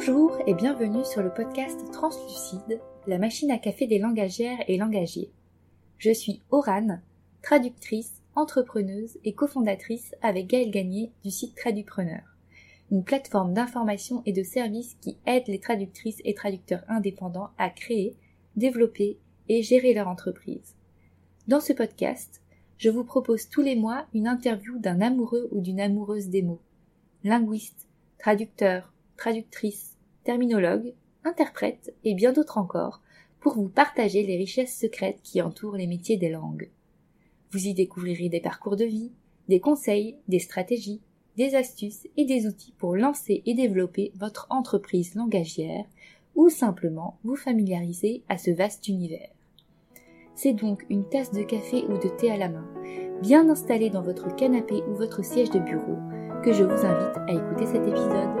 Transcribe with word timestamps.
Bonjour 0.00 0.38
et 0.46 0.54
bienvenue 0.54 1.04
sur 1.04 1.22
le 1.22 1.28
podcast 1.28 1.78
Translucide, 1.92 2.80
la 3.06 3.18
machine 3.18 3.50
à 3.50 3.58
café 3.58 3.86
des 3.86 3.98
langagières 3.98 4.64
et 4.66 4.78
langagiers. 4.78 5.30
Je 5.98 6.10
suis 6.10 6.40
Orane, 6.50 7.02
traductrice, 7.42 8.22
entrepreneuse 8.34 9.18
et 9.24 9.34
cofondatrice 9.34 10.14
avec 10.22 10.46
Gaëlle 10.46 10.70
Gagné 10.70 11.12
du 11.22 11.30
site 11.30 11.54
Tradupreneur, 11.54 12.22
une 12.90 13.04
plateforme 13.04 13.52
d'information 13.52 14.22
et 14.24 14.32
de 14.32 14.42
services 14.42 14.96
qui 15.02 15.18
aide 15.26 15.46
les 15.48 15.60
traductrices 15.60 16.22
et 16.24 16.32
traducteurs 16.32 16.84
indépendants 16.88 17.50
à 17.58 17.68
créer, 17.68 18.16
développer 18.56 19.18
et 19.50 19.62
gérer 19.62 19.92
leur 19.92 20.08
entreprise. 20.08 20.76
Dans 21.46 21.60
ce 21.60 21.74
podcast, 21.74 22.40
je 22.78 22.88
vous 22.88 23.04
propose 23.04 23.50
tous 23.50 23.60
les 23.60 23.76
mois 23.76 24.06
une 24.14 24.28
interview 24.28 24.78
d'un 24.78 25.02
amoureux 25.02 25.50
ou 25.52 25.60
d'une 25.60 25.80
amoureuse 25.80 26.30
des 26.30 26.40
mots, 26.40 26.62
linguiste, 27.22 27.86
traducteur, 28.18 28.94
traductrice, 29.20 29.98
terminologue, 30.24 30.94
interprète 31.24 31.94
et 32.04 32.14
bien 32.14 32.32
d'autres 32.32 32.56
encore 32.56 33.02
pour 33.38 33.54
vous 33.54 33.68
partager 33.68 34.22
les 34.22 34.36
richesses 34.36 34.76
secrètes 34.76 35.20
qui 35.22 35.42
entourent 35.42 35.76
les 35.76 35.86
métiers 35.86 36.16
des 36.16 36.30
langues. 36.30 36.70
Vous 37.52 37.66
y 37.66 37.74
découvrirez 37.74 38.30
des 38.30 38.40
parcours 38.40 38.76
de 38.76 38.86
vie, 38.86 39.12
des 39.48 39.60
conseils, 39.60 40.16
des 40.28 40.38
stratégies, 40.38 41.02
des 41.36 41.54
astuces 41.54 42.08
et 42.16 42.24
des 42.24 42.46
outils 42.46 42.72
pour 42.78 42.96
lancer 42.96 43.42
et 43.44 43.54
développer 43.54 44.10
votre 44.16 44.46
entreprise 44.48 45.14
langagière 45.14 45.84
ou 46.34 46.48
simplement 46.48 47.18
vous 47.22 47.36
familiariser 47.36 48.22
à 48.30 48.38
ce 48.38 48.50
vaste 48.50 48.88
univers. 48.88 49.30
C'est 50.34 50.54
donc 50.54 50.86
une 50.88 51.06
tasse 51.06 51.32
de 51.32 51.42
café 51.42 51.84
ou 51.84 51.98
de 51.98 52.08
thé 52.08 52.30
à 52.30 52.38
la 52.38 52.48
main, 52.48 52.66
bien 53.20 53.50
installée 53.50 53.90
dans 53.90 54.02
votre 54.02 54.34
canapé 54.34 54.82
ou 54.88 54.94
votre 54.94 55.22
siège 55.22 55.50
de 55.50 55.58
bureau, 55.58 55.98
que 56.42 56.54
je 56.54 56.64
vous 56.64 56.86
invite 56.86 57.18
à 57.28 57.32
écouter 57.32 57.66
cet 57.66 57.86
épisode. 57.86 58.39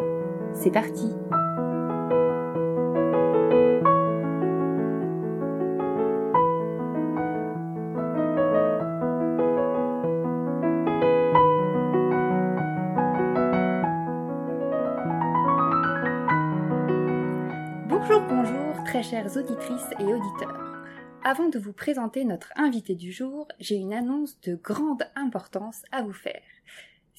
C'est 0.54 0.70
parti 0.70 1.08
Bonjour, 17.88 18.22
bonjour, 18.28 18.84
très 18.84 19.02
chères 19.02 19.36
auditrices 19.36 19.90
et 19.98 20.04
auditeurs. 20.04 20.70
Avant 21.22 21.48
de 21.48 21.58
vous 21.58 21.72
présenter 21.72 22.24
notre 22.24 22.50
invité 22.56 22.94
du 22.94 23.12
jour, 23.12 23.46
j'ai 23.60 23.76
une 23.76 23.92
annonce 23.92 24.40
de 24.40 24.54
grande 24.54 25.04
importance 25.14 25.82
à 25.92 26.02
vous 26.02 26.12
faire. 26.12 26.42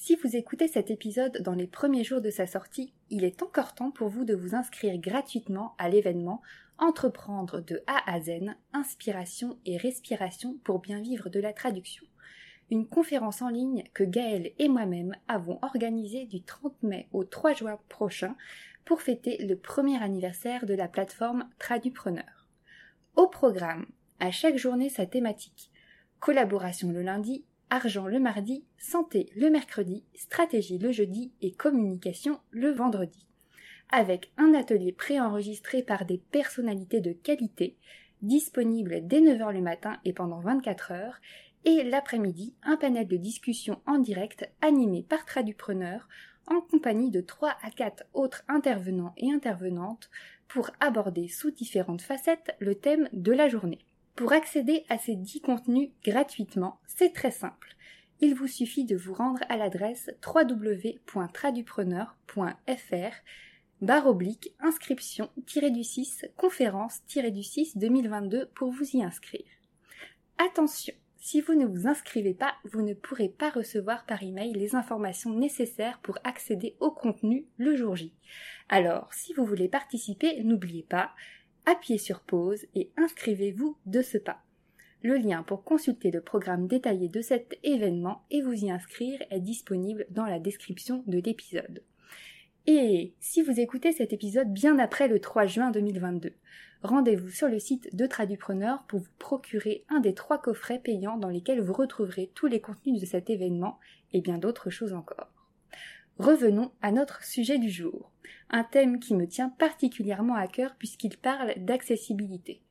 Si 0.03 0.15
vous 0.15 0.35
écoutez 0.35 0.67
cet 0.67 0.89
épisode 0.89 1.43
dans 1.43 1.53
les 1.53 1.67
premiers 1.67 2.03
jours 2.03 2.21
de 2.21 2.31
sa 2.31 2.47
sortie, 2.47 2.91
il 3.11 3.23
est 3.23 3.43
encore 3.43 3.75
temps 3.75 3.91
pour 3.91 4.09
vous 4.09 4.25
de 4.25 4.33
vous 4.33 4.55
inscrire 4.55 4.97
gratuitement 4.97 5.75
à 5.77 5.89
l'événement 5.89 6.41
Entreprendre 6.79 7.61
de 7.61 7.83
A 7.85 8.11
à 8.11 8.19
Z, 8.19 8.31
inspiration 8.73 9.59
et 9.63 9.77
respiration 9.77 10.57
pour 10.63 10.79
bien 10.79 10.99
vivre 10.99 11.29
de 11.29 11.39
la 11.39 11.53
traduction. 11.53 12.03
Une 12.71 12.87
conférence 12.87 13.43
en 13.43 13.49
ligne 13.49 13.83
que 13.93 14.03
Gaël 14.03 14.53
et 14.57 14.69
moi-même 14.69 15.15
avons 15.27 15.59
organisée 15.61 16.25
du 16.25 16.41
30 16.41 16.81
mai 16.81 17.07
au 17.11 17.23
3 17.23 17.53
juin 17.53 17.77
prochain 17.87 18.35
pour 18.85 19.03
fêter 19.03 19.37
le 19.45 19.55
premier 19.55 20.01
anniversaire 20.01 20.65
de 20.65 20.73
la 20.73 20.87
plateforme 20.87 21.47
Tradupreneur. 21.59 22.47
Au 23.15 23.27
programme, 23.27 23.85
à 24.19 24.31
chaque 24.31 24.57
journée 24.57 24.89
sa 24.89 25.05
thématique. 25.05 25.69
Collaboration 26.19 26.91
le 26.91 27.03
lundi, 27.03 27.45
argent 27.71 28.05
le 28.05 28.19
mardi, 28.19 28.65
santé 28.77 29.31
le 29.35 29.49
mercredi, 29.49 30.03
stratégie 30.13 30.77
le 30.77 30.91
jeudi 30.91 31.31
et 31.41 31.53
communication 31.53 32.39
le 32.51 32.69
vendredi. 32.69 33.25
Avec 33.89 34.31
un 34.37 34.53
atelier 34.53 34.91
préenregistré 34.91 35.81
par 35.81 36.05
des 36.05 36.17
personnalités 36.17 36.99
de 36.99 37.13
qualité, 37.13 37.77
disponible 38.21 39.07
dès 39.07 39.21
9h 39.21 39.53
le 39.53 39.61
matin 39.61 39.97
et 40.05 40.13
pendant 40.13 40.41
24 40.41 40.91
heures, 40.91 41.21
et 41.63 41.83
l'après-midi, 41.83 42.53
un 42.63 42.75
panel 42.75 43.07
de 43.07 43.17
discussion 43.17 43.81
en 43.87 43.99
direct 43.99 44.49
animé 44.61 45.03
par 45.03 45.25
Tradupreneur 45.25 46.07
en 46.47 46.59
compagnie 46.59 47.11
de 47.11 47.21
3 47.21 47.55
à 47.61 47.71
4 47.71 48.03
autres 48.13 48.43
intervenants 48.49 49.13
et 49.15 49.31
intervenantes 49.31 50.09
pour 50.47 50.71
aborder 50.81 51.29
sous 51.29 51.51
différentes 51.51 52.01
facettes 52.01 52.55
le 52.59 52.75
thème 52.75 53.07
de 53.13 53.31
la 53.31 53.47
journée. 53.47 53.85
Pour 54.15 54.33
accéder 54.33 54.85
à 54.89 54.97
ces 54.97 55.15
10 55.15 55.41
contenus 55.41 55.91
gratuitement, 56.03 56.79
c'est 56.85 57.13
très 57.13 57.31
simple. 57.31 57.75
Il 58.19 58.35
vous 58.35 58.47
suffit 58.47 58.85
de 58.85 58.95
vous 58.95 59.13
rendre 59.13 59.41
à 59.49 59.57
l'adresse 59.57 60.09
www.tradupreneur.fr 60.25 63.15
barre 63.81 64.05
oblique 64.05 64.53
inscription-du-6 64.59 66.29
conférence-du-6 66.37 67.79
2022 67.79 68.47
pour 68.53 68.71
vous 68.71 68.95
y 68.95 69.03
inscrire. 69.03 69.45
Attention, 70.37 70.93
si 71.19 71.41
vous 71.41 71.53
ne 71.53 71.65
vous 71.65 71.87
inscrivez 71.87 72.33
pas, 72.33 72.53
vous 72.65 72.81
ne 72.81 72.93
pourrez 72.93 73.29
pas 73.29 73.49
recevoir 73.49 74.05
par 74.05 74.21
email 74.21 74.53
les 74.53 74.75
informations 74.75 75.31
nécessaires 75.31 75.99
pour 76.03 76.19
accéder 76.23 76.75
au 76.79 76.91
contenu 76.91 77.47
le 77.57 77.75
jour 77.75 77.95
J. 77.95 78.13
Alors, 78.69 79.11
si 79.13 79.33
vous 79.33 79.45
voulez 79.45 79.67
participer, 79.67 80.43
n'oubliez 80.43 80.83
pas, 80.83 81.11
appuyez 81.65 81.99
sur 81.99 82.21
pause 82.21 82.65
et 82.75 82.89
inscrivez-vous 82.97 83.77
de 83.85 84.01
ce 84.01 84.17
pas. 84.17 84.41
Le 85.03 85.15
lien 85.15 85.41
pour 85.41 85.63
consulter 85.63 86.11
le 86.11 86.21
programme 86.21 86.67
détaillé 86.67 87.09
de 87.09 87.21
cet 87.21 87.57
événement 87.63 88.23
et 88.29 88.41
vous 88.41 88.53
y 88.53 88.69
inscrire 88.69 89.19
est 89.31 89.39
disponible 89.39 90.05
dans 90.11 90.25
la 90.25 90.39
description 90.39 91.03
de 91.07 91.17
l'épisode. 91.17 91.83
Et 92.67 93.15
si 93.19 93.41
vous 93.41 93.59
écoutez 93.59 93.91
cet 93.91 94.13
épisode 94.13 94.53
bien 94.53 94.77
après 94.77 95.07
le 95.07 95.19
3 95.19 95.47
juin 95.47 95.71
2022, 95.71 96.33
rendez-vous 96.83 97.29
sur 97.29 97.47
le 97.47 97.57
site 97.57 97.95
de 97.95 98.05
Tradupreneur 98.05 98.83
pour 98.87 98.99
vous 98.99 99.13
procurer 99.17 99.83
un 99.89 99.99
des 99.99 100.13
trois 100.13 100.39
coffrets 100.39 100.77
payants 100.77 101.17
dans 101.17 101.29
lesquels 101.29 101.61
vous 101.61 101.73
retrouverez 101.73 102.29
tous 102.35 102.45
les 102.45 102.61
contenus 102.61 103.01
de 103.01 103.05
cet 103.07 103.31
événement 103.31 103.79
et 104.13 104.21
bien 104.21 104.37
d'autres 104.37 104.69
choses 104.69 104.93
encore. 104.93 105.40
Revenons 106.19 106.71
à 106.81 106.91
notre 106.91 107.23
sujet 107.23 107.57
du 107.57 107.69
jour, 107.69 108.11
un 108.49 108.63
thème 108.63 108.99
qui 108.99 109.15
me 109.15 109.27
tient 109.27 109.49
particulièrement 109.49 110.35
à 110.35 110.47
cœur 110.47 110.75
puisqu'il 110.77 111.17
parle 111.17 111.53
d'accessibilité. 111.57 112.61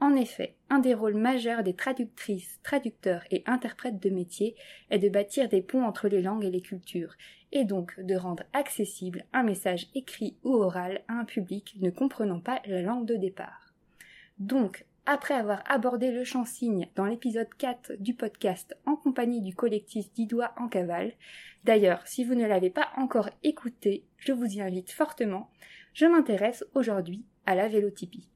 En 0.00 0.16
effet, 0.16 0.56
un 0.70 0.78
des 0.78 0.94
rôles 0.94 1.16
majeurs 1.16 1.62
des 1.62 1.74
traductrices, 1.74 2.58
traducteurs 2.62 3.22
et 3.30 3.42
interprètes 3.46 4.02
de 4.02 4.08
métier 4.08 4.54
est 4.88 4.98
de 4.98 5.10
bâtir 5.10 5.48
des 5.48 5.60
ponts 5.60 5.84
entre 5.84 6.08
les 6.08 6.22
langues 6.22 6.44
et 6.44 6.50
les 6.50 6.62
cultures, 6.62 7.14
et 7.52 7.64
donc 7.64 8.00
de 8.00 8.14
rendre 8.16 8.44
accessible 8.54 9.24
un 9.34 9.42
message 9.42 9.88
écrit 9.94 10.36
ou 10.42 10.54
oral 10.54 11.02
à 11.08 11.14
un 11.14 11.26
public 11.26 11.76
ne 11.80 11.90
comprenant 11.90 12.40
pas 12.40 12.62
la 12.64 12.80
langue 12.80 13.06
de 13.06 13.16
départ. 13.16 13.74
Donc, 14.38 14.86
après 15.10 15.34
avoir 15.34 15.64
abordé 15.66 16.12
le 16.12 16.22
champ 16.22 16.44
signe 16.44 16.88
dans 16.94 17.04
l'épisode 17.04 17.52
4 17.58 17.94
du 17.98 18.14
podcast 18.14 18.76
en 18.86 18.94
compagnie 18.94 19.40
du 19.40 19.56
collectif 19.56 20.12
Didois 20.12 20.52
en 20.56 20.68
cavale, 20.68 21.14
d'ailleurs, 21.64 22.06
si 22.06 22.22
vous 22.22 22.36
ne 22.36 22.46
l'avez 22.46 22.70
pas 22.70 22.90
encore 22.96 23.28
écouté, 23.42 24.04
je 24.18 24.32
vous 24.32 24.46
y 24.46 24.60
invite 24.60 24.92
fortement, 24.92 25.50
je 25.94 26.06
m'intéresse 26.06 26.64
aujourd'hui 26.74 27.24
à 27.44 27.56
la 27.56 27.66
vélotypie. 27.66 28.28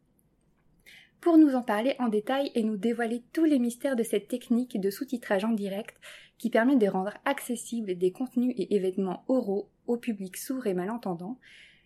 Pour 1.21 1.39
nous 1.39 1.55
en 1.55 1.63
parler 1.63 1.95
en 2.01 2.09
détail 2.09 2.51
et 2.57 2.65
nous 2.65 2.77
dévoiler 2.77 3.23
tous 3.33 3.45
les 3.45 3.61
mystères 3.61 3.95
de 3.95 4.03
cette 4.03 4.27
technique 4.27 4.81
de 4.81 4.91
sous-titrage 4.91 5.45
en 5.45 5.53
direct 5.53 5.97
qui 6.39 6.51
permet 6.51 6.75
de 6.75 6.89
rendre 6.89 7.15
accessibles 7.25 7.97
des 7.97 8.11
contenus 8.11 8.53
et 8.59 8.75
événements 8.75 9.25
oraux 9.29 9.71
au 9.87 9.97
public 9.97 10.37
sourd 10.37 10.67
et 10.67 10.75
malentendant, 10.75 11.39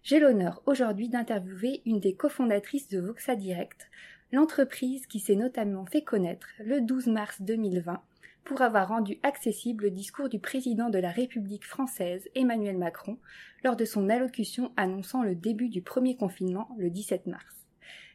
j'ai 0.02 0.18
l'honneur 0.18 0.62
aujourd'hui 0.64 1.10
d'interviewer 1.10 1.82
une 1.84 2.00
des 2.00 2.14
cofondatrices 2.14 2.88
de 2.88 3.00
Voxa 3.00 3.36
Direct, 3.36 3.90
l'entreprise 4.32 5.06
qui 5.06 5.20
s'est 5.20 5.36
notamment 5.36 5.86
fait 5.86 6.02
connaître 6.02 6.48
le 6.60 6.80
12 6.80 7.06
mars 7.08 7.40
2020 7.40 8.02
pour 8.44 8.62
avoir 8.62 8.88
rendu 8.88 9.18
accessible 9.22 9.84
le 9.84 9.90
discours 9.90 10.28
du 10.28 10.38
président 10.38 10.88
de 10.88 10.98
la 10.98 11.10
République 11.10 11.66
française 11.66 12.28
Emmanuel 12.34 12.78
Macron 12.78 13.18
lors 13.62 13.76
de 13.76 13.84
son 13.84 14.08
allocution 14.08 14.72
annonçant 14.76 15.22
le 15.22 15.34
début 15.34 15.68
du 15.68 15.82
premier 15.82 16.16
confinement 16.16 16.68
le 16.78 16.90
17 16.90 17.26
mars. 17.26 17.66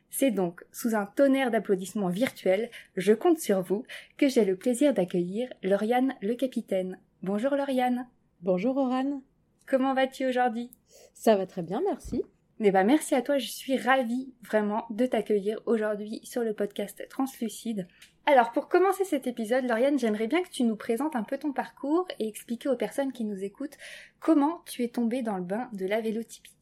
C'est 0.10 0.32
donc 0.32 0.64
sous 0.72 0.96
un 0.96 1.06
tonnerre 1.06 1.50
d'applaudissements 1.50 2.10
virtuels, 2.10 2.70
je 2.96 3.14
compte 3.14 3.40
sur 3.40 3.62
vous, 3.62 3.84
que 4.18 4.28
j'ai 4.28 4.46
le 4.46 4.56
plaisir 4.56 4.94
d'accueillir 4.94 5.52
Lauriane 5.64 6.14
le 6.22 6.36
capitaine. 6.36 7.00
Bonjour 7.24 7.56
Lauriane. 7.56 8.08
Bonjour 8.42 8.78
Orane. 8.78 9.22
Comment 9.66 9.94
vas-tu 9.94 10.28
aujourd'hui? 10.28 10.70
Ça 11.14 11.36
va 11.36 11.48
très 11.48 11.64
bien, 11.64 11.82
merci. 11.84 12.24
Eh 12.66 12.72
ben, 12.72 12.86
merci 12.86 13.14
à 13.14 13.22
toi, 13.22 13.38
je 13.40 13.52
suis 13.52 13.76
ravie 13.76 14.34
vraiment 14.48 14.86
de 14.90 15.06
t'accueillir 15.06 15.60
aujourd'hui 15.66 16.22
sur 16.24 16.44
le 16.44 16.54
podcast 16.54 17.06
Translucide. 17.10 17.90
Alors 18.26 18.54
pour 18.54 18.70
commencer 18.70 19.04
cet 19.04 19.28
épisode, 19.28 19.66
Lauriane, 19.66 20.00
j'aimerais 20.00 20.28
bien 20.28 20.42
que 20.42 20.50
tu 20.50 20.64
nous 20.64 20.78
présentes 20.78 21.18
un 21.18 21.24
peu 21.24 21.38
ton 21.38 21.52
parcours 21.52 22.08
et 22.20 22.28
expliquer 22.30 22.70
aux 22.70 22.78
personnes 22.78 23.12
qui 23.12 23.26
nous 23.26 23.44
écoutent 23.44 23.78
comment 24.22 24.62
tu 24.66 24.86
es 24.86 24.88
tombée 24.88 25.24
dans 25.24 25.36
le 25.36 25.44
bain 25.44 25.68
de 25.74 25.86
la 25.86 26.00
vélotypie. 26.00 26.56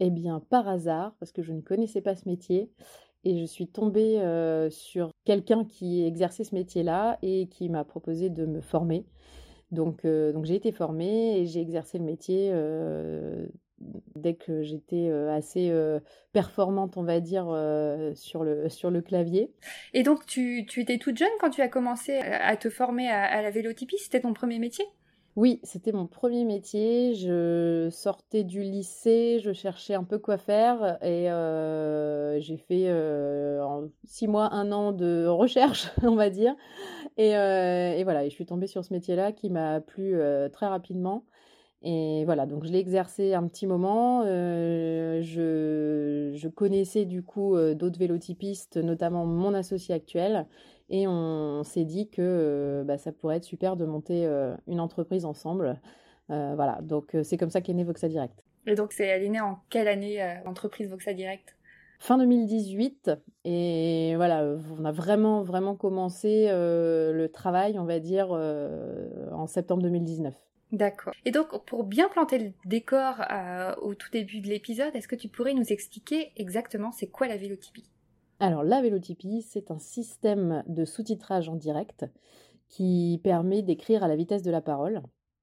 Eh 0.00 0.08
bien, 0.08 0.40
par 0.48 0.66
hasard, 0.66 1.14
parce 1.20 1.30
que 1.30 1.42
je 1.42 1.52
ne 1.52 1.60
connaissais 1.60 2.00
pas 2.00 2.14
ce 2.14 2.26
métier, 2.26 2.70
et 3.24 3.38
je 3.38 3.44
suis 3.44 3.68
tombée 3.68 4.18
euh, 4.18 4.70
sur 4.70 5.10
quelqu'un 5.26 5.66
qui 5.66 6.06
exerçait 6.06 6.44
ce 6.44 6.54
métier-là 6.54 7.18
et 7.20 7.48
qui 7.48 7.68
m'a 7.68 7.84
proposé 7.84 8.30
de 8.30 8.46
me 8.46 8.62
former. 8.62 9.04
Donc, 9.72 10.06
euh, 10.06 10.32
donc 10.32 10.46
j'ai 10.46 10.54
été 10.54 10.72
formée 10.72 11.38
et 11.38 11.46
j'ai 11.46 11.60
exercé 11.60 11.98
le 11.98 12.04
métier 12.04 12.50
euh, 12.52 13.46
dès 14.16 14.34
que 14.34 14.62
j'étais 14.62 15.10
assez 15.30 15.72
performante, 16.32 16.96
on 16.96 17.02
va 17.02 17.20
dire, 17.20 17.44
sur, 18.14 18.44
le, 18.44 18.68
sur 18.70 18.90
le 18.90 19.02
clavier. 19.02 19.52
Et 19.94 20.02
donc, 20.02 20.26
tu, 20.26 20.66
tu, 20.66 20.80
étais 20.80 20.98
toute 20.98 21.16
jeune 21.16 21.28
quand 21.40 21.50
tu 21.50 21.60
as 21.60 21.68
commencé 21.68 22.18
à 22.18 22.56
te 22.56 22.70
former 22.70 23.08
à, 23.08 23.22
à 23.24 23.42
la 23.42 23.50
vélotypie? 23.50 23.98
C'était 23.98 24.20
ton 24.20 24.32
premier 24.32 24.58
métier? 24.58 24.84
Oui, 25.34 25.60
c'était 25.62 25.92
mon 25.92 26.06
premier 26.06 26.44
métier. 26.44 27.14
Je 27.14 27.88
sortais 27.90 28.44
du 28.44 28.60
lycée, 28.60 29.40
je 29.42 29.52
cherchais 29.54 29.94
un 29.94 30.04
peu 30.04 30.18
quoi 30.18 30.36
faire 30.36 30.98
et 31.02 31.30
euh, 31.30 32.38
j'ai 32.38 32.58
fait 32.58 32.84
euh, 32.88 33.64
en 33.64 33.88
six 34.04 34.28
mois, 34.28 34.52
un 34.52 34.72
an 34.72 34.92
de 34.92 35.26
recherche, 35.26 35.90
on 36.02 36.16
va 36.16 36.28
dire. 36.28 36.54
Et, 37.16 37.34
euh, 37.36 37.94
et 37.96 38.04
voilà, 38.04 38.24
et 38.24 38.30
je 38.30 38.34
suis 38.34 38.44
tombée 38.44 38.66
sur 38.66 38.84
ce 38.84 38.92
métier-là 38.92 39.32
qui 39.32 39.48
m'a 39.48 39.80
plu 39.80 40.20
très 40.52 40.66
rapidement. 40.66 41.24
Et 41.84 42.24
voilà, 42.24 42.46
donc 42.46 42.64
je 42.64 42.70
l'ai 42.70 42.78
exercé 42.78 43.34
un 43.34 43.46
petit 43.48 43.66
moment. 43.66 44.24
je, 44.24 45.20
je, 46.32 46.48
connaissais 46.48 47.04
du 47.04 47.22
coup 47.24 47.56
d'autres 47.74 47.98
vélotypistes, 47.98 48.76
notamment 48.76 49.26
mon 49.26 49.52
associé 49.52 49.94
actuel. 49.94 50.46
Et 50.92 51.06
on, 51.08 51.64
s'est 51.64 51.86
dit 51.86 52.10
que 52.10 52.20
euh, 52.20 52.84
bah, 52.84 52.98
ça 52.98 53.12
pourrait 53.12 53.38
être 53.38 53.44
super 53.44 53.76
de 53.76 53.86
monter 53.86 54.26
euh, 54.26 54.54
une 54.66 54.78
entreprise 54.78 55.24
ensemble. 55.24 55.80
Euh, 56.30 56.52
voilà, 56.54 56.80
donc 56.82 57.16
c'est 57.24 57.38
comme 57.38 57.48
ça 57.48 57.62
qu'est 57.62 57.72
né 57.72 57.82
Voxa 57.82 58.08
Direct. 58.08 58.44
Et 58.66 58.74
donc, 58.74 58.92
c'est 58.92 59.06
elle 59.06 59.22
est 59.24 59.28
née 59.30 59.40
en 59.40 59.58
quelle 59.70 59.88
année 59.88 60.18
l'entreprise 60.44 60.88
Voxa 60.88 61.14
Direct? 61.14 61.56
Fin 61.98 62.18
2018. 62.18 63.10
Et 63.44 64.12
voilà, 64.16 64.44
on 64.78 64.84
a 64.84 64.92
vraiment, 64.92 65.42
vraiment 65.42 65.74
commencé 65.76 66.48
le 66.50 67.26
travail, 67.26 67.78
on 67.78 67.84
va 67.84 67.98
dire, 67.98 68.30
en 68.30 69.46
septembre 69.46 69.82
2019. 69.82 70.34
D'accord. 70.72 71.12
Et 71.24 71.30
donc, 71.30 71.64
pour 71.66 71.84
bien 71.84 72.08
planter 72.08 72.38
le 72.38 72.52
décor 72.64 73.22
au 73.82 73.94
tout 73.94 74.10
début 74.10 74.40
de 74.40 74.48
l'épisode, 74.48 74.94
est-ce 74.96 75.08
que 75.08 75.16
tu 75.16 75.28
pourrais 75.28 75.54
nous 75.54 75.70
expliquer 75.70 76.32
exactement 76.36 76.90
c'est 76.92 77.08
quoi 77.08 77.28
la 77.28 77.36
vélotypie 77.36 77.84
alors 78.42 78.64
la 78.64 78.82
vélotypie, 78.82 79.40
c'est 79.42 79.70
un 79.70 79.78
système 79.78 80.64
de 80.66 80.84
sous-titrage 80.84 81.48
en 81.48 81.54
direct 81.54 82.06
qui 82.68 83.20
permet 83.22 83.62
d'écrire 83.62 84.02
à 84.02 84.08
la 84.08 84.16
vitesse 84.16 84.42
de 84.42 84.50
la 84.50 84.60
parole. 84.60 85.00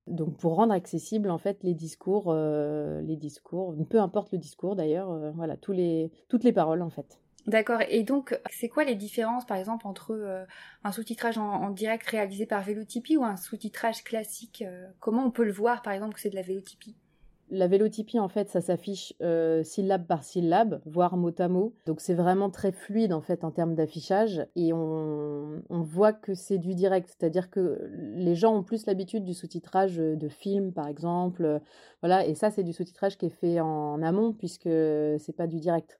Donc 0.07 0.35
pour 0.35 0.55
rendre 0.55 0.73
accessible 0.73 1.29
en 1.29 1.37
fait 1.37 1.63
les 1.63 1.73
discours, 1.73 2.25
euh, 2.27 2.99
les 3.01 3.15
discours, 3.15 3.73
peu 3.89 4.01
importe 4.01 4.33
le 4.33 4.37
discours 4.37 4.75
d'ailleurs, 4.75 5.11
euh, 5.11 5.31
voilà 5.31 5.55
tous 5.55 5.71
les, 5.71 6.11
toutes 6.27 6.43
les 6.43 6.51
paroles 6.51 6.81
en 6.81 6.89
fait. 6.89 7.21
D'accord. 7.47 7.81
Et 7.87 8.03
donc, 8.03 8.39
c'est 8.51 8.69
quoi 8.69 8.83
les 8.83 8.95
différences, 8.95 9.45
par 9.45 9.57
exemple, 9.57 9.87
entre 9.87 10.11
euh, 10.11 10.45
un 10.83 10.91
sous-titrage 10.91 11.37
en, 11.37 11.69
direct 11.69 12.05
réalisé 12.07 12.45
par 12.45 12.61
Vélotypie 12.61 13.17
ou 13.17 13.23
un 13.23 13.37
sous-titrage 13.37 14.03
classique 14.03 14.63
Comment 14.99 15.25
on 15.25 15.31
peut 15.31 15.45
le 15.45 15.51
voir, 15.51 15.81
par 15.81 15.93
exemple, 15.93 16.13
que 16.15 16.19
c'est 16.19 16.29
de 16.29 16.35
la 16.35 16.41
Vélotypie 16.41 16.95
la 17.51 17.67
vélotypie, 17.67 18.19
en 18.19 18.27
fait, 18.27 18.49
ça 18.49 18.61
s'affiche 18.61 19.13
euh, 19.21 19.63
syllabe 19.63 20.05
par 20.05 20.23
syllabe, 20.23 20.81
voire 20.85 21.17
mot 21.17 21.33
à 21.39 21.47
mot. 21.47 21.73
Donc 21.87 21.99
c'est 21.99 22.13
vraiment 22.13 22.51
très 22.51 22.71
fluide, 22.71 23.11
en 23.11 23.21
fait, 23.21 23.43
en 23.43 23.51
termes 23.51 23.73
d'affichage. 23.73 24.45
Et 24.55 24.71
on, 24.71 25.61
voit 25.69 26.13
que 26.13 26.35
c'est 26.35 26.59
du 26.59 26.75
direct. 26.75 27.09
C'est-à-dire 27.09 27.49
que 27.49 27.89
les 28.15 28.35
gens 28.35 28.55
ont 28.55 28.63
plus 28.63 28.85
l'habitude 28.85 29.23
du 29.23 29.33
sous-titrage 29.33 29.97
de 29.97 30.29
films, 30.29 30.73
par 30.73 30.87
exemple. 30.87 31.59
Voilà. 32.01 32.25
Et 32.25 32.35
ça, 32.35 32.51
c'est 32.51 32.63
du 32.63 32.73
sous-titrage 32.73 33.17
qui 33.17 33.25
est 33.25 33.29
fait 33.29 33.59
en 33.59 34.01
amont, 34.03 34.33
puisque 34.33 34.69
c'est 34.69 35.35
pas 35.35 35.47
du 35.47 35.59
direct. 35.59 35.99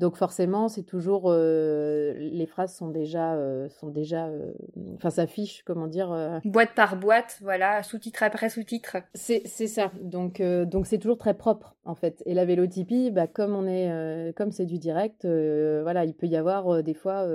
Donc 0.00 0.16
forcément, 0.16 0.68
c'est 0.68 0.82
toujours 0.82 1.24
euh, 1.26 2.14
les 2.16 2.46
phrases 2.46 2.74
sont 2.74 2.88
déjà 2.88 3.34
euh, 3.34 3.68
sont 3.68 3.90
déjà 3.90 4.28
euh, 4.28 4.50
enfin 4.96 5.10
s'affichent 5.10 5.62
comment 5.66 5.86
dire 5.88 6.40
boîte 6.46 6.74
par 6.74 6.96
boîte, 6.96 7.38
voilà, 7.42 7.82
sous-titre 7.82 8.22
après 8.22 8.48
sous-titre. 8.48 8.96
C'est 9.12 9.42
c'est 9.44 9.66
ça. 9.66 9.92
Donc 10.00 10.40
donc 10.40 10.86
c'est 10.86 10.96
toujours 10.96 11.18
très 11.18 11.34
propre 11.34 11.76
en 11.84 11.94
fait. 11.94 12.22
Et 12.24 12.32
la 12.32 12.46
vélotypie, 12.46 13.10
bah, 13.10 13.26
comme 13.26 13.54
on 13.54 13.66
est 13.66 14.32
comme 14.36 14.52
c'est 14.52 14.64
du 14.64 14.78
direct, 14.78 15.26
voilà, 15.26 16.06
il 16.06 16.14
peut 16.14 16.28
y 16.28 16.36
avoir 16.36 16.82
des 16.82 16.94
fois 16.94 17.26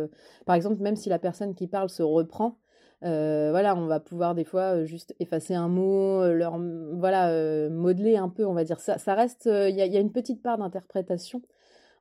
par 0.48 0.56
exemple 0.56 0.82
même 0.82 0.96
si 0.96 1.08
la 1.08 1.20
personne 1.20 1.54
qui 1.54 1.68
parle 1.68 1.90
se 1.90 2.02
reprend 2.02 2.58
voilà, 3.02 3.76
on 3.76 3.86
va 3.86 4.00
pouvoir 4.00 4.34
des 4.34 4.44
fois 4.44 4.86
juste 4.86 5.14
effacer 5.20 5.54
un 5.54 5.68
mot, 5.68 6.26
leur 6.34 6.58
voilà 6.94 7.30
modeler 7.70 8.18
un 8.18 8.30
peu, 8.30 8.44
on 8.44 8.56
va 8.56 8.64
dire 8.64 8.80
ça. 8.80 8.98
Ça 8.98 9.14
reste, 9.14 9.46
il 9.46 9.76
y, 9.76 9.98
a 9.98 10.00
une 10.00 10.12
petite 10.12 10.42
part 10.42 10.58
d'interprétation 10.58 11.44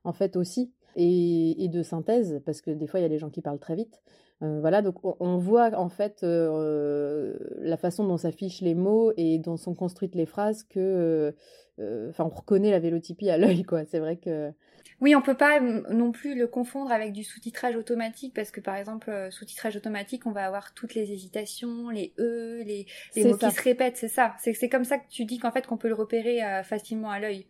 en 0.05 0.13
fait 0.13 0.35
aussi, 0.35 0.71
et, 0.95 1.67
de 1.67 1.83
synthèse, 1.83 2.41
parce 2.45 2.61
que 2.61 2.71
des 2.71 2.87
fois 2.87 2.99
il 2.99 3.03
y 3.03 3.05
a 3.05 3.09
des 3.09 3.19
gens 3.19 3.29
qui 3.29 3.41
parlent 3.41 3.59
très 3.59 3.75
vite. 3.75 4.01
Euh, 4.41 4.59
voilà, 4.59 4.81
donc 4.81 4.97
on, 5.21 5.37
voit 5.37 5.73
en 5.77 5.87
fait 5.87 6.21
euh, 6.23 7.33
la 7.59 7.77
façon 7.77 8.05
dont 8.05 8.17
s'affichent 8.17 8.61
les 8.61 8.75
mots 8.75 9.13
et 9.15 9.37
dont 9.39 9.55
sont 9.55 9.73
construites 9.75 10.13
les 10.13 10.25
phrases 10.25 10.63
que, 10.63 11.33
euh, 11.79 12.09
enfin, 12.09 12.25
on 12.25 12.29
reconnaît 12.29 12.71
la 12.71 12.79
vélotypie 12.79 13.29
à 13.29 13.37
l'œil, 13.37 13.63
quoi. 13.63 13.85
C'est 13.85 13.99
vrai 13.99 14.17
que. 14.17 14.51
Oui, 15.01 15.15
on 15.15 15.21
peut 15.21 15.35
pas 15.35 15.59
non 15.59 16.11
plus 16.11 16.35
le 16.35 16.47
confondre 16.47 16.91
avec 16.91 17.11
du 17.11 17.23
sous-titrage 17.23 17.75
automatique 17.75 18.33
parce 18.33 18.51
que 18.51 18.61
par 18.61 18.77
exemple, 18.77 19.11
sous-titrage 19.29 19.75
automatique, 19.75 20.25
on 20.25 20.31
va 20.31 20.45
avoir 20.45 20.73
toutes 20.73 20.95
les 20.95 21.11
hésitations, 21.11 21.89
les 21.89 22.13
e, 22.17 22.61
les, 22.63 22.85
les 23.15 23.25
mots 23.25 23.37
qui 23.37 23.51
se 23.51 23.61
répètent, 23.61 23.97
c'est 23.97 24.07
ça. 24.07 24.35
C'est 24.39 24.69
comme 24.69 24.85
ça 24.85 24.97
que 24.97 25.09
tu 25.09 25.25
dis 25.25 25.37
qu'en 25.37 25.51
fait 25.51 25.67
qu'on 25.67 25.77
peut 25.77 25.89
le 25.89 25.95
repérer 25.95 26.39
facilement 26.63 27.09
à 27.09 27.19
l'œil. 27.19 27.45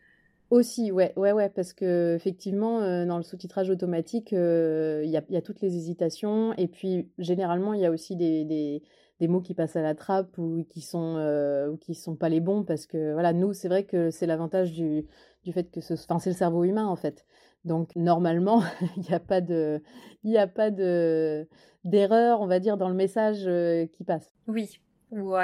Aussi, 0.51 0.91
ouais, 0.91 1.11
ouais, 1.15 1.31
ouais, 1.31 1.49
parce 1.49 1.73
que 1.73 2.15
effectivement, 2.15 2.79
euh, 2.81 3.05
dans 3.05 3.17
le 3.17 3.23
sous-titrage 3.23 3.71
automatique, 3.71 4.31
euh, 4.31 5.01
il 5.03 5.09
y, 5.09 5.17
a, 5.17 5.41
toutes 5.41 5.59
les 5.61 5.75
hésitations, 5.75 6.53
et 6.53 6.67
puis 6.67 7.09
généralement, 7.17 7.73
il 7.73 7.81
y 7.81 7.85
a 7.85 7.89
aussi 7.89 8.15
des, 8.15 8.45
des, 8.45 9.27
mots 9.27 9.41
qui 9.41 9.55
passent 9.55 9.75
à 9.75 9.81
la 9.81 9.95
trappe 9.95 10.37
ou 10.37 10.63
qui 10.69 10.81
sont 10.81 11.15
euh, 11.17 11.71
ou 11.71 11.93
sont 11.95 12.15
pas 12.15 12.29
les 12.29 12.41
bons, 12.41 12.63
parce 12.63 12.85
que 12.85 13.13
voilà, 13.13 13.33
nous, 13.33 13.53
c'est 13.53 13.67
vrai 13.67 13.85
que 13.85 14.11
c'est 14.11 14.27
l'avantage 14.27 14.71
du, 14.71 15.07
du 15.43 15.51
fait 15.51 15.71
que 15.71 15.81
ce, 15.81 15.95
enfin, 15.95 16.19
c'est 16.19 16.29
le 16.29 16.35
cerveau 16.35 16.63
humain 16.63 16.85
en 16.85 16.95
fait. 16.95 17.25
Donc 17.63 17.95
normalement, 17.95 18.61
il 18.97 19.01
n'y 19.01 19.15
a 19.15 19.19
pas 19.19 19.41
de, 19.41 19.81
de 20.23 21.47
d'erreur, 21.85 22.41
on 22.41 22.47
va 22.47 22.59
dire, 22.59 22.77
dans 22.77 22.89
le 22.89 22.95
message 22.95 23.49
qui 23.93 24.03
passe. 24.03 24.31
Oui, 24.47 24.79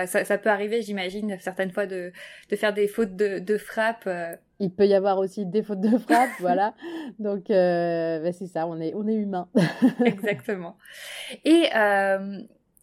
ça, 0.05 0.37
peut 0.37 0.49
arriver, 0.49 0.83
j'imagine, 0.83 1.37
certaines 1.39 1.71
fois 1.71 1.87
de, 1.87 2.11
de, 2.49 2.55
faire 2.55 2.73
des 2.73 2.87
fautes 2.87 3.15
de, 3.15 3.39
de 3.39 3.57
frappe 3.57 4.07
il 4.61 4.71
peut 4.71 4.85
y 4.85 4.93
avoir 4.93 5.17
aussi 5.17 5.45
des 5.45 5.63
fautes 5.63 5.81
de 5.81 5.97
frappe, 5.97 6.29
voilà. 6.39 6.75
Donc, 7.19 7.49
euh, 7.49 8.19
bah, 8.21 8.31
c'est 8.31 8.47
ça, 8.47 8.67
on 8.67 8.79
est, 8.79 8.93
on 8.93 9.07
est 9.07 9.15
humain. 9.15 9.49
Exactement. 10.05 10.77
Et 11.43 11.65
euh, 11.75 12.39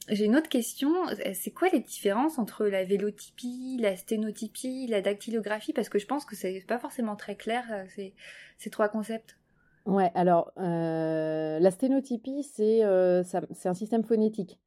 j'ai 0.08 0.25
une 0.25 0.37
autre 0.37 0.49
question. 0.49 0.92
C'est 1.32 1.52
quoi 1.52 1.68
les 1.73 1.80
différences 1.80 2.38
entre 2.38 2.66
la 2.66 2.85
vélotypie, 2.85 3.78
la 3.80 3.97
sténotypie, 3.97 4.88
la 4.88 5.00
dactylographie? 5.00 5.73
Parce 5.73 5.88
que 5.88 6.00
je 6.00 6.06
pense 6.06 6.25
que 6.25 6.35
c'est 6.35 6.64
pas 6.66 6.78
forcément 6.78 7.14
très 7.14 7.37
clair, 7.37 7.64
euh, 7.70 7.85
ces, 7.94 8.14
ces 8.58 8.70
trois 8.70 8.88
concepts. 8.88 9.38
Ouais, 9.87 10.11
alors, 10.14 10.52
la 10.56 11.70
sténotypie, 11.70 12.42
c'est 12.42 12.82
un 12.82 13.75
système 13.75 14.04
phonétique. 14.04 14.58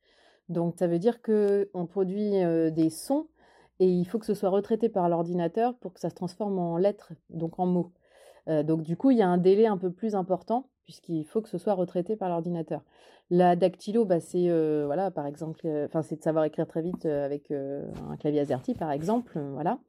Donc, 0.50 0.76
ça 0.80 0.88
veut 0.88 0.98
dire 0.98 1.22
qu'on 1.22 1.86
produit 1.86 2.32
des 2.72 2.90
sons 2.90 3.28
et 3.82 3.88
il 3.88 4.06
faut 4.06 4.20
que 4.20 4.28
ce 4.28 4.36
soit 4.36 4.52
retraité 4.52 4.90
par 4.90 5.10
l'ordinateur 5.10 5.76
pour 5.80 5.92
que 5.92 6.00
ça 6.00 6.12
se 6.12 6.16
transforme 6.16 6.60
en 6.60 6.78
lettres, 6.78 7.14
donc 7.32 7.58
en 7.60 7.66
mots. 7.66 7.92
Euh, 8.48 8.62
donc 8.62 8.84
du 8.84 8.96
coup, 8.96 9.10
il 9.10 9.18
y 9.18 9.24
a 9.24 9.28
un 9.28 9.40
délai 9.40 9.66
un 9.66 9.78
peu 9.78 9.92
plus 9.92 10.14
important 10.14 10.70
puisqu'il 10.84 11.26
faut 11.26 11.42
que 11.42 11.50
ce 11.50 11.58
soit 11.58 11.74
retraité 11.74 12.16
par 12.16 12.30
l'ordinateur. 12.30 12.84
La 13.32 13.56
dactylo, 13.56 14.06
bah, 14.06 14.20
c'est 14.20 14.50
euh, 14.50 14.84
voilà, 14.86 15.10
par 15.10 15.26
exemple, 15.26 15.62
euh, 15.66 15.86
enfin 15.88 16.04
c'est 16.04 16.18
de 16.18 16.22
savoir 16.22 16.44
écrire 16.46 16.68
très 16.68 16.84
vite 16.84 17.08
avec 17.08 17.50
un 17.50 18.18
clavier 18.18 18.42
AZERTY 18.42 18.76
par 18.76 18.92
exemple, 18.92 19.40
voilà. 19.54 19.80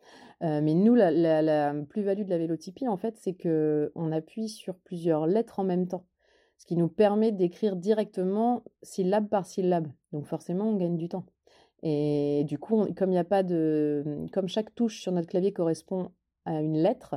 mais 0.40 0.74
nous, 0.74 0.94
la, 0.94 1.74
plus-value 1.86 2.24
de 2.24 2.30
la 2.30 2.38
vélotypie, 2.38 2.88
en 2.88 2.96
fait, 2.96 3.18
c'est 3.18 3.34
que 3.34 3.92
on 3.94 4.10
appuie 4.10 4.48
sur 4.48 4.76
plusieurs 4.76 5.26
lettres 5.26 5.60
en 5.60 5.64
même 5.64 5.86
temps, 5.86 6.06
ce 6.56 6.64
qui 6.64 6.76
nous 6.76 6.88
permet 6.88 7.30
d'écrire 7.30 7.76
directement 7.76 8.62
syllabe 8.82 9.28
par 9.28 9.44
syllabe. 9.44 9.88
Donc 10.12 10.24
forcément, 10.24 10.70
on 10.70 10.76
gagne 10.76 10.96
du 10.96 11.10
temps. 11.10 11.26
Et 11.82 12.44
du 12.44 12.58
coup, 12.58 12.86
comme 12.96 13.10
il 13.10 13.14
n'y 13.14 13.18
a 13.18 13.24
pas 13.24 13.42
de, 13.42 14.26
comme 14.32 14.48
chaque 14.48 14.74
touche 14.74 15.00
sur 15.00 15.12
notre 15.12 15.28
clavier 15.28 15.52
correspond 15.52 16.12
à 16.44 16.60
une 16.60 16.78
lettre, 16.78 17.16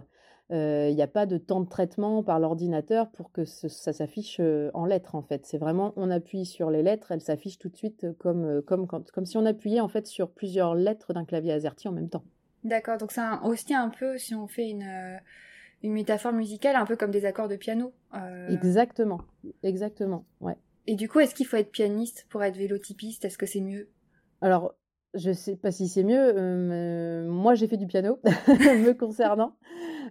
euh, 0.52 0.90
il 0.90 0.96
n'y 0.96 1.02
a 1.02 1.08
pas 1.08 1.26
de 1.26 1.38
temps 1.38 1.62
de 1.62 1.68
traitement 1.68 2.22
par 2.24 2.40
l'ordinateur 2.40 3.10
pour 3.10 3.32
que 3.32 3.46
ça 3.46 3.94
s'affiche 3.94 4.38
euh, 4.40 4.70
en 4.74 4.86
lettres 4.86 5.16
en 5.16 5.24
fait. 5.24 5.46
C'est 5.46 5.58
vraiment 5.58 5.94
on 5.96 6.12
appuie 6.12 6.46
sur 6.46 6.70
les 6.70 6.84
lettres, 6.84 7.12
elles 7.12 7.22
s'affichent 7.22 7.58
tout 7.58 7.70
de 7.70 7.76
suite 7.76 8.08
comme, 8.20 8.46
euh, 8.46 8.62
comme, 8.62 8.88
comme 8.88 9.26
si 9.26 9.38
on 9.38 9.46
appuyait 9.46 9.80
en 9.80 9.88
fait 9.88 10.06
sur 10.06 10.30
plusieurs 10.30 10.76
lettres 10.76 11.14
d'un 11.14 11.26
clavier 11.26 11.54
AZERTY 11.54 11.88
en 11.88 11.94
même 11.94 12.10
temps. 12.10 12.24
D'accord, 12.64 12.98
donc 12.98 13.12
c'est 13.12 13.22
aussi 13.44 13.74
un 13.74 13.90
peu, 13.90 14.18
si 14.18 14.34
on 14.34 14.48
fait 14.48 14.70
une, 14.70 15.20
une 15.84 15.94
métaphore 15.94 16.34
musicale, 16.34 16.76
un 16.76 16.86
peu 16.86 16.96
comme 16.96 17.12
des 17.12 17.26
accords 17.26 17.48
de 17.48 17.56
piano. 17.56 17.94
Exactement, 18.50 19.22
exactement, 19.62 20.26
ouais. 20.42 20.58
Et 20.88 20.96
du 20.96 21.08
coup, 21.08 21.20
est-ce 21.20 21.36
qu'il 21.36 21.46
faut 21.46 21.58
être 21.58 21.72
pianiste 21.72 22.26
pour 22.30 22.44
être 22.44 22.58
vélotypiste? 22.58 23.26
Est-ce 23.26 23.38
que 23.38 23.46
c'est 23.46 23.62
mieux? 23.62 23.90
Alors, 24.46 24.76
je 25.16 25.32
sais 25.32 25.56
pas 25.56 25.72
si 25.72 25.88
c'est 25.88 26.04
mieux. 26.04 27.26
Moi, 27.28 27.56
j'ai 27.56 27.68
fait 27.68 27.78
du 27.78 27.88
piano, 27.88 28.20
me 28.48 28.92
concernant. 28.92 29.56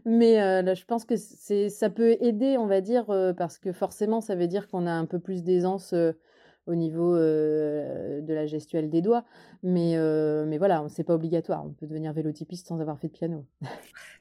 Mais 0.04 0.42
euh, 0.42 0.74
je 0.74 0.84
pense 0.84 1.04
que 1.04 1.14
ça 1.16 1.88
peut 1.88 2.16
aider, 2.20 2.58
on 2.58 2.66
va 2.66 2.80
dire, 2.80 3.06
parce 3.38 3.58
que 3.58 3.72
forcément, 3.72 4.20
ça 4.20 4.34
veut 4.34 4.48
dire 4.48 4.66
qu'on 4.66 4.88
a 4.88 4.90
un 4.90 5.06
peu 5.06 5.20
plus 5.20 5.44
d'aisance 5.44 5.94
au 6.66 6.74
niveau 6.74 7.14
de 7.16 8.24
la 8.26 8.46
gestuelle 8.46 8.90
des 8.90 9.02
doigts. 9.02 9.24
Mais, 9.62 9.96
mais 10.46 10.58
voilà, 10.58 10.84
c'est 10.88 11.04
pas 11.04 11.14
obligatoire. 11.14 11.64
On 11.64 11.70
peut 11.70 11.86
devenir 11.86 12.12
vélotypiste 12.12 12.66
sans 12.66 12.80
avoir 12.80 12.98
fait 12.98 13.06
de 13.06 13.12
piano. 13.12 13.46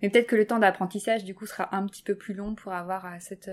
mais 0.04 0.12
peut-être 0.12 0.28
que 0.28 0.36
le 0.36 0.46
temps 0.46 0.60
d'apprentissage, 0.60 1.24
du 1.24 1.34
coup, 1.34 1.48
sera 1.48 1.76
un 1.76 1.88
petit 1.88 2.04
peu 2.04 2.14
plus 2.14 2.36
long 2.36 2.54
pour 2.54 2.72
avoir 2.72 3.08
cette. 3.20 3.50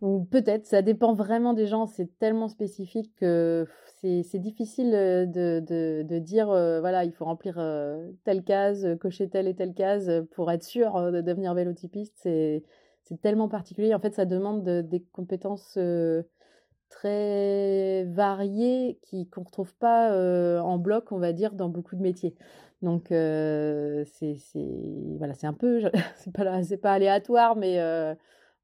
Ou 0.00 0.24
peut-être, 0.24 0.66
ça 0.66 0.82
dépend 0.82 1.12
vraiment 1.12 1.54
des 1.54 1.66
gens. 1.66 1.86
C'est 1.86 2.18
tellement 2.18 2.48
spécifique 2.48 3.12
que 3.16 3.66
c'est 4.00 4.38
difficile 4.38 4.92
de, 4.92 5.60
de, 6.02 6.18
dire, 6.18 6.46
voilà, 6.46 7.04
il 7.04 7.12
faut 7.12 7.24
remplir 7.24 7.60
telle 8.24 8.44
case, 8.44 8.96
cocher 9.00 9.28
telle 9.28 9.48
et 9.48 9.54
telle 9.54 9.74
case 9.74 10.24
pour 10.30 10.52
être 10.52 10.62
sûr 10.62 11.10
de 11.10 11.20
devenir 11.20 11.54
vélotypiste. 11.54 12.16
C'est 12.22 13.20
tellement 13.22 13.48
particulier. 13.48 13.94
En 13.94 13.98
fait, 13.98 14.14
ça 14.14 14.24
demande 14.24 14.62
des 14.62 15.02
compétences 15.12 15.76
très 16.90 18.04
variées 18.04 19.00
qu'on 19.32 19.42
retrouve 19.42 19.74
pas 19.74 20.12
en 20.62 20.78
bloc, 20.78 21.10
on 21.10 21.18
va 21.18 21.32
dire, 21.32 21.54
dans 21.54 21.68
beaucoup 21.68 21.96
de 21.96 22.02
métiers. 22.02 22.36
Donc 22.82 23.06
c'est 23.08 24.06
voilà, 25.18 25.34
un 25.42 25.52
peu, 25.52 25.82
c'est 26.16 26.32
pas 26.32 26.44
pas 26.82 26.92
aléatoire, 26.92 27.56
mais 27.56 27.80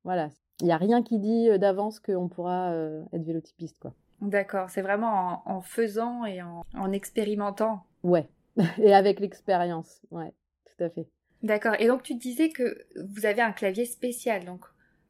voilà, 0.05 0.31
il 0.61 0.67
y 0.69 0.73
a 0.73 0.77
rien 0.77 1.03
qui 1.03 1.19
dit 1.19 1.49
d'avance 1.59 2.01
qu'on 2.01 2.29
pourra 2.29 2.75
être 3.13 3.25
vélotypiste, 3.25 3.77
quoi. 3.81 3.93
D'accord, 4.21 4.71
c'est 4.71 4.81
vraiment 4.81 5.43
en, 5.45 5.61
faisant 5.61 6.25
et 6.25 6.41
en, 6.41 6.65
en, 6.75 6.93
expérimentant. 6.93 7.85
Ouais, 8.03 8.29
et 8.79 8.95
avec 8.95 9.21
l'expérience, 9.21 10.01
ouais, 10.11 10.33
tout 10.65 10.85
à 10.85 10.89
fait. 10.89 11.07
D'accord, 11.43 11.75
et 11.79 11.89
donc 11.89 12.03
tu 12.03 12.15
disais 12.15 12.49
que 12.49 12.87
vous 13.05 13.27
avez 13.27 13.43
un 13.43 13.53
clavier 13.53 13.85
spécial 13.85 14.45
donc 14.45 14.65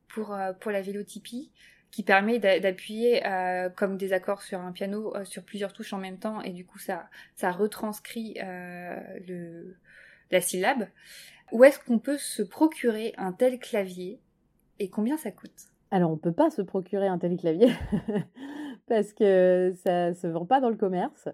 pour, 0.08 0.36
pour 0.60 0.72
la 0.72 0.82
vélotypie 0.82 1.52
qui 1.94 2.02
permet 2.02 2.40
d'appuyer 2.40 3.24
euh, 3.24 3.68
comme 3.68 3.96
des 3.96 4.12
accords 4.12 4.42
sur 4.42 4.58
un 4.58 4.72
piano 4.72 5.14
euh, 5.14 5.24
sur 5.24 5.44
plusieurs 5.44 5.72
touches 5.72 5.92
en 5.92 5.98
même 5.98 6.18
temps 6.18 6.42
et 6.42 6.50
du 6.50 6.66
coup 6.66 6.80
ça, 6.80 7.08
ça 7.36 7.52
retranscrit 7.52 8.34
euh, 8.42 8.98
le, 9.28 9.76
la 10.32 10.40
syllabe. 10.40 10.88
Où 11.52 11.62
est-ce 11.62 11.78
qu'on 11.78 12.00
peut 12.00 12.18
se 12.18 12.42
procurer 12.42 13.14
un 13.16 13.30
tel 13.30 13.60
clavier? 13.60 14.18
Et 14.78 14.88
combien 14.88 15.16
ça 15.16 15.30
coûte? 15.30 15.70
Alors 15.90 16.10
on 16.10 16.16
peut 16.16 16.32
pas 16.32 16.50
se 16.50 16.62
procurer 16.62 17.06
un 17.06 17.18
tel 17.18 17.36
clavier 17.36 17.72
parce 18.88 19.12
que 19.12 19.72
ça 19.84 20.14
se 20.14 20.26
vend 20.26 20.46
pas 20.46 20.60
dans 20.60 20.70
le 20.70 20.76
commerce. 20.76 21.28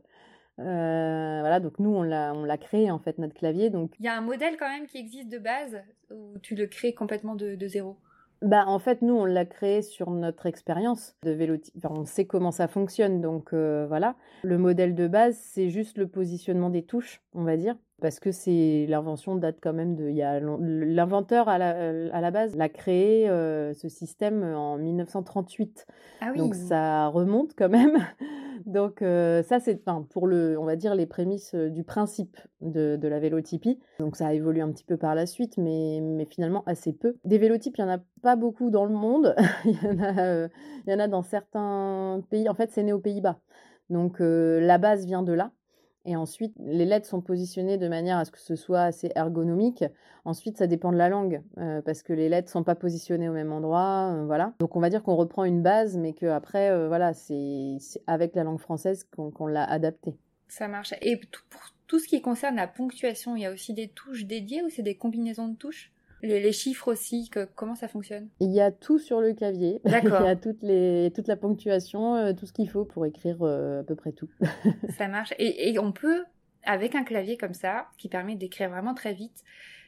voilà, 0.59 1.61
donc 1.61 1.79
nous 1.79 1.91
on 1.91 2.03
l'a 2.03 2.59
créé 2.59 2.91
en 2.91 2.99
fait 2.99 3.19
notre 3.19 3.35
clavier. 3.35 3.71
Donc 3.71 3.93
il 3.99 4.05
y 4.05 4.09
a 4.09 4.17
un 4.17 4.21
modèle 4.21 4.57
quand 4.59 4.69
même 4.69 4.87
qui 4.87 4.99
existe 4.99 5.29
de 5.29 5.39
base 5.39 5.79
ou 6.11 6.39
tu 6.43 6.55
le 6.55 6.67
crées 6.67 6.95
complètement 6.95 7.35
de, 7.35 7.55
de 7.55 7.67
zéro? 7.69 7.97
Bah, 8.43 8.65
en 8.67 8.79
fait, 8.79 9.03
nous, 9.03 9.15
on 9.15 9.27
l'a 9.27 9.45
créé 9.45 9.83
sur 9.83 10.11
notre 10.11 10.47
expérience 10.47 11.15
de 11.23 11.31
vélo. 11.31 11.57
Enfin, 11.77 11.91
on 11.93 12.07
sait 12.07 12.25
comment 12.25 12.53
ça 12.53 12.69
fonctionne, 12.69 13.21
donc 13.21 13.53
euh, 13.53 13.87
voilà. 13.87 14.17
Le 14.43 14.57
modèle 14.57 14.95
de 14.95 15.09
base, 15.09 15.37
c'est 15.37 15.69
juste 15.69 15.99
le 15.99 16.07
positionnement 16.09 16.71
des 16.71 16.83
touches, 16.83 17.21
on 17.35 17.45
va 17.45 17.59
dire 17.59 17.77
parce 18.01 18.21
que 18.21 18.33
c'est 18.33 18.87
l'invention 18.89 19.37
date 19.37 19.59
quand 19.61 19.73
même 19.73 19.95
de 19.95 20.09
il 20.09 20.17
y 20.17 20.23
a 20.23 20.41
l'inventeur 20.41 21.49
à 21.49 21.59
la, 21.59 21.71
à 22.13 22.21
la 22.21 22.31
base 22.31 22.57
l'a 22.57 22.69
créé 22.69 23.29
euh, 23.29 23.73
ce 23.75 23.89
système 23.89 24.43
en 24.43 24.79
1938 24.79 25.87
ah 26.21 26.31
oui. 26.33 26.39
donc 26.39 26.55
ça 26.55 27.07
remonte 27.09 27.55
quand 27.57 27.69
même. 27.69 27.99
Donc 28.67 29.01
euh, 29.01 29.43
ça 29.43 29.59
c'est 29.59 29.83
pour 30.11 30.27
le 30.27 30.59
on 30.59 30.65
va 30.65 30.77
dire 30.77 30.95
les 30.95 31.07
prémices 31.07 31.55
euh, 31.55 31.71
du 31.71 31.83
principe 31.83 32.37
de, 32.61 32.97
de, 33.01 33.09
la 33.09 33.19
vélotypie. 33.19 33.81
Donc 33.99 34.17
ça 34.17 34.27
a 34.27 34.33
évolué 34.35 34.61
un 34.61 34.71
petit 34.71 34.85
peu 34.85 34.99
par 34.99 35.15
la 35.15 35.25
suite 35.25 35.57
mais, 35.57 36.01
mais 36.03 36.27
finalement 36.27 36.63
assez 36.67 36.93
peu. 36.93 37.17
Des 37.25 37.39
vélotypes 37.39 37.79
il 37.79 37.81
y 37.81 37.85
en 37.85 37.89
a 37.89 37.99
pas 38.23 38.37
beaucoup 38.37 38.69
dans 38.71 38.85
le 38.85 38.93
monde. 38.93 39.35
Il 39.65 39.73
y 39.83 39.87
en 39.89 40.03
a 40.03 40.49
il 40.87 40.93
y 40.93 40.95
en 40.95 40.99
a 40.99 41.09
dans 41.09 41.23
certains 41.23 42.23
pays. 42.29 42.51
En 42.51 42.55
fait 42.55 42.71
c'est 42.71 42.83
né 42.83 42.93
aux 42.93 43.01
Pays-Bas. 43.01 43.41
Donc 43.89 44.19
la 44.21 44.77
base 44.77 45.07
vient 45.07 45.23
de 45.23 45.33
là 45.33 45.53
et 46.07 46.17
ensuite, 46.17 46.55
les 46.59 46.87
lettres 46.87 47.07
sont 47.07 47.21
positionnées 47.21 47.77
de 47.77 47.87
manière 47.87 48.17
à 48.17 48.25
ce 48.25 48.31
que 48.31 48.41
ce 48.41 48.57
soit 48.57 48.83
assez 48.83 49.11
ergonomique. 49.15 49.85
Ensuite, 50.25 50.57
ça 50.57 50.67
dépend 50.67 50.93
de 50.93 50.97
la 50.97 51.11
langue, 51.11 51.43
euh, 51.59 51.83
parce 51.83 52.03
que 52.03 52.15
les 52.15 52.29
lettres 52.29 52.51
sont 52.51 52.65
pas 52.65 52.75
positionnées 52.75 53.29
au 53.29 53.33
même 53.33 53.53
endroit, 53.53 54.13
euh, 54.15 54.25
voilà. 54.25 54.55
Donc, 54.61 54.77
on 54.77 54.81
va 54.81 54.89
dire 54.89 55.03
qu'on 55.03 55.17
reprend 55.17 55.45
une 55.45 55.63
base, 55.63 55.99
mais 55.99 56.15
qu'après, 56.15 56.71
euh, 56.71 56.89
voilà, 56.89 57.13
c'est 57.13 57.77
avec 58.07 58.35
la 58.35 58.45
langue 58.45 58.61
française 58.61 59.07
qu'on 59.15 59.47
l'a 59.47 59.65
adapté. 59.65 60.17
Ça 60.49 60.69
marche. 60.69 60.95
Et 61.03 61.21
pour 61.51 61.61
tout 61.87 61.99
ce 61.99 62.09
qui 62.09 62.23
concerne 62.23 62.57
la 62.57 62.67
ponctuation, 62.67 63.37
il 63.37 63.43
y 63.43 63.47
a 63.47 63.53
aussi 63.53 63.75
des 63.75 63.89
touches 63.89 64.25
dédiées 64.25 64.63
ou 64.63 64.71
c'est 64.71 64.83
des 64.83 64.97
combinaisons 64.97 65.49
de 65.49 65.57
touches? 65.57 65.93
Les, 66.23 66.53
chiffres 66.53 66.89
aussi, 66.89 67.31
comment 67.55 67.75
ça 67.75 67.89
fonctionne? 67.89 68.29
Il 68.41 68.53
y 68.53 68.61
a 68.61 68.71
tout 68.71 68.99
sur 68.99 69.21
le 69.21 69.33
clavier. 69.35 69.81
D'accord. 69.85 70.21
Il 70.23 70.27
y 70.27 70.29
a 70.29 70.37
toutes 70.37 70.63
les, 70.63 71.13
toute 71.15 71.29
la 71.29 71.37
ponctuation, 71.37 72.17
euh, 72.17 72.33
tout 72.33 72.47
ce 72.47 72.53
qu'il 72.53 72.69
faut 72.69 72.85
pour 72.85 73.07
écrire 73.07 73.39
euh, 73.43 73.81
à 73.81 73.85
peu 73.85 73.95
près 73.95 74.13
tout. 74.13 74.29
ça 74.99 75.09
marche. 75.09 75.33
Et, 75.39 75.79
on 75.79 75.93
peut, 75.93 76.25
avec 76.65 76.95
un 76.95 77.05
clavier 77.05 77.37
comme 77.37 77.55
ça, 77.55 77.89
qui 77.99 78.09
permet 78.09 78.37
d'écrire 78.37 78.71
vraiment 78.71 78.95
très 78.95 79.13
vite, 79.13 79.45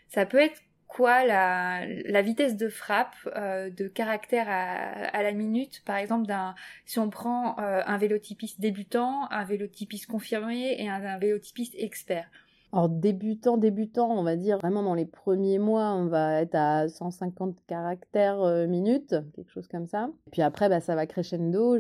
ça 0.08 0.26
peut 0.26 0.40
être 0.40 0.60
quoi 0.86 1.24
la, 1.24 1.86
la 1.86 2.20
vitesse 2.20 2.56
de 2.56 2.68
frappe 2.68 3.16
euh, 3.34 3.70
de 3.70 3.88
caractère 3.88 4.46
à, 4.48 5.22
la 5.22 5.32
minute? 5.32 5.82
Par 5.84 5.96
exemple 5.96 6.26
d'un 6.26 6.54
si 6.84 6.98
on 6.98 7.08
prend 7.08 7.56
un 7.58 7.96
vélotypiste 7.96 8.60
débutant 8.60 9.26
un 9.30 9.44
vélotypiste 9.44 10.06
confirmé 10.06 10.76
et 10.78 10.88
un 10.88 11.18
vélotypiste 11.18 11.74
expert 11.78 12.28
alors 12.72 12.88
débutant, 12.88 13.58
débutant, 13.58 14.10
on 14.10 14.22
va 14.22 14.36
dire 14.36 14.56
vraiment 14.58 14.82
dans 14.82 14.94
les 14.94 15.04
premiers 15.04 15.58
mois, 15.58 15.92
on 15.92 16.06
va 16.06 16.40
être 16.40 16.54
à 16.54 16.88
150 16.88 17.54
caractères 17.66 18.40
euh, 18.40 18.66
minutes, 18.66 19.14
quelque 19.34 19.50
chose 19.50 19.68
comme 19.68 19.86
ça. 19.86 20.08
Puis 20.30 20.40
après, 20.40 20.70
bah, 20.70 20.80
ça 20.80 20.94
va 20.94 21.06
crescendo 21.06 21.78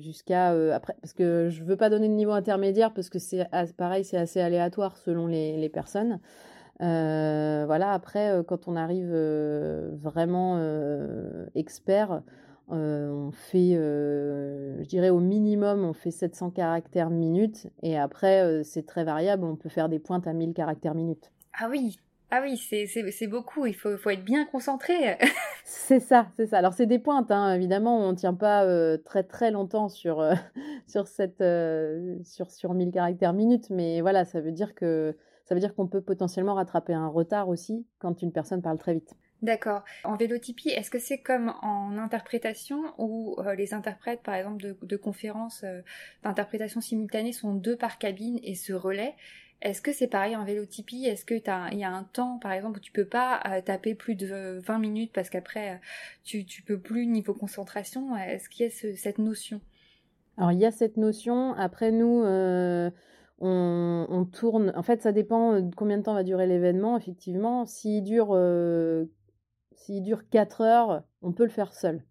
jusqu'à 0.00 0.52
euh, 0.52 0.74
après, 0.74 0.96
parce 1.00 1.12
que 1.12 1.48
je 1.48 1.62
veux 1.62 1.76
pas 1.76 1.90
donner 1.90 2.08
de 2.08 2.14
niveau 2.14 2.32
intermédiaire 2.32 2.92
parce 2.92 3.08
que 3.08 3.20
c'est 3.20 3.46
pareil, 3.76 4.04
c'est 4.04 4.16
assez 4.16 4.40
aléatoire 4.40 4.96
selon 4.96 5.28
les, 5.28 5.56
les 5.56 5.68
personnes. 5.68 6.18
Euh, 6.80 7.62
voilà, 7.66 7.92
après, 7.92 8.42
quand 8.48 8.66
on 8.66 8.74
arrive 8.74 9.14
vraiment 10.02 10.58
expert, 11.54 12.20
euh, 12.72 13.10
on 13.10 13.32
fait, 13.32 13.74
euh, 13.74 14.82
je 14.82 14.88
dirais 14.88 15.10
au 15.10 15.20
minimum, 15.20 15.84
on 15.84 15.92
fait 15.92 16.10
700 16.10 16.50
caractères 16.50 17.10
minutes 17.10 17.66
et 17.82 17.98
après, 17.98 18.42
euh, 18.42 18.62
c'est 18.62 18.86
très 18.86 19.04
variable, 19.04 19.44
on 19.44 19.56
peut 19.56 19.68
faire 19.68 19.88
des 19.88 19.98
pointes 19.98 20.26
à 20.26 20.32
1000 20.32 20.54
caractères 20.54 20.94
minutes. 20.94 21.30
Ah 21.58 21.68
oui, 21.70 21.98
ah 22.30 22.40
oui, 22.42 22.56
c'est 22.56 23.26
beaucoup, 23.26 23.66
il 23.66 23.74
faut, 23.74 23.96
faut, 23.98 24.08
être 24.08 24.24
bien 24.24 24.46
concentré. 24.46 25.18
c'est 25.64 26.00
ça, 26.00 26.28
c'est 26.36 26.46
ça. 26.46 26.58
Alors 26.58 26.72
c'est 26.72 26.86
des 26.86 26.98
pointes, 26.98 27.30
hein. 27.30 27.52
évidemment, 27.52 27.98
on 27.98 28.12
ne 28.12 28.16
tient 28.16 28.32
pas 28.32 28.66
très 28.98 29.22
très 29.22 29.50
longtemps 29.50 29.90
sur, 29.90 30.26
sur, 30.86 31.06
cette, 31.08 31.44
sur, 32.24 32.50
sur 32.50 32.72
1000 32.72 32.90
caractères 32.90 33.34
minutes, 33.34 33.68
mais 33.68 34.00
voilà, 34.00 34.24
ça 34.24 34.40
veut 34.40 34.52
dire 34.52 34.74
que 34.74 35.14
ça 35.44 35.54
veut 35.54 35.60
dire 35.60 35.74
qu'on 35.74 35.88
peut 35.88 36.00
potentiellement 36.00 36.54
rattraper 36.54 36.94
un 36.94 37.08
retard 37.08 37.50
aussi 37.50 37.84
quand 37.98 38.22
une 38.22 38.32
personne 38.32 38.62
parle 38.62 38.78
très 38.78 38.94
vite. 38.94 39.14
D'accord. 39.42 39.84
En 40.04 40.14
vélotypie, 40.14 40.68
est-ce 40.68 40.88
que 40.88 41.00
c'est 41.00 41.18
comme 41.18 41.52
en 41.62 41.98
interprétation 41.98 42.94
où 42.98 43.34
euh, 43.40 43.56
les 43.56 43.74
interprètes, 43.74 44.22
par 44.22 44.36
exemple, 44.36 44.76
de, 44.80 44.96
conférences 44.96 45.64
euh, 45.64 45.82
d'interprétation 46.22 46.80
simultanée 46.80 47.32
sont 47.32 47.52
deux 47.52 47.76
par 47.76 47.98
cabine 47.98 48.38
et 48.44 48.54
se 48.54 48.72
relaient? 48.72 49.16
Est-ce 49.60 49.82
que 49.82 49.92
c'est 49.92 50.06
pareil 50.06 50.36
en 50.36 50.44
vélotypie? 50.44 51.06
Est-ce 51.06 51.24
que 51.24 51.34
il 51.34 51.78
y 51.78 51.84
a 51.84 51.90
un 51.90 52.04
temps, 52.04 52.38
par 52.38 52.52
exemple, 52.52 52.78
où 52.78 52.80
tu 52.80 52.92
peux 52.92 53.04
pas 53.04 53.40
euh, 53.48 53.60
taper 53.60 53.96
plus 53.96 54.14
de 54.14 54.60
20 54.64 54.78
minutes 54.78 55.12
parce 55.12 55.28
qu'après 55.28 55.80
tu, 56.22 56.44
tu 56.44 56.62
peux 56.62 56.78
plus 56.78 57.06
niveau 57.06 57.34
concentration? 57.34 58.16
Est-ce 58.16 58.48
qu'il 58.48 58.66
y 58.66 58.68
a 58.68 58.96
cette 58.96 59.18
notion? 59.18 59.60
Alors 60.36 60.52
il 60.52 60.60
y 60.60 60.66
a 60.66 60.70
cette 60.70 60.96
notion. 60.96 61.52
Après 61.54 61.90
nous. 61.90 62.24
On, 63.44 64.06
on, 64.08 64.24
tourne. 64.24 64.72
En 64.76 64.84
fait, 64.84 65.02
ça 65.02 65.10
dépend 65.10 65.60
de 65.60 65.74
combien 65.74 65.98
de 65.98 66.04
temps 66.04 66.14
va 66.14 66.22
durer 66.22 66.46
l'événement. 66.46 66.96
Effectivement, 66.96 67.66
s'il 67.66 68.04
dure 68.04 68.36
s'il 69.82 70.02
dure 70.02 70.28
4 70.30 70.60
heures, 70.60 71.02
on 71.22 71.32
peut 71.32 71.44
le 71.44 71.50
faire 71.50 71.72
seul. 71.72 72.02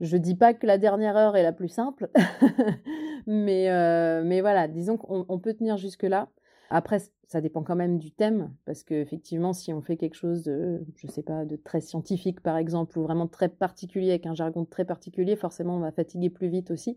Je 0.00 0.16
dis 0.16 0.34
pas 0.34 0.54
que 0.54 0.66
la 0.66 0.78
dernière 0.78 1.16
heure 1.16 1.36
est 1.36 1.42
la 1.42 1.52
plus 1.52 1.68
simple, 1.68 2.08
mais, 3.26 3.70
euh, 3.70 4.22
mais 4.24 4.40
voilà, 4.40 4.66
disons 4.66 4.96
qu'on 4.96 5.38
peut 5.38 5.52
tenir 5.52 5.76
jusque-là. 5.76 6.28
Après, 6.70 7.00
ça 7.26 7.40
dépend 7.40 7.62
quand 7.62 7.76
même 7.76 7.98
du 7.98 8.12
thème, 8.12 8.54
parce 8.64 8.82
qu'effectivement, 8.82 9.52
si 9.52 9.74
on 9.74 9.82
fait 9.82 9.96
quelque 9.96 10.14
chose 10.14 10.44
de, 10.44 10.86
je 10.96 11.06
sais 11.06 11.22
pas, 11.22 11.44
de 11.44 11.56
très 11.56 11.80
scientifique 11.80 12.40
par 12.40 12.56
exemple, 12.56 12.98
ou 12.98 13.02
vraiment 13.02 13.26
très 13.26 13.48
particulier, 13.48 14.10
avec 14.10 14.26
un 14.26 14.34
jargon 14.34 14.64
très 14.64 14.84
particulier, 14.84 15.36
forcément, 15.36 15.76
on 15.76 15.80
va 15.80 15.92
fatiguer 15.92 16.30
plus 16.30 16.48
vite 16.48 16.70
aussi. 16.70 16.96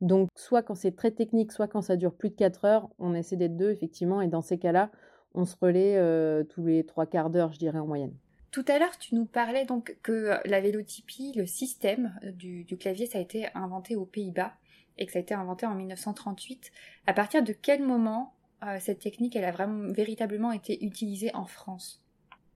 Donc, 0.00 0.28
soit 0.36 0.62
quand 0.62 0.76
c'est 0.76 0.96
très 0.96 1.10
technique, 1.10 1.52
soit 1.52 1.68
quand 1.68 1.82
ça 1.82 1.96
dure 1.96 2.14
plus 2.14 2.30
de 2.30 2.36
4 2.36 2.64
heures, 2.64 2.88
on 2.98 3.14
essaie 3.14 3.36
d'être 3.36 3.56
deux, 3.56 3.70
effectivement, 3.70 4.22
et 4.22 4.28
dans 4.28 4.42
ces 4.42 4.58
cas-là, 4.58 4.90
on 5.34 5.44
se 5.44 5.56
relaie 5.60 5.96
euh, 5.96 6.44
tous 6.44 6.64
les 6.64 6.84
trois 6.86 7.04
quarts 7.04 7.30
d'heure, 7.30 7.52
je 7.52 7.58
dirais, 7.58 7.78
en 7.78 7.86
moyenne. 7.86 8.14
Tout 8.50 8.64
à 8.68 8.78
l'heure, 8.78 8.96
tu 8.98 9.14
nous 9.14 9.26
parlais 9.26 9.66
donc 9.66 9.96
que 10.02 10.38
la 10.44 10.60
vélotypie, 10.60 11.32
le 11.36 11.46
système 11.46 12.18
du, 12.22 12.64
clavier, 12.78 13.06
ça 13.06 13.18
a 13.18 13.20
été 13.20 13.48
inventé 13.54 13.94
aux 13.94 14.06
Pays-Bas 14.06 14.52
et 14.96 15.06
que 15.06 15.12
ça 15.12 15.18
a 15.18 15.22
été 15.22 15.34
inventé 15.34 15.66
en 15.66 15.74
1938. 15.74 16.70
À 17.06 17.12
partir 17.12 17.42
de 17.42 17.52
quel 17.52 17.82
moment 17.82 18.32
euh, 18.64 18.78
cette 18.80 19.00
technique, 19.00 19.36
elle 19.36 19.44
a 19.44 19.52
vraiment 19.52 19.92
véritablement 19.92 20.50
été 20.50 20.82
utilisée 20.84 21.34
en 21.34 21.44
France? 21.44 22.02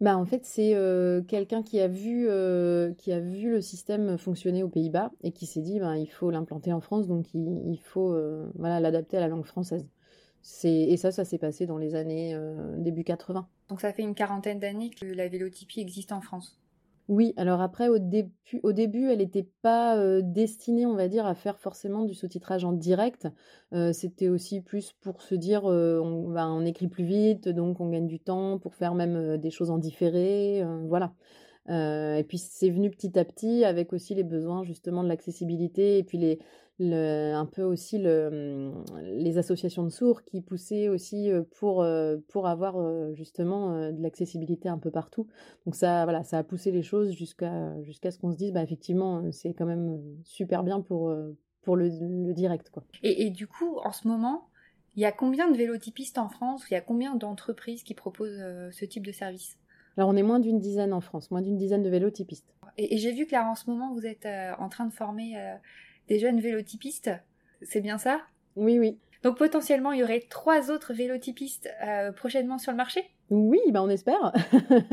Bah, 0.01 0.17
en 0.17 0.25
fait, 0.25 0.45
c'est 0.45 0.75
quelqu'un 1.29 1.63
qui 1.63 1.79
a 1.79 1.87
vu 1.87 2.27
qui 2.99 3.13
a 3.13 3.21
vu 3.21 3.51
le 3.51 3.61
système 3.61 4.19
fonctionner 4.19 4.65
aux 4.65 4.69
Pays-Bas 4.69 5.13
et 5.23 5.31
qui 5.31 5.47
s'est 5.47 5.61
dit 5.61 5.79
ben, 5.79 5.95
il 5.95 6.09
faut 6.09 6.31
l'implanter 6.31 6.73
en 6.73 6.81
France, 6.81 7.07
donc 7.07 7.27
il, 7.35 7.79
faut 7.85 8.19
voilà 8.57 8.81
l'adapter 8.81 9.19
à 9.19 9.21
la 9.21 9.29
langue 9.29 9.47
française. 9.47 9.87
Et 10.65 10.97
ça, 10.97 11.13
ça 11.13 11.25
s'est 11.25 11.39
passé 11.39 11.67
dans 11.67 11.79
les 11.79 11.95
années 11.95 12.39
début 12.79 13.05
80. 13.05 13.47
Donc 13.69 13.81
ça 13.81 13.93
fait 13.93 14.03
une 14.03 14.15
quarantaine 14.15 14.59
d'années 14.59 14.91
que 14.91 15.07
la 15.07 15.29
vélotypie 15.29 15.81
existe 15.81 16.13
en 16.13 16.21
France. 16.21 16.59
Oui, 17.09 17.35
alors 17.37 17.61
après, 17.61 17.89
au 17.89 17.99
début, 17.99 18.31
au 18.63 18.73
début 18.73 19.11
elle 19.11 19.19
n'était 19.19 19.49
pas 19.61 20.21
destinée, 20.23 20.87
on 20.87 20.95
va 20.95 21.09
dire, 21.09 21.27
à 21.27 21.35
faire 21.35 21.59
forcément 21.59 22.05
du 22.05 22.15
sous-titrage 22.15 22.65
en 22.65 22.73
direct. 22.73 23.29
C'était 23.93 24.29
aussi 24.29 24.61
plus 24.61 24.93
pour 25.01 25.21
se 25.21 25.35
dire, 25.35 25.65
on, 25.65 26.29
bah, 26.31 26.49
on 26.49 26.65
écrit 26.65 26.89
plus 26.89 27.05
vite, 27.05 27.49
donc 27.49 27.81
on 27.81 27.89
gagne 27.89 28.07
du 28.07 28.21
temps 28.21 28.59
pour 28.59 28.75
faire 28.75 28.95
même 28.95 29.37
des 29.37 29.51
choses 29.51 29.71
en 29.71 29.79
différé, 29.79 30.65
voilà. 30.87 31.13
Et 31.69 32.25
puis 32.26 32.38
c'est 32.38 32.71
venu 32.71 32.90
petit 32.90 33.19
à 33.19 33.25
petit 33.25 33.64
avec 33.64 33.92
aussi 33.92 34.14
les 34.14 34.25
besoins 34.25 34.64
justement 34.64 35.04
de 35.04 35.09
l'accessibilité 35.09 35.99
et 35.99 36.02
puis 36.02 36.19
les, 36.19 36.38
un 36.81 37.47
peu 37.47 37.62
aussi 37.62 37.99
le, 37.99 38.73
les 39.02 39.38
associations 39.38 39.85
de 39.85 39.88
sourds 39.88 40.25
qui 40.25 40.40
poussaient 40.40 40.88
aussi 40.88 41.31
pour, 41.59 41.87
pour 42.28 42.47
avoir 42.49 43.14
justement 43.14 43.90
de 43.92 44.02
l'accessibilité 44.02 44.69
un 44.69 44.78
peu 44.78 44.90
partout. 44.90 45.28
Donc 45.64 45.76
ça, 45.76 46.04
voilà, 46.04 46.25
ça 46.25 46.38
a 46.38 46.42
poussé 46.42 46.73
les 46.73 46.83
choses 46.83 47.12
jusqu'à 47.12 47.81
jusqu'à 47.83 48.11
ce 48.11 48.19
qu'on 48.19 48.33
se 48.33 48.37
dise, 48.37 48.52
bah, 48.52 48.62
effectivement, 48.62 49.31
c'est 49.31 49.54
quand 49.54 49.66
même 49.66 50.00
super 50.25 50.64
bien 50.64 50.81
pour, 50.81 51.14
pour 51.62 51.76
le, 51.76 52.33
direct. 52.33 52.71
Quoi. 52.71 52.85
Et, 53.02 53.26
et, 53.26 53.31
du 53.31 53.47
coup, 53.47 53.78
en 53.85 53.92
ce 53.92 54.09
moment, 54.09 54.49
il 54.97 55.02
y 55.02 55.04
a 55.04 55.12
combien 55.12 55.50
de 55.50 55.57
vélotypistes 55.57 56.19
en 56.19 56.28
France 56.28 56.64
Il 56.71 56.75
y 56.75 56.76
a 56.76 56.81
combien 56.81 57.14
d'entreprises 57.14 57.83
qui 57.83 57.95
proposent 57.95 58.42
ce 58.73 58.85
type 58.85 59.07
de 59.07 59.12
service? 59.12 59.57
Alors 59.97 60.09
on 60.09 60.17
est 60.17 60.23
moins 60.23 60.41
d'une 60.41 60.59
dizaine 60.59 60.93
en 60.93 61.01
France, 61.01 61.31
moins 61.31 61.43
d'une 61.43 61.57
dizaine 61.57 61.83
de 61.83 61.91
vélotypistes. 61.91 62.55
Et, 62.79 62.95
et 62.95 62.99
j'ai 62.99 63.13
vu 63.13 63.27
que 63.27 63.33
là 63.33 63.49
en 63.49 63.55
ce 63.55 63.69
moment 63.69 63.93
vous 63.93 64.07
êtes 64.07 64.27
en 64.59 64.69
train 64.69 64.87
de 64.87 64.93
former 64.93 65.37
des 66.09 66.19
jeunes 66.19 66.41
vélotypistes. 66.41 67.11
C'est 67.63 67.81
bien 67.81 67.99
ça? 67.99 68.21
Oui, 68.57 68.79
oui. 68.79 68.99
Donc 69.23 69.39
potentiellement, 69.39 69.93
il 69.93 70.01
y 70.01 70.03
aurait 70.03 70.25
trois 70.29 70.71
autres 70.71 70.93
vélotypistes 70.93 71.69
euh, 71.87 72.13
prochainement 72.13 72.59
sur 72.59 72.73
le 72.73 72.77
marché? 72.77 73.05
Oui, 73.31 73.61
bah 73.71 73.83
on 73.83 73.89
espère. 73.89 74.33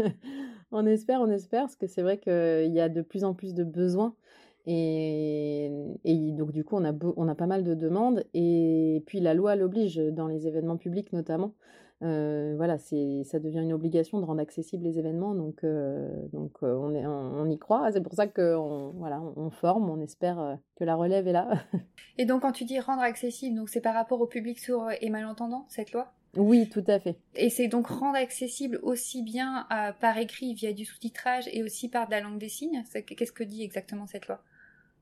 on 0.72 0.86
espère, 0.86 1.22
on 1.22 1.30
espère, 1.30 1.64
parce 1.64 1.76
que 1.76 1.88
c'est 1.88 2.04
vrai 2.04 2.20
qu'il 2.20 2.72
y 2.72 2.80
a 2.80 2.90
de 2.90 3.02
plus 3.02 3.24
en 3.24 3.34
plus 3.34 3.54
de 3.54 3.64
besoins. 3.64 4.16
Et, 4.68 5.72
donc 6.38 6.52
du 6.52 6.64
coup, 6.64 6.76
on 6.78 6.86
a, 6.86 6.94
on 7.18 7.28
a 7.28 7.34
pas 7.34 7.48
mal 7.48 7.64
de 7.64 7.74
demandes. 7.74 8.24
Et 8.36 9.04
puis 9.08 9.20
la 9.20 9.34
loi 9.34 9.56
l'oblige, 9.56 9.98
dans 9.98 10.28
les 10.28 10.48
événements 10.48 10.78
publics 10.78 11.12
notamment, 11.12 11.56
euh, 12.02 12.54
voilà, 12.56 12.78
c'est, 12.78 13.24
ça 13.26 13.40
devient 13.40 13.60
une 13.60 13.74
obligation 13.74 14.20
de 14.20 14.26
rendre 14.26 14.42
accessibles 14.42 14.86
les 14.86 15.00
événements, 15.00 15.36
donc, 15.36 15.64
euh, 15.64 16.10
donc 16.32 16.58
on, 16.62 16.94
est, 16.94 17.06
on, 17.06 17.50
y 17.50 17.58
croit. 17.58 17.92
C'est 17.92 18.02
pour 18.02 18.14
ça 18.14 18.28
qu'on 18.28 18.94
voilà, 18.98 19.22
on, 19.36 19.50
forme, 19.50 19.90
on 19.90 20.00
espère 20.00 20.58
que 20.78 20.84
la 20.84 20.96
relève 20.96 21.28
est 21.28 21.34
là. 21.34 21.50
et 22.18 22.26
donc, 22.26 22.42
quand 22.42 22.52
tu 22.52 22.64
dis 22.64 22.80
rendre 22.80 23.02
accessible, 23.02 23.58
donc 23.58 23.70
c'est 23.70 23.82
par 23.82 23.94
rapport 23.94 24.22
au 24.22 24.28
public 24.28 24.60
sourd 24.60 24.90
et 25.02 25.10
malentendant, 25.10 25.66
cette 25.70 25.92
loi? 25.92 26.14
Oui, 26.38 26.70
tout 26.70 26.84
à 26.88 27.00
fait. 27.00 27.18
Et 27.36 27.50
c'est 27.50 27.68
donc 27.68 27.88
rendre 27.88 28.18
accessible 28.18 28.80
aussi 28.84 29.24
bien 29.24 29.68
par 30.00 30.18
écrit 30.20 30.54
via 30.54 30.74
du 30.74 30.86
sous-titrage 30.86 31.50
et 31.52 31.64
aussi 31.64 31.90
par 31.90 32.06
de 32.06 32.12
la 32.12 32.22
langue 32.22 32.38
des 32.38 32.50
signes? 32.50 32.84
Qu'est-ce 32.94 33.32
que 33.32 33.44
dit 33.44 33.64
exactement 33.64 34.06
cette 34.06 34.28
loi? 34.28 34.40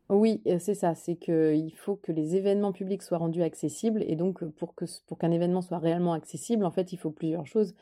Oui, 0.10 0.42
c'est 0.60 0.74
ça, 0.74 0.96
c'est 0.96 1.16
qu'il 1.18 1.74
faut 1.76 1.96
que 1.98 2.12
les 2.12 2.36
événements 2.36 2.72
publics 2.72 3.04
soient 3.04 3.18
rendus 3.18 3.44
accessibles 3.44 4.04
et 4.08 4.16
donc 4.16 4.46
pour 4.56 4.74
que 4.76 4.86
pour 5.06 5.18
qu'un 5.18 5.32
événement 5.32 5.62
soit 5.62 5.80
réellement 5.80 6.14
accessible, 6.14 6.66
en 6.66 6.72
fait, 6.72 6.94
il 6.94 6.98
faut 6.98 7.12
plusieurs 7.12 7.46
choses. 7.46 7.74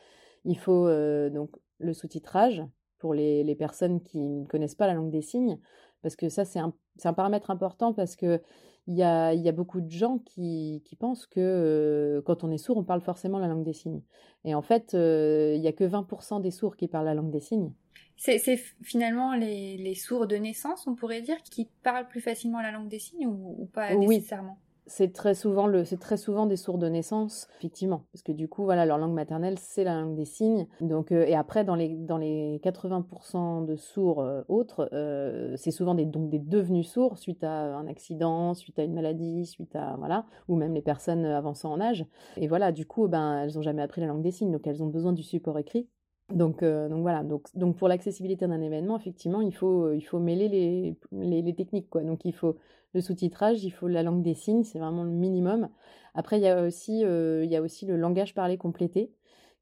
Il 0.44 0.58
faut 0.58 0.90
donc 1.30 1.52
le 1.80 1.94
sous-titrage 1.94 2.64
pour 3.00 3.14
les, 3.14 3.44
les, 3.44 3.56
personnes 3.56 4.02
qui 4.02 4.20
ne 4.20 4.46
connaissent 4.46 4.76
pas 4.76 4.88
la 4.88 4.94
langue 4.94 5.12
des 5.12 5.22
signes, 5.22 5.60
parce 6.02 6.16
que 6.16 6.30
ça 6.30 6.46
c'est 6.46 6.60
un, 6.60 6.74
un, 7.04 7.14
paramètre 7.14 7.52
important 7.52 7.94
parce 7.94 8.16
que 8.16 8.42
il 8.88 8.96
y 8.96 9.04
a, 9.04 9.34
y 9.34 9.50
a, 9.50 9.52
beaucoup 9.52 9.82
de 9.82 9.90
gens 9.90 10.20
qui, 10.20 10.84
qui 10.86 10.96
pensent 10.96 11.26
que 11.26 12.22
quand 12.26 12.44
on 12.44 12.52
est 12.52 12.58
sourd, 12.58 12.78
on 12.78 12.84
parle 12.84 13.02
forcément 13.02 13.40
la 13.40 13.48
langue 13.48 13.64
des 13.64 13.74
signes. 13.74 14.02
Et 14.44 14.54
en 14.54 14.62
fait, 14.62 14.94
il 14.94 15.60
n'y 15.60 15.68
a 15.68 15.74
que 15.74 15.84
20% 15.84 16.42
des 16.42 16.52
sourds 16.52 16.78
qui 16.78 16.88
parlent 16.88 17.06
la 17.06 17.16
langue 17.16 17.32
des 17.32 17.40
signes. 17.40 17.72
C'est 18.18 18.58
finalement 18.82 19.36
les, 19.36 19.96
sourds 19.96 20.28
de 20.28 20.36
naissance, 20.38 20.88
on 20.88 20.96
pourrait 20.96 21.22
dire, 21.22 21.42
qui 21.44 21.70
parlent 21.84 22.08
plus 22.08 22.22
facilement 22.22 22.62
la 22.62 22.72
langue 22.72 22.88
des 22.88 23.00
signes 23.00 23.28
ou, 23.28 23.70
pas 23.74 23.94
nécessairement? 23.94 24.58
C'est 24.88 25.14
très 25.14 25.34
souvent 25.34 25.68
le 25.68 25.84
c'est 25.84 26.00
très 26.00 26.18
souvent 26.18 26.46
des 26.46 26.58
sourds 26.58 26.78
de 26.78 26.88
naissance 26.88 27.48
effectivement 27.58 28.04
parce 28.12 28.22
que 28.22 28.32
du 28.32 28.48
coup 28.48 28.64
voilà 28.64 28.86
leur 28.86 28.98
langue 28.98 29.14
maternelle 29.14 29.58
c'est 29.58 29.84
la 29.84 30.00
langue 30.00 30.16
des 30.16 30.26
signes 30.26 30.68
donc 30.82 31.12
euh, 31.12 31.26
et 31.26 31.36
après 31.36 31.64
dans 31.64 31.76
les 31.76 31.90
dans 31.90 32.18
les 32.18 32.60
80% 32.64 33.66
de 33.66 33.76
sourds 33.76 34.22
euh, 34.22 34.44
autres 34.48 34.90
euh, 34.94 35.56
c'est 35.58 35.72
souvent 35.72 35.96
des 35.96 36.06
donc 36.06 36.30
des 36.30 36.40
devenus 36.40 36.88
sourds 36.88 37.18
suite 37.18 37.44
à 37.44 37.76
un 37.76 37.88
accident 37.88 38.54
suite 38.54 38.78
à 38.78 38.84
une 38.84 38.94
maladie 38.94 39.46
suite 39.46 39.76
à 39.76 39.96
voilà 39.98 40.26
ou 40.48 40.56
même 40.56 40.74
les 40.74 40.84
personnes 40.84 41.26
avançant 41.26 41.72
en 41.72 41.82
âge 41.82 42.06
et 42.38 42.48
voilà 42.48 42.72
du 42.72 42.86
coup 42.86 43.08
ben 43.08 43.44
elles 43.44 43.58
ont 43.58 43.64
jamais 43.64 43.82
appris 43.82 44.02
la 44.02 44.08
langue 44.08 44.22
des 44.22 44.32
signes 44.32 44.52
donc 44.52 44.68
elles 44.68 44.84
ont 44.84 44.88
besoin 44.88 45.14
du 45.14 45.24
support 45.24 45.58
écrit 45.58 45.88
donc, 46.34 46.64
donc 46.64 47.02
voilà, 47.02 47.22
donc, 47.24 47.46
donc 47.54 47.78
pour 47.78 47.88
l'accessibilité 47.88 48.48
d'un 48.48 48.60
événement, 48.60 48.98
effectivement, 48.98 49.42
il 49.42 49.54
faut, 49.54 49.94
il 49.94 50.02
faut 50.02 50.18
mêler 50.18 50.50
les, 50.50 50.98
les, 51.12 51.44
les, 51.44 51.54
techniques. 51.54 51.88
Quoi. 51.88 52.02
Donc 52.02 52.26
il 52.26 52.34
faut 52.34 52.56
le 52.96 53.02
sous-titrage, 53.02 53.64
il 53.64 53.72
faut 53.72 53.88
la 53.88 54.04
langue 54.04 54.24
des 54.24 54.34
signes, 54.34 54.64
c'est 54.64 54.80
vraiment 54.80 55.04
le 55.04 55.12
minimum. 55.12 55.70
Après, 56.16 56.40
il 56.40 56.44
y, 56.44 56.48
a 56.48 56.64
aussi, 56.64 57.04
euh, 57.06 57.44
il 57.44 57.52
y 57.52 57.56
a 57.56 57.62
aussi 57.62 57.86
le 57.86 57.98
langage 57.98 58.34
parlé 58.34 58.58
complété, 58.58 59.12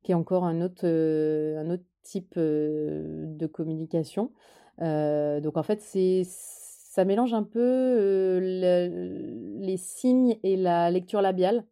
qui 0.03 0.11
est 0.11 0.15
encore 0.15 0.45
un 0.45 0.61
autre, 0.61 0.85
euh, 0.85 1.77
type 2.03 2.37
de 2.37 3.47
communication. 3.47 4.31
donc 4.79 5.57
en 5.57 5.63
fait, 5.63 5.81
c'est 5.81 6.23
ça 6.25 7.05
mélange 7.05 7.33
un 7.33 7.43
peu 7.43 8.37
les 8.41 9.77
signes 9.77 10.37
et 10.43 10.57
la 10.57 10.91
lecture 10.91 11.21
labiale. 11.21 11.65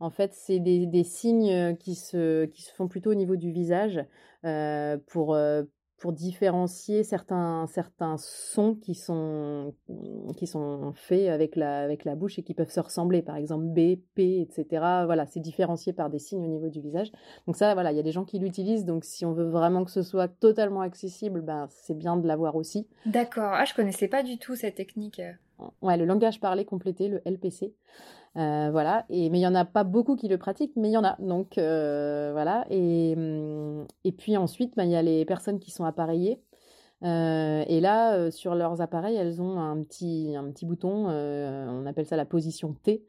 En 0.00 0.10
fait, 0.10 0.34
c'est 0.34 0.58
des, 0.58 0.86
des, 0.86 1.04
signes 1.04 1.76
qui 1.78 1.94
se, 1.94 2.48
font 2.76 2.88
plutôt 2.88 3.12
au 3.12 3.14
niveau 3.14 3.36
du 3.36 3.52
visage 3.52 4.04
euh, 4.44 4.96
pour, 5.06 5.34
euh, 5.34 5.64
pour 5.98 6.12
différencier 6.12 7.04
certains, 7.04 7.66
certains 7.68 8.16
sons 8.18 8.74
qui 8.74 8.94
sont, 8.94 9.74
qui 10.36 10.46
sont 10.46 10.92
faits 10.94 11.28
avec 11.28 11.56
la, 11.56 11.80
avec 11.80 12.04
la 12.04 12.14
bouche 12.14 12.38
et 12.38 12.42
qui 12.42 12.52
peuvent 12.52 12.70
se 12.70 12.80
ressembler. 12.80 13.22
Par 13.22 13.36
exemple, 13.36 13.64
B, 13.64 13.96
P, 14.14 14.40
etc. 14.40 14.66
Voilà, 15.06 15.24
c'est 15.26 15.40
différencié 15.40 15.94
par 15.94 16.10
des 16.10 16.18
signes 16.18 16.44
au 16.44 16.48
niveau 16.48 16.68
du 16.68 16.80
visage. 16.80 17.10
Donc 17.46 17.56
ça, 17.56 17.72
voilà, 17.72 17.92
il 17.92 17.96
y 17.96 18.00
a 18.00 18.02
des 18.02 18.12
gens 18.12 18.24
qui 18.24 18.38
l'utilisent. 18.38 18.84
Donc 18.84 19.04
si 19.04 19.24
on 19.24 19.32
veut 19.32 19.48
vraiment 19.48 19.84
que 19.84 19.90
ce 19.90 20.02
soit 20.02 20.28
totalement 20.28 20.82
accessible, 20.82 21.40
ben, 21.40 21.66
c'est 21.70 21.96
bien 21.96 22.16
de 22.16 22.26
l'avoir 22.26 22.56
aussi. 22.56 22.86
D'accord. 23.06 23.52
Ah, 23.54 23.64
je 23.64 23.74
connaissais 23.74 24.08
pas 24.08 24.22
du 24.22 24.38
tout 24.38 24.54
cette 24.54 24.74
technique. 24.74 25.22
Ouais, 25.80 25.96
le 25.96 26.04
langage 26.04 26.40
parlé 26.40 26.66
complété, 26.66 27.08
le 27.08 27.22
LPC. 27.24 27.74
Euh, 28.36 28.68
voilà, 28.70 29.06
et, 29.08 29.30
mais 29.30 29.38
il 29.38 29.40
n'y 29.40 29.46
en 29.46 29.54
a 29.54 29.64
pas 29.64 29.84
beaucoup 29.84 30.14
qui 30.14 30.28
le 30.28 30.36
pratiquent, 30.36 30.76
mais 30.76 30.88
il 30.88 30.92
y 30.92 30.96
en 30.96 31.04
a. 31.04 31.16
Donc 31.20 31.56
euh, 31.56 32.30
voilà, 32.32 32.66
et, 32.70 33.14
hum, 33.16 33.86
et 34.04 34.12
puis 34.12 34.36
ensuite, 34.36 34.74
bah, 34.76 34.84
il 34.84 34.90
y 34.90 34.96
a 34.96 35.02
les 35.02 35.24
personnes 35.24 35.58
qui 35.58 35.70
sont 35.70 35.84
appareillées. 35.84 36.42
Euh, 37.02 37.64
et 37.66 37.80
là, 37.80 38.30
sur 38.30 38.54
leurs 38.54 38.80
appareils, 38.80 39.16
elles 39.16 39.40
ont 39.40 39.58
un 39.58 39.82
petit, 39.82 40.34
un 40.36 40.50
petit 40.50 40.66
bouton, 40.66 41.08
on 41.08 41.86
appelle 41.86 42.06
ça 42.06 42.16
la 42.16 42.24
position 42.24 42.74
T. 42.74 43.04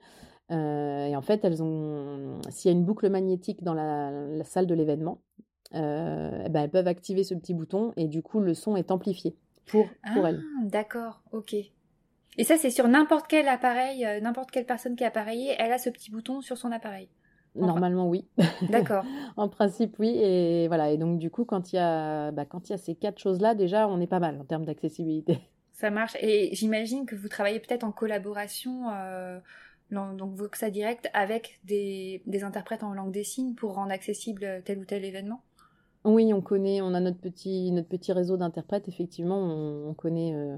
et 0.50 1.16
en 1.16 1.22
fait, 1.22 1.44
elles 1.44 1.62
ont, 1.63 2.40
s'il 2.50 2.72
y 2.72 2.74
a 2.74 2.78
une 2.78 2.86
boucle 2.86 3.10
magnétique 3.10 3.63
dans 3.63 3.74
la, 3.74 4.44
salle 4.44 4.68
de 4.68 4.76
l'événement, 4.76 5.22
eh 5.74 5.78
ben, 5.78 6.56
elles 6.56 6.70
peuvent 6.70 6.88
activer 6.88 7.24
ce 7.24 7.34
petit 7.34 7.54
bouton 7.54 7.94
et 7.98 8.08
du 8.08 8.22
coup, 8.22 8.40
le 8.40 8.54
son 8.54 8.76
est 8.76 8.92
amplifié 8.92 9.36
pour, 9.66 9.86
pour 10.13 10.26
ah, 10.26 10.30
elles. 10.30 10.42
D'accord, 10.63 11.22
ok. 11.32 11.56
Et 12.38 12.43
ça, 12.43 12.58
c'est 12.58 12.69
sur 12.69 12.88
n'importe 12.88 13.28
quel 13.28 13.47
appareil, 13.47 14.06
euh, 14.06 14.19
n'importe 14.19 14.52
quelle 14.52 14.65
personne 14.65 14.95
qui 14.95 15.04
est 15.04 15.08
appareillée, 15.08 15.56
elle 15.58 15.71
a 15.71 15.80
ce 15.80 15.89
petit 15.89 16.12
bouton 16.12 16.41
sur 16.41 16.58
son 16.58 16.71
appareil. 16.71 17.10
Normalement, 17.56 18.08
oui. 18.08 18.28
D'accord. 18.69 19.04
en 19.36 19.50
principe, 19.50 19.97
oui. 19.97 20.10
Et 20.10 20.67
voilà. 20.67 20.91
Et 20.91 20.97
donc, 20.97 21.17
du 21.17 21.32
coup, 21.32 21.45
quand 21.45 21.73
il 21.73 21.78
y 21.78 21.80
a, 21.80 22.32
bah, 22.32 22.45
quand 22.45 22.69
il 22.69 22.73
y 22.73 22.76
a 22.76 22.78
ces 22.78 22.93
quatre 22.93 23.17
choses-là, 23.17 23.56
déjà, 23.56 23.88
on 23.88 24.00
est 24.00 24.08
pas 24.08 24.19
mal 24.19 24.39
en 24.39 24.45
termes 24.45 24.65
d'accessibilité. 24.65 25.39
Ça 25.73 25.89
marche. 25.89 26.15
Et 26.21 26.54
j'imagine 26.54 27.06
que 27.06 27.15
vous 27.15 27.28
travaillez 27.28 27.60
peut-être 27.60 27.84
en 27.84 27.91
collaboration, 27.91 28.89
euh, 28.91 29.39
donc 29.91 30.36
Voxa 30.36 30.69
Direct, 30.69 31.10
avec 31.13 31.60
des, 31.63 32.21
des, 32.26 32.43
interprètes 32.43 32.84
en 32.84 32.93
langue 32.93 33.12
des 33.12 33.23
signes 33.23 33.54
pour 33.54 33.76
rendre 33.76 33.91
accessible 33.91 34.62
tel 34.65 34.80
ou 34.80 34.86
tel 34.86 35.06
événement? 35.06 35.41
Oui, 36.04 36.34
on 36.34 36.41
connaît, 36.41 36.82
on 36.82 36.93
a 36.93 37.00
notre 37.00 37.19
petit, 37.19 37.71
notre 37.71 37.89
petit 37.89 38.12
réseau 38.12 38.38
d'interprètes. 38.38 38.88
Effectivement, 38.88 39.39
on, 39.39 39.93
connaît. 39.93 40.34
Euh, 40.34 40.58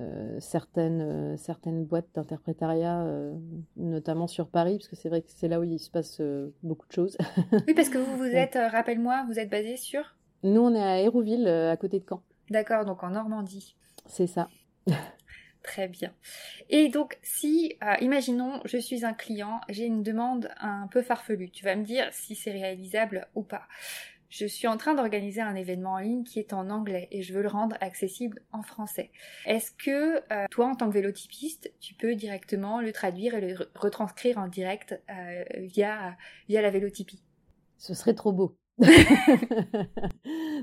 euh, 0.00 0.40
certaines, 0.40 1.02
euh, 1.02 1.36
certaines 1.36 1.84
boîtes 1.84 2.08
d'interprétariat, 2.14 3.02
euh, 3.02 3.32
notamment 3.76 4.26
sur 4.26 4.48
Paris, 4.48 4.78
parce 4.78 4.88
que 4.88 4.96
c'est 4.96 5.08
vrai 5.08 5.22
que 5.22 5.30
c'est 5.30 5.46
là 5.46 5.60
où 5.60 5.64
il 5.64 5.78
se 5.78 5.90
passe 5.90 6.20
beaucoup 6.64 6.86
de 6.88 6.92
choses. 6.92 7.16
oui, 7.66 7.74
parce 7.74 7.88
que 7.88 7.98
vous, 7.98 8.16
vous 8.18 8.24
êtes, 8.24 8.56
rappelle-moi, 8.56 9.24
vous 9.28 9.38
êtes 9.38 9.50
basé 9.50 9.76
sur 9.76 10.16
Nous, 10.42 10.60
on 10.60 10.74
est 10.74 10.82
à 10.82 11.00
Hérouville, 11.00 11.46
à 11.46 11.76
côté 11.76 12.00
de 12.00 12.04
Caen. 12.08 12.22
D'accord, 12.50 12.84
donc 12.84 13.04
en 13.04 13.10
Normandie. 13.10 13.76
C'est 14.06 14.26
ça. 14.26 14.48
Très 15.62 15.88
bien. 15.88 16.12
Et 16.68 16.88
donc, 16.88 17.16
si, 17.22 17.78
imaginons, 18.00 18.60
je 18.66 18.76
suis 18.76 19.06
un 19.06 19.14
client, 19.14 19.60
j'ai 19.70 19.86
une 19.86 20.02
demande 20.02 20.50
un 20.60 20.88
peu 20.88 21.00
farfelue, 21.00 21.50
tu 21.50 21.64
vas 21.64 21.74
me 21.74 21.84
dire 21.84 22.08
si 22.12 22.34
c'est 22.34 22.52
réalisable 22.52 23.28
ou 23.34 23.42
pas 23.42 23.62
je 24.34 24.46
suis 24.46 24.66
en 24.66 24.76
train 24.76 24.94
d'organiser 24.94 25.40
un 25.40 25.54
événement 25.54 25.92
en 25.92 25.98
ligne 25.98 26.24
qui 26.24 26.40
est 26.40 26.52
en 26.52 26.68
anglais 26.68 27.06
et 27.12 27.22
je 27.22 27.32
veux 27.32 27.42
le 27.42 27.48
rendre 27.48 27.76
accessible 27.80 28.40
en 28.50 28.62
français. 28.62 29.12
Est-ce 29.46 29.70
que 29.70 30.16
euh, 30.32 30.46
toi, 30.50 30.66
en 30.66 30.74
tant 30.74 30.88
que 30.88 30.94
vélotypiste, 30.94 31.72
tu 31.78 31.94
peux 31.94 32.16
directement 32.16 32.80
le 32.80 32.90
traduire 32.90 33.36
et 33.36 33.40
le 33.40 33.54
retranscrire 33.76 34.38
en 34.38 34.48
direct 34.48 35.00
euh, 35.08 35.44
via, 35.58 36.16
via 36.48 36.62
la 36.62 36.70
vélotypie? 36.70 37.22
Ce 37.78 37.94
serait 37.94 38.14
trop 38.14 38.32
beau. 38.32 38.56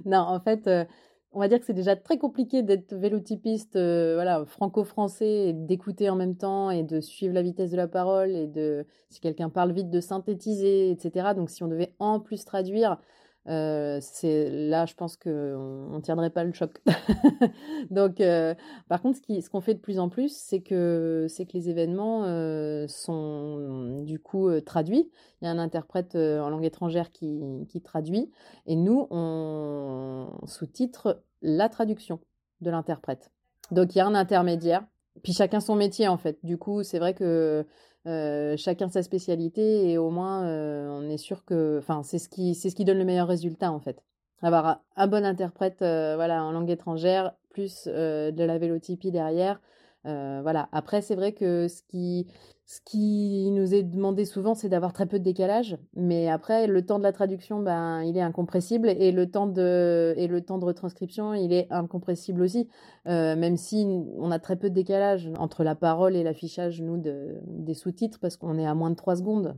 non, 0.05 0.17
en 0.19 0.41
fait, 0.41 0.67
euh, 0.67 0.83
on 1.31 1.39
va 1.39 1.47
dire 1.47 1.61
que 1.61 1.65
c'est 1.65 1.73
déjà 1.73 1.95
très 1.95 2.17
compliqué 2.17 2.63
d'être 2.63 2.93
vélotypiste 2.93 3.77
voilà, 3.77 4.43
franco-français 4.47 5.47
et 5.47 5.53
d'écouter 5.53 6.09
en 6.09 6.17
même 6.17 6.35
temps 6.35 6.71
et 6.71 6.83
de 6.83 6.99
suivre 6.99 7.33
la 7.33 7.41
vitesse 7.41 7.71
de 7.71 7.77
la 7.77 7.87
parole 7.87 8.31
et 8.31 8.47
de, 8.47 8.85
si 9.09 9.21
quelqu'un 9.21 9.49
parle 9.49 9.71
vite, 9.71 9.89
de 9.89 10.01
synthétiser, 10.01 10.91
etc. 10.91 11.29
Donc, 11.37 11.49
si 11.49 11.63
on 11.63 11.69
devait 11.69 11.93
en 11.99 12.19
plus 12.19 12.43
traduire, 12.43 12.97
euh, 13.47 13.97
c'est 14.01 14.49
là, 14.49 14.85
je 14.85 14.93
pense 14.93 15.17
qu'on 15.17 15.29
ne 15.29 16.01
tiendrait 16.01 16.29
pas 16.29 16.43
le 16.43 16.53
choc. 16.53 16.81
Donc, 17.89 18.21
euh, 18.21 18.53
par 18.87 19.01
contre, 19.01 19.19
ce 19.19 19.49
qu'on 19.49 19.61
fait 19.61 19.73
de 19.73 19.79
plus 19.79 19.99
en 19.99 20.09
plus, 20.09 20.35
c'est 20.35 20.61
que, 20.61 21.25
c'est 21.27 21.45
que 21.45 21.53
les 21.53 21.69
événements 21.69 22.25
euh, 22.25 22.87
sont 22.87 24.03
du 24.03 24.19
coup 24.19 24.49
traduits. 24.61 25.09
Il 25.41 25.45
y 25.45 25.47
a 25.47 25.51
un 25.51 25.57
interprète 25.57 26.15
en 26.15 26.49
langue 26.49 26.65
étrangère 26.65 27.11
qui, 27.11 27.65
qui 27.67 27.81
traduit, 27.81 28.31
et 28.67 28.75
nous, 28.75 29.07
on 29.09 30.29
sous-titre 30.45 31.23
la 31.41 31.69
traduction 31.69 32.19
de 32.61 32.69
l'interprète. 32.69 33.31
Donc, 33.71 33.95
il 33.95 33.97
y 33.97 34.01
a 34.01 34.07
un 34.07 34.15
intermédiaire. 34.15 34.85
Puis 35.23 35.33
chacun 35.33 35.59
son 35.59 35.75
métier 35.75 36.07
en 36.07 36.17
fait. 36.17 36.39
Du 36.43 36.57
coup, 36.57 36.83
c'est 36.83 36.97
vrai 36.97 37.13
que 37.13 37.65
chacun 38.05 38.89
sa 38.89 39.03
spécialité 39.03 39.89
et 39.89 39.97
au 39.97 40.09
moins 40.09 40.45
on 40.45 41.09
est 41.09 41.17
sûr 41.17 41.45
que 41.45 41.81
c'est 42.03 42.19
ce 42.19 42.29
qui 42.29 42.55
ce 42.55 42.67
qui 42.75 42.85
donne 42.85 42.97
le 42.97 43.05
meilleur 43.05 43.27
résultat 43.27 43.71
en 43.71 43.79
fait. 43.79 44.03
Avoir 44.41 44.81
un 44.95 45.07
bon 45.07 45.23
interprète 45.25 45.77
voilà 45.79 46.43
en 46.43 46.51
langue 46.51 46.69
étrangère 46.69 47.33
plus 47.51 47.85
de 47.87 48.43
la 48.43 48.57
vélotypie 48.57 49.11
derrière 49.11 49.59
voilà 50.03 50.69
après 50.71 51.01
c'est 51.01 51.15
vrai 51.15 51.33
que 51.33 51.67
ce 51.67 51.81
qui 51.87 52.27
ce 52.71 52.79
qui 52.85 53.51
nous 53.51 53.73
est 53.73 53.83
demandé 53.83 54.23
souvent, 54.23 54.55
c'est 54.55 54.69
d'avoir 54.69 54.93
très 54.93 55.05
peu 55.05 55.19
de 55.19 55.25
décalage, 55.25 55.77
mais 55.93 56.29
après, 56.29 56.67
le 56.67 56.85
temps 56.85 56.99
de 56.99 57.03
la 57.03 57.11
traduction, 57.11 57.59
ben, 57.59 58.01
il 58.03 58.15
est 58.15 58.21
incompressible 58.21 58.87
et 58.87 59.11
le 59.11 59.29
temps 59.29 59.47
de, 59.47 60.13
et 60.15 60.27
le 60.27 60.39
temps 60.39 60.57
de 60.57 60.63
retranscription, 60.63 61.33
il 61.33 61.51
est 61.51 61.67
incompressible 61.69 62.41
aussi, 62.41 62.69
euh, 63.09 63.35
même 63.35 63.57
si 63.57 63.85
on 64.17 64.31
a 64.31 64.39
très 64.39 64.55
peu 64.55 64.69
de 64.69 64.73
décalage 64.73 65.29
entre 65.37 65.65
la 65.65 65.75
parole 65.75 66.15
et 66.15 66.23
l'affichage, 66.23 66.81
nous, 66.81 66.95
de, 66.95 67.41
des 67.45 67.73
sous-titres, 67.73 68.19
parce 68.21 68.37
qu'on 68.37 68.57
est 68.57 68.65
à 68.65 68.73
moins 68.73 68.91
de 68.91 68.95
3 68.95 69.17
secondes. 69.17 69.57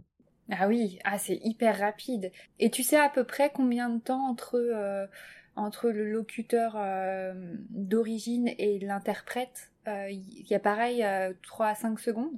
Ah 0.49 0.67
oui, 0.67 0.97
ah, 1.03 1.19
c'est 1.19 1.39
hyper 1.43 1.77
rapide. 1.77 2.31
Et 2.57 2.71
tu 2.71 2.81
sais 2.81 2.97
à 2.97 3.09
peu 3.09 3.25
près 3.25 3.51
combien 3.53 3.89
de 3.89 3.99
temps 3.99 4.27
entre, 4.27 4.55
euh, 4.55 5.05
entre 5.55 5.89
le 5.89 6.09
locuteur 6.09 6.73
euh, 6.77 7.33
d'origine 7.69 8.49
et 8.57 8.79
l'interprète 8.79 9.71
Il 9.85 10.47
y 10.49 10.55
a 10.55 10.59
pareil 10.59 11.05
3 11.43 11.67
à 11.67 11.75
5 11.75 11.99
secondes? 11.99 12.33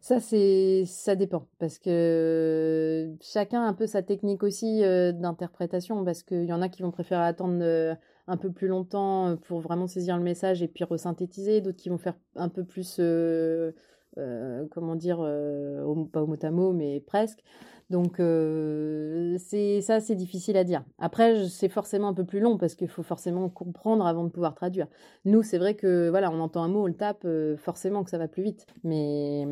Ça, 0.00 0.18
c'est, 0.18 0.82
ça 0.84 1.14
dépend 1.14 1.46
parce 1.60 1.78
que 1.78 3.14
chacun 3.20 3.62
a 3.62 3.66
un 3.66 3.72
peu 3.72 3.86
sa 3.86 4.02
technique 4.02 4.42
aussi 4.42 4.80
d'interprétation 4.80 6.04
parce 6.04 6.24
qu'il 6.24 6.44
y 6.44 6.52
en 6.52 6.60
a 6.60 6.68
qui 6.68 6.82
vont 6.82 6.90
préférer 6.90 7.22
attendre 7.22 7.96
un 8.26 8.36
peu 8.36 8.50
plus 8.50 8.66
longtemps 8.66 9.36
pour 9.36 9.60
vraiment 9.60 9.86
saisir 9.86 10.16
le 10.16 10.24
message 10.24 10.60
et 10.60 10.66
puis 10.66 10.82
resynthétiser, 10.82 11.60
d'autres 11.60 11.78
qui 11.78 11.88
vont 11.88 11.98
faire 11.98 12.16
un 12.34 12.48
peu 12.48 12.64
plus, 12.64 13.00
comment 14.72 14.96
dire, 14.96 15.18
pas 16.12 16.22
au 16.22 16.26
mot 16.26 16.38
à 16.42 16.50
mot, 16.50 16.72
mais 16.72 17.00
presque. 17.00 17.44
Donc 17.92 18.20
euh, 18.20 19.36
c'est 19.38 19.82
ça, 19.82 20.00
c'est 20.00 20.14
difficile 20.14 20.56
à 20.56 20.64
dire. 20.64 20.82
Après, 20.98 21.46
c'est 21.50 21.68
forcément 21.68 22.08
un 22.08 22.14
peu 22.14 22.24
plus 22.24 22.40
long 22.40 22.56
parce 22.56 22.74
qu'il 22.74 22.88
faut 22.88 23.02
forcément 23.02 23.50
comprendre 23.50 24.06
avant 24.06 24.24
de 24.24 24.30
pouvoir 24.30 24.54
traduire. 24.54 24.86
Nous, 25.26 25.42
c'est 25.42 25.58
vrai 25.58 25.74
que 25.74 26.08
voilà, 26.08 26.30
on 26.30 26.40
entend 26.40 26.62
un 26.62 26.68
mot, 26.68 26.84
on 26.84 26.86
le 26.86 26.96
tape, 26.96 27.26
euh, 27.26 27.54
forcément 27.58 28.02
que 28.02 28.08
ça 28.08 28.16
va 28.16 28.28
plus 28.28 28.42
vite. 28.42 28.66
Mais 28.82 29.44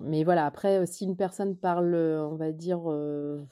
mais 0.00 0.24
voilà, 0.24 0.46
après, 0.46 0.86
si 0.86 1.04
une 1.04 1.14
personne 1.14 1.56
parle, 1.56 1.94
on 1.94 2.36
va 2.36 2.52
dire 2.52 2.90
euh, 2.90 3.44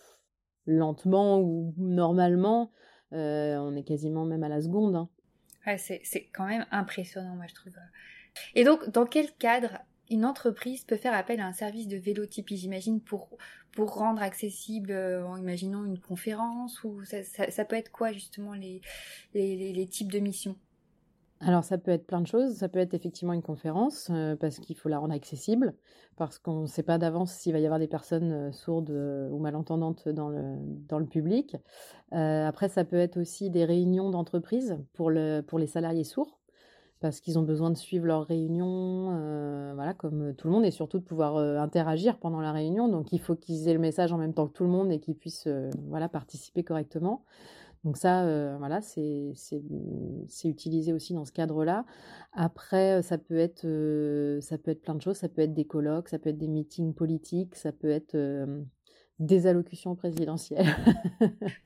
lentement 0.65 1.39
ou 1.39 1.75
normalement, 1.77 2.71
on 3.13 3.77
est 3.77 3.85
quasiment 3.85 4.25
même 4.25 4.45
à 4.45 4.49
la 4.49 4.63
seconde. 4.63 4.97
Hein. 4.97 5.11
Ouais, 5.67 5.77
c'est 5.77 6.31
quand 6.33 6.47
même 6.47 6.65
impressionnant, 6.71 7.37
moi 7.37 7.45
je 7.49 7.55
trouve. 7.55 7.75
Et 8.55 8.65
donc, 8.65 8.89
dans 8.89 9.05
quel 9.05 9.31
cadre 9.33 9.79
une 10.11 10.25
entreprise 10.25 10.85
peut 10.85 10.97
faire 10.97 11.15
appel 11.15 11.41
à 11.41 11.47
un 11.47 11.53
service 11.53 11.89
de 11.89 11.97
vélotypie, 11.97 12.57
j'imagine, 12.57 13.01
pour, 13.01 13.29
pour 13.73 13.95
rendre 13.95 14.23
accessible, 14.23 14.91
euh, 14.91 15.27
en 15.27 15.37
imaginant 15.37 15.85
une 15.85 15.99
conférence, 15.99 16.83
ou 16.85 17.03
ça, 17.05 17.65
peut 17.65 17.77
être 17.77 17.91
quoi 17.91 18.13
justement 18.13 18.55
les, 18.55 18.81
les, 19.35 19.87
types 19.87 20.13
de 20.13 20.19
missions? 20.19 20.57
Alors 21.41 21.65
ça 21.65 21.77
peut 21.77 21.91
être 21.91 22.07
plein 22.07 22.23
de 22.23 22.27
choses, 22.27 22.55
ça 22.55 22.69
peut 22.71 22.79
être 22.79 22.95
effectivement 22.95 23.35
une 23.35 23.43
conférence 23.43 24.09
euh, 24.11 24.37
parce 24.37 24.59
qu'il 24.59 24.75
faut 24.75 24.89
la 24.89 24.99
rendre 24.99 25.13
accessible, 25.13 25.75
parce 26.17 26.39
qu'on 26.39 26.63
ne 26.63 26.67
sait 26.67 26.83
pas 26.83 26.97
d'avance 26.97 27.33
s'il 27.33 27.53
va 27.53 27.59
y 27.59 27.67
avoir 27.67 27.79
des 27.79 27.89
personnes 27.89 28.33
euh, 28.33 28.53
sourdes 28.53 28.91
ou 28.91 29.39
malentendantes 29.39 30.09
dans 30.09 30.31
le, 30.31 30.57
dans 30.89 30.99
le 30.99 31.05
public. 31.05 31.57
après 32.11 32.71
ça 32.71 32.85
peut 32.85 32.97
être 32.97 33.19
aussi 33.21 33.51
des 33.51 33.67
réunions 33.67 34.09
d'entreprise 34.09 34.79
pour, 34.95 35.11
le, 35.11 35.43
pour 35.43 35.59
les 35.59 35.67
salariés 35.67 36.05
sourds, 36.05 36.36
parce 37.07 37.21
qu'ils 37.21 37.39
ont 37.39 37.43
besoin 37.43 37.71
de 37.71 37.77
suivre 37.77 38.05
leurs 38.05 38.27
réunions, 38.27 39.13
euh, 39.13 39.71
voilà, 39.77 39.95
comme 39.95 40.35
tout 40.35 40.49
le 40.49 40.53
monde, 40.53 40.65
et 40.65 40.73
surtout 40.73 40.99
de 40.99 41.05
pouvoir 41.05 41.37
euh, 41.37 41.59
interagir 41.59 42.19
pendant 42.19 42.41
la 42.41 42.51
réunion. 42.51 42.89
Donc, 42.89 43.13
il 43.13 43.21
faut 43.21 43.37
qu'ils 43.37 43.69
aient 43.69 43.75
le 43.75 43.79
message 43.79 44.13
en 44.13 44.19
même 44.19 44.35
temps 44.35 44.49
que 44.49 44.53
tout 44.53 44.65
le 44.65 44.71
monde 44.71 44.91
et 44.91 44.99
qu'ils 44.99 45.15
puissent, 45.15 45.47
euh, 45.47 45.71
voilà, 45.89 46.09
participer 46.09 46.65
correctement. 46.65 47.25
Donc 47.85 47.97
ça, 47.97 48.57
voilà, 48.59 48.81
c'est 48.81 49.33
utilisé 50.43 50.93
aussi 50.93 51.15
dans 51.15 51.25
ce 51.25 51.31
cadre-là. 51.31 51.85
Après, 52.33 53.01
ça 53.03 53.17
peut 53.17 53.39
être 53.39 53.63
ça 54.41 54.59
peut 54.59 54.73
être 54.73 54.83
plein 54.83 54.97
de 54.97 55.03
choses. 55.03 55.19
Ça 55.19 55.29
peut 55.29 55.43
être 55.43 55.55
des 55.55 55.67
colloques, 55.67 56.09
ça 56.09 56.19
peut 56.19 56.31
être 56.31 56.39
des 56.39 56.49
meetings 56.49 56.95
politiques, 56.95 57.55
ça 57.55 57.71
peut 57.71 57.91
être 57.91 58.17
des 59.21 59.47
allocutions 59.47 59.95
présidentielles. 59.95 60.67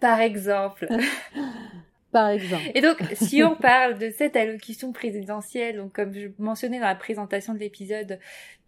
Par 0.01 0.21
exemple. 0.21 0.89
par 2.13 2.29
exemple. 2.29 2.63
Et 2.75 2.81
donc, 2.81 2.99
si 3.15 3.43
on 3.43 3.55
parle 3.61 3.99
de 3.99 4.11
cette 4.11 4.37
allocution 4.37 4.93
présidentielle, 4.93 5.77
donc 5.77 5.93
comme 5.93 6.13
je 6.13 6.29
mentionnais 6.39 6.81
dans 6.81 6.87
la 6.87 6.95
présentation 6.95 7.55
de 7.55 7.59
l'épisode 7.59 8.19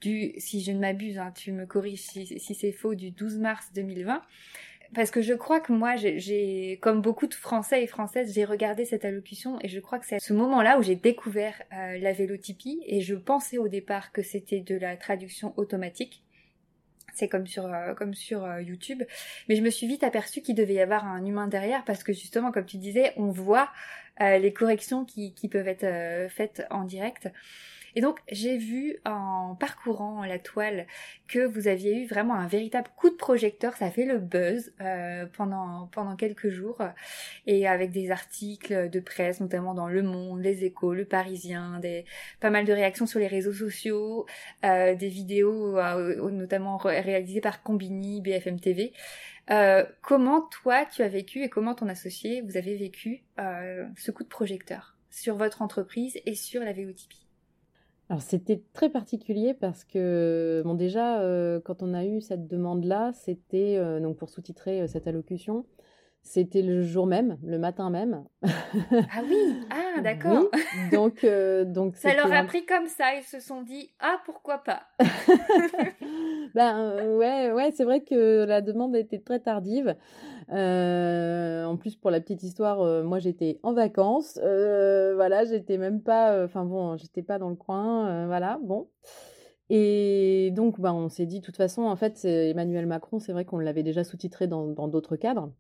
du, 0.01 0.35
si 0.39 0.63
je 0.63 0.73
ne 0.73 0.79
m'abuse, 0.79 1.19
hein, 1.19 1.33
tu 1.35 1.53
me 1.53 1.67
corriges 1.67 2.01
si, 2.01 2.27
si 2.39 2.55
c'est 2.55 2.73
faux, 2.73 2.95
du 2.95 3.11
12 3.11 3.39
mars 3.39 3.71
2020, 3.75 4.23
parce 4.95 5.11
que 5.11 5.23
je 5.23 5.33
crois 5.33 5.61
que 5.61 5.73
moi, 5.73 5.97
j'ai, 5.97 6.79
comme 6.83 7.01
beaucoup 7.01 7.27
de 7.27 7.35
Français 7.35 7.83
et 7.83 7.87
Françaises, 7.87 8.35
j'ai 8.35 8.45
regardé 8.45 8.85
cette 8.85 9.05
allocution 9.05 9.59
et 9.63 9.69
je 9.69 9.81
crois 9.81 9.99
que 9.99 10.07
c'est 10.07 10.17
à 10.17 10.21
ce 10.21 10.35
moment-là 10.35 10.79
où 10.79 10.83
j'ai 10.83 10.97
découvert 10.97 11.63
euh, 11.73 11.99
la 11.99 12.13
vélotypie 12.13 12.83
et 12.87 13.01
je 13.01 13.15
pensais 13.15 13.57
au 13.57 13.69
départ 13.69 14.13
que 14.13 14.23
c'était 14.23 14.61
de 14.61 14.77
la 14.77 14.97
traduction 14.97 15.55
automatique 15.57 16.23
c'est 17.13 17.29
comme 17.29 17.47
sur 17.47 17.67
euh, 17.67 17.95
comme 17.95 18.15
sur 18.15 18.45
euh, 18.45 18.63
YouTube. 18.63 19.03
Mais 19.49 19.57
je 19.57 19.63
me 19.63 19.71
suis 19.71 19.87
vite 19.87 20.05
aperçue 20.05 20.43
qu'il 20.43 20.55
devait 20.55 20.75
y 20.75 20.81
avoir 20.81 21.07
un 21.07 21.25
humain 21.25 21.47
derrière 21.47 21.85
parce 21.85 22.03
que 22.03 22.13
justement 22.13 22.53
comme 22.53 22.67
tu 22.67 22.79
disais 22.79 23.13
on 23.17 23.31
voit 23.31 23.71
euh, 24.21 24.39
les 24.39 24.53
corrections 24.53 25.05
qui, 25.05 25.33
qui 25.35 25.49
peuvent 25.49 25.69
être 25.69 26.31
faites 26.31 26.65
en 26.71 26.85
direct 26.85 27.29
et 27.95 28.01
donc 28.01 28.21
j'ai 28.31 28.57
vu 28.57 28.97
en 29.05 29.55
parcourant 29.59 30.25
la 30.25 30.39
toile 30.39 30.87
que 31.29 31.41
vous 31.41 31.69
aviez 31.69 32.03
eu 32.03 32.07
vraiment 32.07 32.35
un 32.35 32.47
véritable 32.47 32.89
coup 32.97 33.11
de 33.11 33.15
projecteur, 33.15 33.77
ça 33.77 33.91
fait 33.91 34.05
le 34.05 34.19
buzz 34.19 34.73
euh, 34.81 35.27
pendant 35.37 35.89
pendant 35.93 36.17
quelques 36.17 36.49
jours. 36.49 36.79
Et 37.47 37.67
avec 37.67 37.91
des 37.91 38.11
articles 38.11 38.89
de 38.91 39.01
presse 39.01 39.41
notamment 39.41 39.75
dans 39.75 39.89
Le 39.89 40.03
Monde, 40.03 40.41
Les 40.41 40.65
Échos, 40.65 40.95
Le 40.95 41.05
Parisien, 41.05 41.79
des 41.81 42.05
pas 42.41 42.51
mal 42.51 42.65
de 42.65 42.73
réactions 42.73 43.07
sur 43.07 43.21
les 43.21 43.27
réseaux 43.27 43.53
sociaux, 43.53 44.27
euh, 44.65 44.95
des 44.95 45.09
vidéos 45.09 45.79
euh, 45.79 46.31
notamment 46.31 46.77
réalisées 46.79 47.41
par 47.41 47.63
Combini, 47.63 48.21
BFM 48.21 48.61
TV. 48.61 48.93
comment 50.01 50.43
toi 50.63 50.87
tu 50.87 51.03
as 51.03 51.09
vécu 51.09 51.43
et 51.43 51.49
comment 51.49 51.75
ton 51.75 51.89
associé 51.89 52.41
vous 52.43 52.57
avez 52.57 52.77
vécu 52.77 53.23
ce 53.97 54.11
coup 54.11 54.23
de 54.23 54.29
projecteur 54.29 54.97
sur 55.11 55.37
votre 55.37 55.63
entreprise 55.63 56.19
et 56.25 56.35
sur 56.35 56.63
la 56.63 56.73
vélotypie 56.73 57.22
alors 58.09 58.21
c'était 58.23 58.63
très 58.73 58.91
particulier 58.91 59.55
parce 59.55 59.85
que 59.85 60.63
bon 60.65 60.75
déjà 60.75 61.21
euh, 61.23 61.61
quand 61.65 61.83
on 61.83 61.95
a 61.95 62.05
eu 62.05 62.21
cette 62.21 62.47
demande 62.47 62.85
là, 62.85 63.13
c'était 63.15 63.77
euh, 63.79 64.01
donc 64.01 64.19
pour 64.19 64.29
sous-titrer 64.29 64.83
euh, 64.83 64.87
cette 64.87 65.07
allocution, 65.07 65.65
c'était 66.23 66.63
le 66.63 66.83
jour 66.83 67.07
même, 67.07 67.39
le 67.45 67.59
matin 67.59 67.91
même. 67.91 68.25
ah 68.43 69.23
oui, 69.29 69.61
ah 69.71 70.01
d'accord. 70.01 70.49
donc 70.93 71.27
donc 71.67 71.97
ça 71.97 72.15
leur 72.15 72.33
a 72.33 72.45
pris 72.45 72.65
comme 72.65 72.87
ça, 72.87 73.15
ils 73.17 73.25
se 73.25 73.41
sont 73.41 73.63
dit 73.63 73.91
ah 74.01 74.21
pourquoi 74.25 74.59
pas? 74.59 74.83
ben 76.55 77.17
ouais 77.17 77.53
ouais 77.53 77.71
c'est 77.73 77.85
vrai 77.85 78.01
que 78.01 78.45
la 78.45 78.61
demande 78.61 78.97
était 78.97 79.21
très 79.21 79.41
tardive. 79.41 79.97
Euh, 80.53 81.65
en 81.65 81.77
plus, 81.77 81.97
pour 81.97 82.11
la 82.11 82.21
petite 82.21 82.43
histoire, 82.43 82.81
euh, 82.83 83.03
moi 83.03 83.19
j'étais 83.19 83.59
en 83.63 83.73
vacances. 83.73 84.39
Euh, 84.43 85.15
voilà, 85.15 85.45
j'étais 85.45 85.79
même 85.79 86.03
pas. 86.03 86.45
Enfin 86.45 86.65
bon, 86.65 86.97
j'étais 86.97 87.23
pas 87.23 87.39
dans 87.39 87.49
le 87.49 87.57
coin. 87.57 88.27
voilà, 88.27 88.59
bon. 88.63 88.89
Et 89.71 90.51
donc, 90.53 90.81
ben, 90.81 90.93
on 90.93 91.09
s'est 91.09 91.27
dit, 91.27 91.41
de 91.41 91.45
toute 91.45 91.57
façon, 91.57 91.83
en 91.83 91.97
fait, 91.97 92.25
Emmanuel 92.25 92.87
Macron, 92.87 93.19
c'est 93.19 93.33
vrai 93.33 93.45
qu'on 93.47 93.59
l'avait 93.59 93.83
déjà 93.83 94.05
sous-titré 94.05 94.47
dans 94.47 94.89
d'autres 94.89 95.17
cadres. 95.17 95.51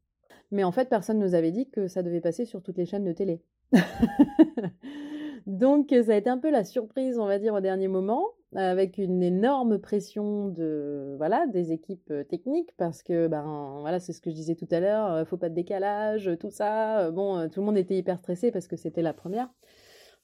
Mais 0.52 0.64
en 0.64 0.70
fait, 0.70 0.88
personne 0.88 1.18
ne 1.18 1.24
nous 1.24 1.34
avait 1.34 1.50
dit 1.50 1.68
que 1.68 1.88
ça 1.88 2.02
devait 2.02 2.20
passer 2.20 2.44
sur 2.44 2.62
toutes 2.62 2.76
les 2.76 2.84
chaînes 2.86 3.04
de 3.04 3.12
télé. 3.12 3.40
Donc, 5.46 5.88
ça 6.04 6.12
a 6.12 6.16
été 6.16 6.30
un 6.30 6.38
peu 6.38 6.50
la 6.50 6.62
surprise, 6.62 7.18
on 7.18 7.26
va 7.26 7.38
dire, 7.38 7.54
au 7.54 7.60
dernier 7.60 7.88
moment, 7.88 8.26
avec 8.54 8.98
une 8.98 9.22
énorme 9.22 9.78
pression 9.78 10.48
de 10.48 11.14
voilà 11.16 11.46
des 11.46 11.72
équipes 11.72 12.12
techniques, 12.28 12.70
parce 12.76 13.02
que 13.02 13.26
ben 13.26 13.78
voilà, 13.80 13.98
c'est 13.98 14.12
ce 14.12 14.20
que 14.20 14.30
je 14.30 14.36
disais 14.36 14.54
tout 14.54 14.68
à 14.70 14.78
l'heure, 14.78 15.26
faut 15.26 15.38
pas 15.38 15.48
de 15.48 15.54
décalage, 15.54 16.30
tout 16.38 16.50
ça. 16.50 17.10
Bon, 17.10 17.48
tout 17.48 17.60
le 17.60 17.66
monde 17.66 17.78
était 17.78 17.96
hyper 17.96 18.18
stressé 18.18 18.50
parce 18.52 18.68
que 18.68 18.76
c'était 18.76 19.02
la 19.02 19.14
première. 19.14 19.48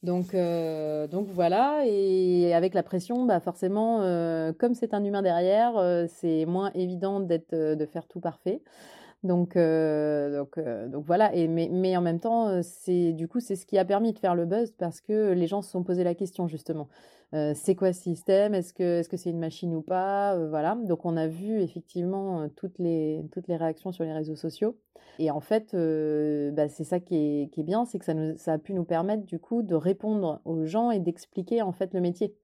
Donc, 0.03 0.37
donc 1.11 1.27
voilà, 1.29 1.83
et 1.87 2.55
avec 2.55 2.75
la 2.75 2.83
pression, 2.83 3.25
bah 3.25 3.41
forcément, 3.41 3.99
comme 4.59 4.75
c'est 4.75 4.93
un 4.93 5.03
humain 5.03 5.23
derrière, 5.23 6.07
c'est 6.09 6.45
moins 6.45 6.71
évident 6.75 7.19
d'être, 7.19 7.75
de 7.75 7.87
faire 7.87 8.07
tout 8.07 8.21
parfait. 8.21 8.63
Donc, 9.25 9.57
euh, 9.57 10.39
donc, 10.39 10.59
euh, 10.59 10.89
donc 10.89 11.05
voilà. 11.05 11.35
Et 11.35 11.49
mais, 11.49 11.69
mais 11.73 11.97
en 11.97 12.01
même 12.01 12.21
temps, 12.21 12.49
euh, 12.49 12.61
c'est 12.63 13.13
du 13.13 13.27
coup 13.27 13.41
c'est 13.41 13.57
ce 13.57 13.67
qui 13.67 13.77
a 13.77 13.85
permis 13.85 14.13
de 14.13 14.19
faire 14.19 14.35
le 14.37 14.47
buzz 14.47 14.71
parce 14.73 15.01
que 15.01 15.33
les 15.33 15.47
gens 15.49 15.61
se 15.61 15.71
sont 15.71 15.83
posé 15.83 16.05
la 16.05 16.15
question 16.15 16.47
justement. 16.47 16.89
c'est 17.33 17.75
quoi 17.75 17.93
ce 17.93 18.01
système? 18.01 18.55
Est-ce 18.55 18.73
que 18.73 19.01
est-ce 19.01 19.17
c'est 19.17 19.31
une 19.31 19.41
machine 19.41 19.75
ou 19.75 19.83
pas? 19.83 20.39
Voilà. 20.49 20.77
Donc 20.77 21.05
on 21.05 21.17
a 21.17 21.27
vu 21.27 21.61
effectivement 21.61 22.49
toutes 22.57 22.79
les 22.79 23.25
toutes 23.33 23.49
les 23.49 23.57
réactions 23.57 23.91
sur 23.93 24.05
les 24.05 24.13
réseaux 24.13 24.37
sociaux. 24.37 24.79
Et 25.19 25.31
en 25.33 25.41
fait, 25.41 25.75
bah, 25.75 26.69
c'est 26.69 26.85
ça 26.85 27.01
qui 27.01 27.17
est, 27.17 27.53
qui 27.53 27.61
est 27.61 27.65
bien, 27.65 27.85
c'est 27.85 27.99
que 27.99 28.05
ça, 28.05 28.15
ça 28.37 28.53
a 28.53 28.59
pu 28.59 28.73
nous 28.73 28.85
permettre 28.85 29.25
du 29.25 29.41
coup 29.41 29.63
de 29.63 29.75
répondre 29.75 30.41
aux 30.45 30.65
gens 30.65 30.93
et 30.93 31.01
d'expliquer 31.01 31.61
en 31.61 31.73
fait 31.73 31.93
le 31.93 32.01
métier, 32.01 32.37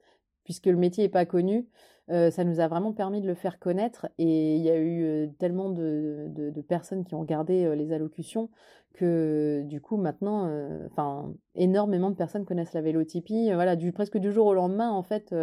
puisque 0.43 0.67
le 0.67 0.77
métier 0.77 1.05
n'est 1.05 1.09
pas 1.09 1.25
connu 1.25 1.69
ça 2.09 2.45
nous 2.45 2.61
a 2.61 2.69
vraiment 2.69 2.93
permis 2.93 3.21
de 3.21 3.27
le 3.27 3.35
faire 3.35 3.59
connaître 3.59 4.09
et 4.19 4.57
il 4.57 4.63
y 4.63 4.71
a 4.71 4.79
eu 4.79 5.31
tellement 5.39 5.71
de, 5.71 6.27
de, 6.29 6.61
personnes 6.61 7.05
qui 7.05 7.15
ont 7.15 7.21
regardé 7.21 7.75
les 7.75 7.93
allocutions 7.93 8.51
que 8.93 9.63
du 9.65 9.81
coup 9.81 9.97
maintenant, 9.97 10.51
enfin 10.87 11.33
énormément 11.55 12.11
de 12.11 12.17
personnes 12.17 12.45
connaissent 12.45 12.75
la 12.75 12.83
vélotypie. 12.83 13.53
voilà, 13.53 13.75
du, 13.75 13.93
presque 13.93 14.19
du 14.19 14.33
jour 14.33 14.47
au 14.47 14.55
lendemain 14.55 14.91
en 14.91 15.03
fait, 15.03 15.35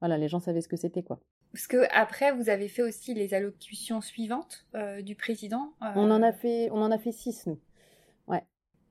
voilà, 0.00 0.16
les 0.16 0.28
gens 0.28 0.40
savaient 0.40 0.62
ce 0.62 0.68
que 0.68 0.76
c'était 0.76 1.02
quoi. 1.02 1.20
Parce 1.52 1.66
que 1.66 1.86
après, 1.92 2.32
vous 2.32 2.50
avez 2.50 2.68
fait 2.68 2.82
aussi 2.82 3.14
les 3.14 3.34
allocutions 3.34 4.00
suivantes 4.00 4.66
du 5.02 5.14
président. 5.14 5.72
On 5.94 6.10
en 6.10 6.22
a 6.22 6.32
fait, 6.32 6.70
on 6.72 6.80
en 6.80 6.90
a 6.90 6.98
fait 6.98 7.12
six 7.12 7.46
nous. 7.46 7.58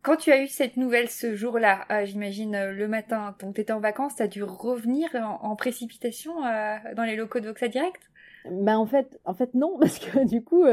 Quand 0.07 0.15
tu 0.15 0.31
as 0.31 0.41
eu 0.41 0.47
cette 0.47 0.77
nouvelle 0.77 1.09
ce 1.09 1.35
jour-là, 1.35 1.85
euh, 1.91 2.05
j'imagine 2.05 2.55
euh, 2.55 2.71
le 2.71 2.87
matin, 2.87 3.35
donc 3.41 3.55
tu 3.55 3.59
étais 3.59 3.73
en 3.73 3.81
vacances, 3.81 4.15
tu 4.15 4.23
as 4.23 4.29
dû 4.29 4.41
revenir 4.41 5.09
en, 5.41 5.53
précipitation 5.57 6.45
euh, 6.45 6.77
dans 6.95 7.03
les 7.03 7.17
locaux 7.17 7.41
de 7.41 7.47
Voxa 7.47 7.67
Direct? 7.67 8.01
Ben 8.49 8.77
en 8.77 8.85
fait, 8.85 9.19
en 9.25 9.33
fait 9.33 9.53
non, 9.53 9.77
parce 9.81 9.99
que 9.99 10.25
du 10.25 10.41
coup, 10.45 10.63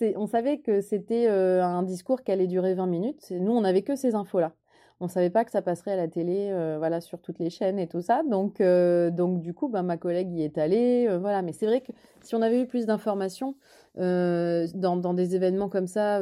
on 0.00 0.26
savait 0.28 0.58
que 0.58 0.80
c'était 0.80 1.26
un 1.26 1.82
discours 1.82 2.22
qui 2.22 2.30
allait 2.30 2.46
durer 2.46 2.74
20 2.74 2.86
minutes. 2.86 3.32
Nous, 3.32 3.50
on 3.50 3.62
n'avait 3.62 3.82
que 3.82 3.96
ces 3.96 4.14
infos-là 4.14 4.52
on 5.00 5.08
savait 5.08 5.30
pas 5.30 5.44
que 5.44 5.52
ça 5.52 5.62
passerait 5.62 5.92
à 5.92 5.96
la 5.96 6.08
télé, 6.08 6.50
euh, 6.50 6.76
voilà, 6.78 7.00
sur 7.00 7.20
toutes 7.20 7.38
les 7.38 7.50
chaînes 7.50 7.78
et 7.78 7.86
tout 7.86 8.00
ça. 8.00 8.22
Donc, 8.24 8.60
euh, 8.60 9.10
du 9.10 9.54
coup, 9.54 9.68
bah, 9.68 9.82
ma 9.82 9.96
collègue 9.96 10.32
y 10.32 10.42
est 10.42 10.58
allée, 10.58 11.06
euh, 11.08 11.18
voilà. 11.18 11.42
Mais 11.42 11.52
c'est 11.52 11.66
vrai 11.66 11.80
que 11.80 11.92
si 12.20 12.34
on 12.34 12.42
avait 12.42 12.60
eu 12.60 12.66
plus 12.66 12.86
d'informations 12.86 13.54
dans, 13.96 14.96
dans, 14.96 15.14
des 15.14 15.34
événements 15.34 15.68
comme 15.68 15.88
ça, 15.88 16.20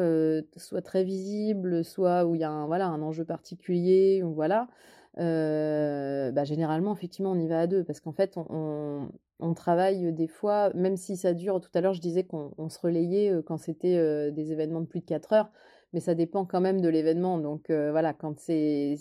soit 0.57 0.83
très 0.83 1.05
visibles, 1.05 1.85
soit 1.85 2.25
où 2.25 2.35
il 2.35 2.41
y 2.41 2.45
a 2.45 2.51
un, 2.51 2.67
voilà, 2.67 2.87
un 2.87 3.03
enjeu 3.03 3.25
particulier, 3.25 4.23
voilà. 4.25 4.69
Bah, 5.17 6.45
généralement, 6.45 6.95
effectivement, 6.95 7.33
on 7.33 7.39
y 7.39 7.49
va 7.49 7.61
à 7.61 7.67
deux 7.67 7.85
parce 7.85 8.01
qu'en 8.01 8.12
fait, 8.12 8.37
on, 8.37 9.09
on, 9.41 9.55
travaille 9.55 10.12
des 10.12 10.27
fois, 10.27 10.71
même 10.75 10.97
si 10.97 11.17
ça 11.17 11.35
dure. 11.35 11.61
Tout 11.61 11.71
à 11.75 11.81
l'heure, 11.81 11.95
je 11.95 12.01
disais 12.01 12.25
qu'on 12.25 12.69
se 12.69 12.79
relayait 12.79 13.35
quand 13.47 13.59
c'était 13.59 14.31
des 14.33 14.53
événements 14.53 14.81
de 14.81 14.87
plus 14.87 15.01
de 15.01 15.07
4 15.07 15.33
heures 15.35 15.51
mais 15.92 16.01
ça 16.01 16.14
dépend 16.14 16.44
quand 16.44 16.61
même 16.61 16.81
de 16.81 16.88
l'événement. 16.88 17.38
Donc 17.38 17.70
euh, 17.70 17.90
voilà, 17.90 18.12
quand 18.12 18.38
c'est 18.38 18.96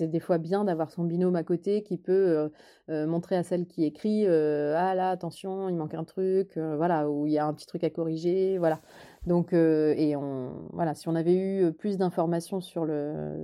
des 0.00 0.20
fois 0.20 0.38
bien 0.38 0.64
d'avoir 0.64 0.90
son 0.90 1.04
binôme 1.04 1.36
à 1.36 1.44
côté 1.44 1.82
qui 1.82 1.98
peut 1.98 2.12
euh, 2.12 2.48
euh, 2.90 3.06
montrer 3.06 3.36
à 3.36 3.42
celle 3.42 3.66
qui 3.66 3.84
écrit 3.84 4.26
ah 4.26 4.94
là 4.94 5.10
attention 5.10 5.68
il 5.68 5.76
manque 5.76 5.94
un 5.94 6.04
truc, 6.04 6.58
voilà 6.58 7.08
ou 7.10 7.26
il 7.26 7.32
y 7.32 7.38
a 7.38 7.46
un 7.46 7.54
petit 7.54 7.66
truc 7.66 7.84
à 7.84 7.90
corriger, 7.90 8.58
voilà. 8.58 8.80
Donc 9.26 9.52
et 9.52 10.16
on 10.16 10.68
voilà 10.72 10.94
si 10.94 11.08
on 11.08 11.14
avait 11.14 11.36
eu 11.36 11.72
plus 11.72 11.96
d'informations 11.96 12.60
sur 12.60 12.88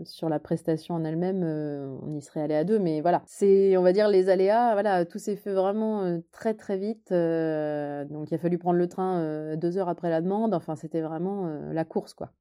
sur 0.05 0.29
la 0.29 0.41
prestation 0.41 0.97
en 0.97 1.05
elle-même, 1.05 1.45
on 2.03 2.17
y 2.17 2.21
serait 2.21 2.41
allé 2.41 2.55
à 2.55 2.65
deux. 2.65 2.81
Mais 2.81 3.01
voilà, 3.01 3.23
c'est 3.27 3.77
on 3.77 3.83
va 3.83 3.93
dire 3.93 4.09
les 4.09 4.29
aléas, 4.29 4.73
voilà 4.73 5.05
tout 5.05 5.19
s'est 5.19 5.37
fait 5.37 5.53
vraiment 5.53 6.21
très 6.33 6.55
très 6.55 6.79
vite. 6.79 7.13
donc 7.13 8.31
il 8.31 8.35
a 8.35 8.39
fallu 8.39 8.59
prendre 8.59 8.79
le 8.79 8.89
train 8.89 9.57
deux 9.57 9.79
heures 9.79 9.89
après 9.89 10.11
la 10.11 10.21
demande. 10.21 10.53
Enfin 10.53 10.75
c'était 10.75 11.01
vraiment 11.01 11.47
la 11.73 11.85
course 11.85 12.13
quoi. 12.15 12.33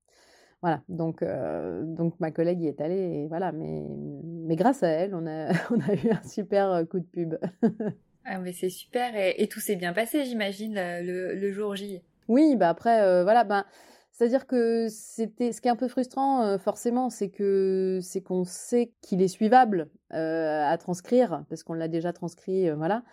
Voilà, 0.62 0.82
donc, 0.90 1.22
euh, 1.22 1.84
donc 1.84 2.20
ma 2.20 2.32
collègue 2.32 2.62
y 2.62 2.68
est 2.68 2.82
allée, 2.82 2.96
et 2.96 3.28
voilà, 3.28 3.52
mais, 3.52 3.84
mais 4.24 4.56
grâce 4.56 4.82
à 4.82 4.88
elle, 4.88 5.14
on 5.14 5.28
a, 5.28 5.50
on 5.72 5.80
a 5.80 5.94
eu 5.94 6.10
un 6.10 6.28
super 6.28 6.72
euh, 6.72 6.84
coup 6.84 7.00
de 7.00 7.06
pub. 7.06 7.36
ah, 8.26 8.40
mais 8.40 8.54
c'est 8.54 8.70
super, 8.70 9.12
et, 9.16 9.48
tout 9.48 9.60
s'est 9.60 9.76
bien 9.76 9.94
passé, 9.94 10.26
j'imagine, 10.26 10.74
le, 10.76 11.36
le, 11.36 11.52
jour 11.52 11.76
J. 11.76 12.02
Oui, 12.28 12.56
bah 12.56 12.70
après, 12.70 13.02
euh, 13.02 13.24
voilà, 13.24 13.44
ben. 13.44 13.66
C'est-à-dire 14.12 14.48
que 14.48 14.88
c'était 14.90 15.52
ce 15.52 15.62
qui 15.62 15.68
est 15.68 15.72
un 15.72 15.76
peu 15.76 15.88
frustrant, 15.88 16.58
forcément, 16.58 17.12
c'est 17.12 17.30
que 17.30 18.00
c'est 18.02 18.22
qu'on 18.22 18.46
sait 18.46 18.92
qu'il 19.02 19.22
est 19.22 19.28
suivable 19.28 19.92
à 20.10 20.76
transcrire 20.80 21.44
parce 21.50 21.62
qu'on 21.62 21.76
l'a 21.76 21.88
déjà 21.88 22.14
transcrit, 22.14 22.68
voilà. 22.72 23.04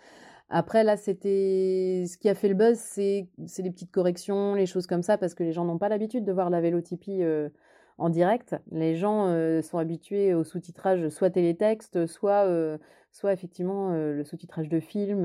Après, 0.49 0.83
là, 0.83 0.95
c'était 0.95 2.05
ce 2.07 2.17
qui 2.17 2.29
a 2.29 2.35
fait 2.35 2.47
le 2.47 2.53
buzz, 2.53 2.77
c'est 2.77 3.27
les 3.57 3.71
petites 3.71 3.91
corrections, 3.91 4.53
les 4.53 4.67
choses 4.67 4.85
comme 4.85 5.01
ça, 5.01 5.17
parce 5.17 5.33
que 5.33 5.43
les 5.43 5.51
gens 5.51 5.65
n'ont 5.65 5.79
pas 5.79 5.89
l'habitude 5.89 6.23
de 6.23 6.31
voir 6.31 6.51
la 6.51 6.61
vélotypie 6.61 7.23
euh, 7.23 7.49
en 7.97 8.09
direct. 8.09 8.55
Les 8.71 8.95
gens 8.95 9.27
euh, 9.27 9.63
sont 9.63 9.79
habitués 9.79 10.35
au 10.35 10.43
sous-titrage 10.43 11.09
soit 11.09 11.31
télétexte, 11.31 12.05
soit, 12.05 12.45
euh, 12.45 12.77
soit 13.11 13.33
effectivement 13.33 13.91
le 13.91 14.23
sous-titrage 14.23 14.69
de 14.69 14.79
film 14.79 15.23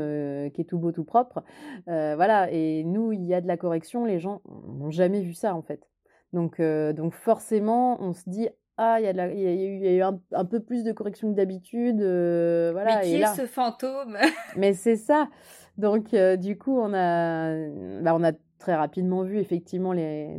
qui 0.52 0.62
est 0.62 0.68
tout 0.68 0.78
beau, 0.78 0.90
tout 0.90 1.04
propre. 1.04 1.44
voilà, 1.86 2.50
et 2.50 2.82
nous, 2.84 3.12
il 3.12 3.24
y 3.24 3.34
a 3.34 3.42
de 3.42 3.46
la 3.46 3.58
correction, 3.58 4.06
les 4.06 4.20
gens 4.20 4.40
n'ont 4.68 4.90
jamais 4.90 5.20
vu 5.20 5.34
ça 5.34 5.54
en 5.54 5.62
fait. 5.62 5.86
Donc, 6.32 6.60
donc 6.60 7.12
forcément, 7.12 8.00
on 8.00 8.12
se 8.12 8.30
dit 8.30 8.48
ah, 8.82 8.98
il 8.98 9.04
y, 9.04 9.08
a, 9.08 9.92
eu, 9.92 10.00
un, 10.00 10.44
peu 10.46 10.58
plus 10.58 10.84
de 10.84 10.92
correction 10.92 11.30
que 11.30 11.36
d'habitude. 11.36 12.00
Euh, 12.00 12.70
voilà, 12.72 13.00
Mais 13.00 13.02
qui 13.02 13.14
est 13.16 13.26
ce 13.26 13.44
fantôme? 13.44 14.16
Mais 14.56 14.72
c'est 14.72 14.96
ça. 14.96 15.28
Donc, 15.76 16.14
euh, 16.14 16.36
du 16.36 16.56
coup, 16.56 16.78
on 16.80 16.94
a, 16.94 17.68
bah, 18.00 18.14
on 18.14 18.24
a 18.24 18.32
très 18.58 18.74
rapidement 18.74 19.22
vu 19.22 19.36
effectivement 19.36 19.92
les, 19.92 20.34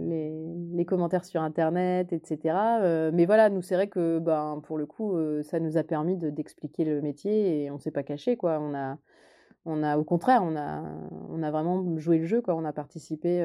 les, 0.73 0.86
commentaires 0.86 1.23
sur 1.23 1.43
Internet, 1.43 2.13
etc. 2.13 2.56
Euh, 2.82 3.12
mais 3.13 3.27
voilà, 3.27 3.51
nous, 3.51 3.62
c'est 3.62 3.75
vrai 3.75 3.88
que 3.88 4.17
ben, 4.17 4.60
pour 4.63 4.80
le 4.80 4.88
coup, 4.88 5.15
ça 5.43 5.60
nous 5.60 5.77
a 5.77 5.84
permis 5.84 6.17
d'expliquer 6.17 6.84
le 6.84 6.99
métier 6.99 7.65
et 7.65 7.69
on 7.69 7.75
ne 7.75 7.80
s'est 7.80 7.91
pas 7.91 8.01
caché. 8.01 8.38
Quoi. 8.38 8.60
On, 8.60 8.73
a, 8.73 8.97
on 9.65 9.84
a, 9.84 9.97
au 9.97 10.04
contraire, 10.04 10.41
on 10.43 10.56
a, 10.56 10.84
on 11.30 11.43
a 11.43 11.51
vraiment 11.51 11.95
joué 11.99 12.17
le 12.17 12.25
jeu. 12.25 12.41
Quoi. 12.41 12.56
On 12.56 12.65
a 12.65 12.73
participé 12.73 13.43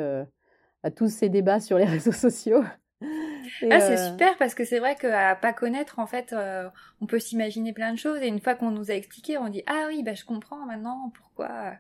à 0.83 0.91
tous 0.91 1.09
ces 1.09 1.29
débats 1.29 1.61
sur 1.61 1.77
les 1.77 1.85
réseaux 1.97 2.13
sociaux 2.13 2.63
ah, 3.03 3.81
c'est 3.81 3.99
euh, 3.99 4.11
super 4.11 4.37
parce 4.39 4.55
que 4.55 4.65
c'est 4.65 4.79
vrai 4.79 4.97
qu'à 4.97 5.35
pas 5.37 5.53
connaître, 5.53 5.99
en 5.99 6.07
fait, 6.07 6.33
euh, 6.33 6.69
on 7.01 7.07
peut 7.07 7.19
s'imaginer 7.19 7.73
plein 7.73 7.93
de 7.93 7.99
choses 7.99 8.23
et 8.23 8.29
une 8.29 8.41
fois 8.41 8.55
qu'on 8.55 8.71
nous 8.71 8.91
a 8.91 8.95
expliqué, 8.95 9.39
on 9.39 9.49
dit 9.49 9.63
ah 9.67 9.87
oui, 9.89 10.03
bah 10.03 10.15
je 10.15 10.25
comprends 10.25 10.65
maintenant 10.67 11.13
pourquoi. 11.15 11.73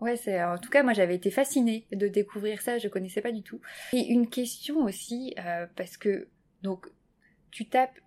Ouais, 0.00 0.16
c'est 0.16 0.42
en 0.42 0.58
tout 0.58 0.68
cas 0.68 0.82
moi 0.82 0.94
j'avais 0.94 1.14
été 1.14 1.30
fascinée 1.30 1.86
de 1.92 2.08
découvrir 2.08 2.60
ça, 2.60 2.78
je 2.78 2.88
connaissais 2.88 3.20
pas 3.20 3.30
du 3.30 3.42
tout. 3.42 3.60
Et 3.92 4.12
une 4.12 4.28
question 4.28 4.84
aussi 4.84 5.32
euh, 5.38 5.66
parce 5.76 5.96
que 5.96 6.28
donc 6.62 6.88
tu 7.52 7.66
tapes 7.66 8.00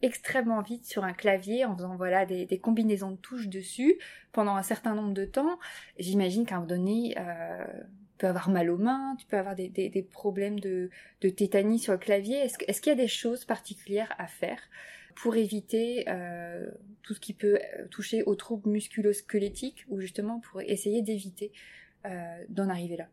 extrêmement 0.00 0.62
vite 0.62 0.86
sur 0.86 1.04
un 1.04 1.12
clavier 1.12 1.66
en 1.66 1.76
faisant 1.76 1.94
voilà 1.96 2.24
des, 2.24 2.46
des, 2.46 2.58
combinaisons 2.58 3.12
de 3.12 3.16
touches 3.16 3.48
dessus 3.48 3.98
pendant 4.32 4.56
un 4.56 4.62
certain 4.62 4.94
nombre 4.94 5.12
de 5.12 5.26
temps. 5.26 5.58
J'imagine 5.98 6.46
qu'à 6.46 6.56
un 6.56 6.58
moment 6.60 6.68
donné, 6.68 7.14
euh, 7.18 7.64
peux 8.22 8.28
avoir 8.28 8.50
mal 8.50 8.70
aux 8.70 8.78
mains, 8.78 9.16
tu 9.18 9.26
peux 9.26 9.36
avoir 9.36 9.56
des, 9.56 10.06
problèmes 10.12 10.60
de, 10.60 10.90
tétanie 11.20 11.80
sur 11.80 11.92
le 11.92 11.98
clavier. 11.98 12.36
Est-ce, 12.36 12.56
est 12.66 12.80
qu'il 12.80 12.90
y 12.90 12.92
a 12.92 12.96
des 12.96 13.08
choses 13.08 13.44
particulières 13.44 14.14
à 14.16 14.28
faire 14.28 14.60
pour 15.16 15.34
éviter 15.34 16.04
euh, 16.08 16.70
tout 17.02 17.14
ce 17.14 17.20
qui 17.20 17.34
peut 17.34 17.56
euh, 17.56 17.86
toucher 17.90 18.22
aux 18.22 18.36
troubles 18.36 18.70
musculo-squelettiques 18.70 19.84
ou 19.88 20.00
justement 20.00 20.40
pour 20.40 20.62
essayer 20.62 21.02
d'éviter 21.02 21.50
euh, 22.06 22.44
d'en 22.48 22.68
arriver 22.68 22.96
là? 22.96 23.08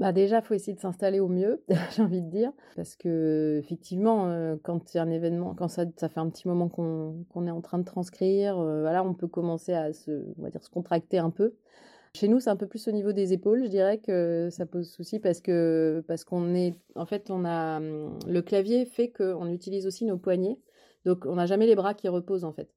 Bah 0.00 0.12
déjà, 0.12 0.42
faut 0.42 0.54
essayer 0.54 0.74
de 0.74 0.80
s'installer 0.80 1.20
au 1.20 1.28
mieux, 1.28 1.62
j'ai 1.94 2.02
envie 2.02 2.22
de 2.22 2.30
dire, 2.30 2.52
parce 2.74 2.96
que 2.96 3.60
effectivement, 3.62 4.56
quand 4.62 4.88
c'est 4.88 4.98
un 4.98 5.10
événement, 5.10 5.54
quand 5.54 5.68
ça, 5.68 5.84
fait 5.86 6.20
un 6.20 6.30
petit 6.30 6.48
moment 6.48 6.68
qu'on, 6.70 7.24
qu'on 7.32 7.46
est 7.46 7.50
en 7.50 7.60
train 7.60 7.78
de 7.78 7.84
transcrire, 7.84 8.56
voilà, 8.56 9.04
on 9.04 9.12
peut 9.12 9.28
commencer 9.28 9.74
à 9.74 9.92
se, 9.92 10.24
on 10.38 10.42
va 10.42 10.48
dire, 10.48 10.64
se 10.64 10.70
contracter 10.70 11.18
un 11.18 11.28
peu. 11.28 11.54
Chez 12.16 12.26
nous, 12.26 12.40
c'est 12.40 12.50
un 12.50 12.56
peu 12.56 12.66
plus 12.66 12.88
au 12.88 12.90
niveau 12.90 13.12
des 13.12 13.32
épaules, 13.32 13.62
je 13.62 13.68
dirais 13.68 13.98
que 13.98 14.48
ça 14.50 14.66
pose 14.66 14.90
souci 14.90 15.20
parce 15.20 15.40
que 15.40 16.02
parce 16.08 16.24
qu'on 16.24 16.54
est 16.54 16.74
en 16.96 17.06
fait 17.06 17.30
on 17.30 17.44
a 17.44 17.76
hum, 17.78 18.18
le 18.26 18.42
clavier 18.42 18.84
fait 18.84 19.10
qu'on 19.10 19.48
utilise 19.48 19.86
aussi 19.86 20.04
nos 20.04 20.18
poignets. 20.18 20.58
Donc 21.04 21.24
on 21.24 21.36
n'a 21.36 21.46
jamais 21.46 21.66
les 21.66 21.76
bras 21.76 21.94
qui 21.94 22.08
reposent 22.08 22.44
en 22.44 22.52
fait. 22.52 22.68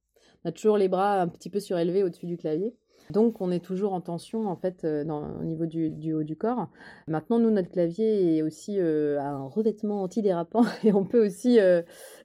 On 0.46 0.50
a 0.50 0.52
toujours 0.52 0.78
les 0.78 0.88
bras 0.88 1.20
un 1.20 1.28
petit 1.28 1.50
peu 1.50 1.60
surélevés 1.60 2.04
au-dessus 2.04 2.28
du 2.28 2.38
clavier. 2.38 2.76
Donc 3.10 3.42
on 3.42 3.52
est 3.52 3.60
toujours 3.60 3.94
en 3.94 4.02
tension 4.02 4.48
en 4.48 4.56
fait 4.56 4.86
dans, 4.86 5.40
au 5.40 5.44
niveau 5.44 5.66
du, 5.66 6.14
haut 6.14 6.24
du 6.24 6.36
corps. 6.38 6.70
Maintenant 7.08 7.40
nous 7.40 7.50
notre 7.50 7.72
clavier 7.72 8.38
est 8.38 8.42
aussi 8.44 8.80
un 8.80 9.46
revêtement 9.48 10.04
antidérapant 10.04 10.64
et 10.84 10.94
on 10.94 11.06
peut 11.06 11.26
aussi 11.26 11.58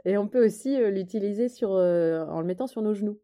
et 0.04 0.18
on 0.18 0.28
peut 0.28 0.44
aussi 0.44 0.76
l'utiliser 0.90 1.48
sur 1.48 1.70
en 1.70 2.40
le 2.40 2.44
mettant 2.44 2.66
sur 2.66 2.82
nos 2.82 2.92
genoux. 2.92 3.18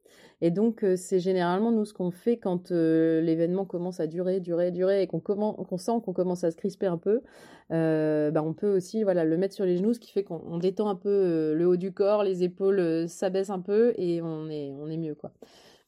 Et 0.45 0.51
donc, 0.51 0.85
c'est 0.97 1.21
généralement 1.21 1.73
nous 1.73 1.87
ce 1.87 1.95
qu'on 1.95 2.11
fait 2.11 2.37
quand 2.37 2.71
l'événement 2.71 3.65
commence 3.65 3.99
à 3.99 4.07
durer, 4.07 4.41
durer, 4.41 4.71
durer 4.73 5.01
et 5.01 5.07
qu'on 5.07 5.79
sent 5.79 5.93
qu'on 6.05 6.13
commence 6.13 6.45
à 6.45 6.51
se 6.51 6.57
crisper 6.57 6.85
un 6.85 6.99
peu. 6.99 7.23
bah, 7.71 8.43
on 8.45 8.53
peut 8.53 8.77
aussi 8.77 9.05
voilà, 9.05 9.25
le 9.25 9.39
mettre 9.39 9.55
sur 9.55 9.65
les 9.65 9.79
genoux, 9.79 9.95
ce 9.95 10.01
qui 10.01 10.13
fait 10.13 10.23
qu'on 10.23 10.59
détend 10.59 10.91
un 10.91 10.97
peu 10.97 11.55
le 11.55 11.67
haut 11.67 11.77
du 11.77 11.93
corps, 11.93 12.23
les 12.23 12.43
épaules 12.43 13.09
s'abaissent 13.09 13.49
un 13.49 13.61
peu 13.61 13.95
et 13.97 14.21
on 14.21 14.51
est, 14.51 14.75
on 14.79 14.91
est 14.91 14.99
mieux. 14.99 15.15
quoi. 15.15 15.33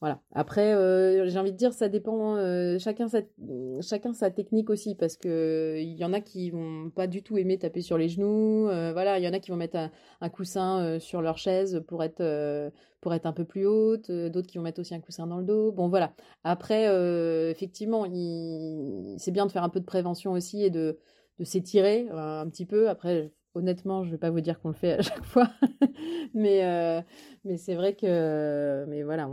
Voilà. 0.00 0.20
Après, 0.34 0.74
euh, 0.74 1.26
j'ai 1.26 1.38
envie 1.38 1.52
de 1.52 1.56
dire, 1.56 1.72
ça 1.72 1.88
dépend, 1.88 2.36
euh, 2.36 2.78
chacun, 2.78 3.08
sa, 3.08 3.22
sa 3.80 4.30
technique 4.30 4.68
aussi, 4.68 4.94
parce 4.94 5.16
que 5.16 5.76
il 5.80 5.96
y 5.96 6.04
en 6.04 6.12
a 6.12 6.20
qui 6.20 6.50
vont 6.50 6.90
pas 6.90 7.06
du 7.06 7.22
tout 7.22 7.38
aimer 7.38 7.58
taper 7.58 7.80
sur 7.80 7.96
les 7.96 8.08
genoux. 8.10 8.68
Euh, 8.68 8.92
voilà, 8.92 9.18
il 9.18 9.24
y 9.24 9.28
en 9.28 9.32
a 9.32 9.38
qui 9.38 9.50
vont 9.50 9.56
mettre 9.56 9.78
un, 10.20 10.28
coussin 10.28 10.98
sur 11.00 11.22
leur 11.22 11.38
chaise 11.38 11.82
pour 11.88 12.04
être, 12.04 12.22
pour 13.00 13.14
être 13.14 13.24
un 13.24 13.32
peu 13.32 13.46
plus 13.46 13.66
haute, 13.66 14.10
d'autres 14.10 14.46
qui 14.46 14.58
vont 14.58 14.64
mettre 14.64 14.80
aussi 14.80 14.94
un 14.94 15.00
coussin 15.00 15.26
dans 15.26 15.38
le 15.38 15.44
dos. 15.44 15.72
Bon, 15.72 15.88
voilà. 15.88 16.12
Après, 16.44 16.84
effectivement, 17.50 18.04
c'est 19.16 19.30
bien 19.32 19.46
de 19.46 19.52
faire 19.52 19.64
un 19.64 19.70
peu 19.70 19.80
de 19.80 19.86
prévention 19.86 20.32
aussi 20.32 20.62
et 20.62 20.70
de, 20.70 20.98
de 21.38 21.44
s'étirer 21.44 22.06
un 22.10 22.48
petit 22.50 22.66
peu. 22.66 22.90
Après, 22.90 23.32
honnêtement, 23.56 24.04
je 24.04 24.08
ne 24.08 24.12
vais 24.12 24.18
pas 24.18 24.30
vous 24.30 24.40
dire 24.40 24.60
qu'on 24.60 24.68
le 24.68 24.74
fait 24.74 24.92
à 24.92 25.02
chaque 25.02 25.24
fois, 25.24 25.50
mais, 26.34 26.64
euh, 26.64 27.00
mais 27.44 27.56
c'est 27.56 27.74
vrai 27.74 27.94
que, 27.94 28.84
mais 28.88 29.02
voilà, 29.02 29.28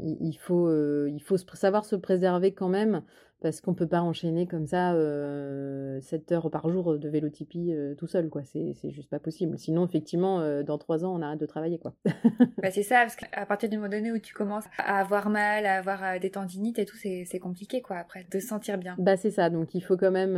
il, 0.00 0.36
faut, 0.38 0.68
euh, 0.68 1.08
il 1.10 1.22
faut 1.22 1.36
savoir 1.38 1.84
se 1.84 1.96
préserver 1.96 2.52
quand 2.52 2.68
même 2.68 3.02
parce 3.42 3.60
qu'on 3.60 3.74
peut 3.74 3.88
pas 3.88 4.00
enchaîner 4.00 4.46
comme 4.46 4.66
ça 4.66 4.94
euh, 4.94 6.00
7 6.00 6.32
heures 6.32 6.50
par 6.50 6.70
jour 6.70 6.98
de 6.98 7.08
vélotypie 7.08 7.72
euh, 7.72 7.94
tout 7.94 8.06
seul, 8.06 8.28
quoi. 8.28 8.42
C'est, 8.44 8.72
c'est 8.80 8.90
juste 8.90 9.10
pas 9.10 9.18
possible. 9.18 9.58
Sinon, 9.58 9.84
effectivement, 9.84 10.40
euh, 10.40 10.62
dans 10.62 10.78
3 10.78 11.04
ans, 11.04 11.14
on 11.14 11.22
arrête 11.22 11.40
de 11.40 11.46
travailler, 11.46 11.78
quoi. 11.78 11.94
bah, 12.62 12.70
c'est 12.70 12.84
ça, 12.84 13.00
parce 13.00 13.16
qu'à 13.16 13.44
partir 13.44 13.68
du 13.68 13.76
moment 13.76 13.90
donné 13.90 14.12
où 14.12 14.18
tu 14.18 14.32
commences 14.32 14.64
à 14.78 15.00
avoir 15.00 15.28
mal, 15.28 15.66
à 15.66 15.78
avoir 15.78 16.04
euh, 16.04 16.18
des 16.20 16.30
tendinites 16.30 16.78
et 16.78 16.84
tout, 16.84 16.96
c'est, 16.96 17.24
c'est 17.26 17.40
compliqué, 17.40 17.82
quoi, 17.82 17.96
après, 17.96 18.24
de 18.30 18.38
se 18.38 18.46
sentir 18.46 18.78
bien. 18.78 18.94
Bah, 18.98 19.16
c'est 19.16 19.32
ça. 19.32 19.50
Donc, 19.50 19.74
il 19.74 19.80
faut 19.80 19.96
quand 19.96 20.12
même 20.12 20.36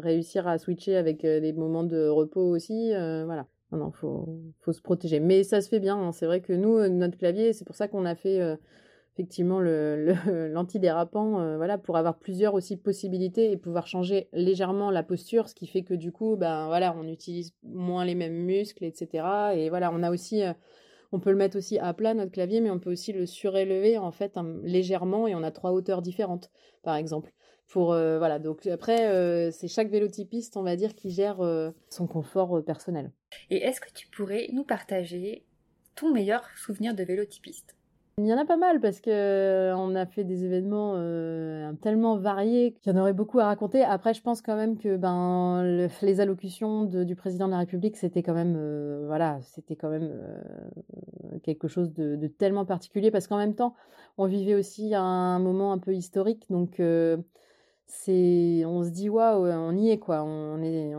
réussir 0.00 0.46
à 0.46 0.58
switcher 0.58 0.96
avec 0.96 1.22
des 1.22 1.52
moments 1.52 1.84
de 1.84 2.08
repos 2.08 2.42
aussi, 2.42 2.90
voilà. 2.90 3.46
Non, 3.70 3.78
non, 3.78 3.90
faut, 3.90 4.40
faut 4.60 4.72
se 4.72 4.80
protéger. 4.80 5.20
Mais 5.20 5.44
ça 5.44 5.60
se 5.60 5.68
fait 5.68 5.80
bien. 5.80 5.96
Hein. 5.96 6.12
C'est 6.12 6.24
vrai 6.24 6.40
que 6.40 6.54
nous, 6.54 6.88
notre 6.88 7.18
clavier, 7.18 7.52
c'est 7.52 7.66
pour 7.66 7.76
ça 7.76 7.86
qu'on 7.86 8.06
a 8.06 8.14
fait 8.14 8.40
effectivement 9.18 9.60
l'antidérapant, 9.60 11.40
le, 11.40 11.56
voilà, 11.56 11.76
pour 11.76 11.96
avoir 11.96 12.18
plusieurs 12.18 12.54
aussi 12.54 12.76
possibilités 12.76 13.50
et 13.50 13.56
pouvoir 13.56 13.88
changer 13.88 14.28
légèrement 14.32 14.92
la 14.92 15.02
posture, 15.02 15.48
ce 15.48 15.54
qui 15.54 15.66
fait 15.66 15.82
que 15.82 15.94
du 15.94 16.12
coup, 16.12 16.36
ben 16.36 16.66
voilà, 16.66 16.94
on 16.96 17.08
utilise 17.08 17.52
moins 17.64 18.04
les 18.04 18.14
mêmes 18.14 18.44
muscles, 18.44 18.84
etc. 18.84 19.26
Et 19.56 19.70
voilà, 19.70 19.90
on 19.92 20.04
a 20.04 20.12
aussi, 20.12 20.42
euh, 20.42 20.52
on 21.10 21.18
peut 21.18 21.30
le 21.30 21.36
mettre 21.36 21.58
aussi 21.58 21.78
à 21.78 21.92
plat 21.94 22.14
notre 22.14 22.30
clavier, 22.30 22.60
mais 22.60 22.70
on 22.70 22.78
peut 22.78 22.92
aussi 22.92 23.12
le 23.12 23.26
surélever 23.26 23.98
en 23.98 24.12
fait 24.12 24.38
légèrement 24.62 25.26
et 25.26 25.34
on 25.34 25.42
a 25.42 25.50
trois 25.50 25.72
hauteurs 25.72 26.00
différentes, 26.00 26.50
par 26.84 26.94
exemple. 26.94 27.32
Pour 27.66 27.92
euh, 27.92 28.18
voilà, 28.18 28.38
donc 28.38 28.66
après, 28.68 29.08
euh, 29.08 29.50
c'est 29.50 29.68
chaque 29.68 29.90
vélotypiste, 29.90 30.56
on 30.56 30.62
va 30.62 30.76
dire, 30.76 30.94
qui 30.94 31.10
gère 31.10 31.38
son 31.90 32.06
confort 32.06 32.62
personnel. 32.64 33.10
Et 33.50 33.56
est-ce 33.56 33.80
que 33.80 33.92
tu 33.92 34.06
pourrais 34.06 34.48
nous 34.52 34.64
partager 34.64 35.44
ton 35.96 36.12
meilleur 36.12 36.48
souvenir 36.56 36.94
de 36.94 37.02
vélotypiste? 37.02 37.74
Il 38.18 38.26
y 38.26 38.34
en 38.34 38.38
a 38.38 38.44
pas 38.44 38.56
mal 38.56 38.80
parce 38.80 39.00
que 39.00 39.10
euh, 39.10 39.76
on 39.76 39.94
a 39.94 40.04
fait 40.04 40.24
des 40.24 40.44
événements 40.44 40.94
euh, 40.96 41.72
tellement 41.74 42.16
variés 42.16 42.72
qu'il 42.72 42.92
y 42.92 42.96
en 42.96 43.00
aurait 43.00 43.12
beaucoup 43.12 43.38
à 43.38 43.46
raconter. 43.46 43.84
Après, 43.84 44.12
je 44.12 44.22
pense 44.22 44.42
quand 44.42 44.56
même 44.56 44.76
que 44.76 44.96
ben 44.96 45.88
les 46.02 46.20
allocutions 46.20 46.84
du 46.84 47.14
président 47.14 47.46
de 47.46 47.52
la 47.52 47.58
République, 47.58 47.96
c'était 47.96 48.24
quand 48.24 48.34
même 48.34 48.56
euh, 48.58 49.04
voilà, 49.06 49.38
c'était 49.42 49.76
quand 49.76 49.88
même 49.88 50.12
quelque 51.44 51.68
chose 51.68 51.92
de, 51.92 52.26
tellement 52.26 52.64
particulier 52.64 53.10
parce 53.12 53.28
qu'en 53.28 53.38
même 53.38 53.54
temps, 53.54 53.74
on 54.18 54.26
vivait 54.26 54.54
aussi 54.54 54.94
un 54.94 55.38
moment 55.38 55.72
un 55.72 55.78
peu 55.78 55.94
historique, 55.94 56.46
donc 56.50 56.82
c'est 57.86 58.64
on 58.66 58.82
se 58.82 58.90
dit 58.90 59.08
waouh 59.08 59.46
on 59.46 59.76
y 59.76 59.90
est 59.90 59.98
quoi. 59.98 60.24
On 60.24 60.60
est 60.62 60.92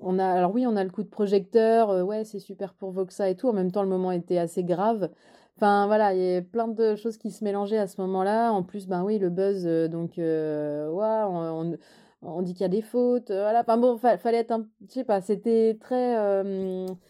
on, 0.00 0.18
a 0.18 0.26
alors 0.26 0.54
oui 0.54 0.66
on 0.66 0.76
a 0.76 0.84
le 0.84 0.90
coup 0.90 1.02
de 1.02 1.08
projecteur 1.08 2.06
ouais 2.06 2.24
c'est 2.24 2.38
super 2.38 2.74
pour 2.74 2.92
Voxa 2.92 3.28
et 3.28 3.34
tout. 3.36 3.48
En 3.48 3.52
même 3.52 3.72
temps 3.72 3.82
le 3.82 3.88
moment 3.88 4.12
était 4.12 4.38
assez 4.38 4.62
grave 4.62 5.10
Enfin 5.56 5.86
voilà, 5.86 6.14
il 6.14 6.20
y 6.20 6.36
a 6.36 6.42
plein 6.42 6.66
de 6.66 6.96
choses 6.96 7.16
qui 7.16 7.30
se 7.30 7.44
mélangeaient 7.44 7.78
à 7.78 7.86
ce 7.86 8.00
moment-là. 8.00 8.50
En 8.50 8.62
plus, 8.62 8.88
ben 8.88 9.04
oui, 9.04 9.18
le 9.18 9.30
buzz, 9.30 9.64
euh, 9.66 9.86
donc 9.86 10.18
euh, 10.18 10.90
ouais, 10.90 11.78
on, 12.22 12.42
dit 12.42 12.54
qu'il 12.54 12.62
y 12.62 12.64
a 12.64 12.68
des 12.68 12.82
fautes, 12.82 13.30
euh, 13.30 13.42
voilà. 13.42 13.60
Enfin 13.60 13.76
bon, 13.76 13.96
fallait 13.96 14.38
être 14.38 14.50
un, 14.50 14.66
je 14.88 14.94
sais 14.94 15.04
pas, 15.04 15.20
c'était 15.20 15.78
très 15.80 16.16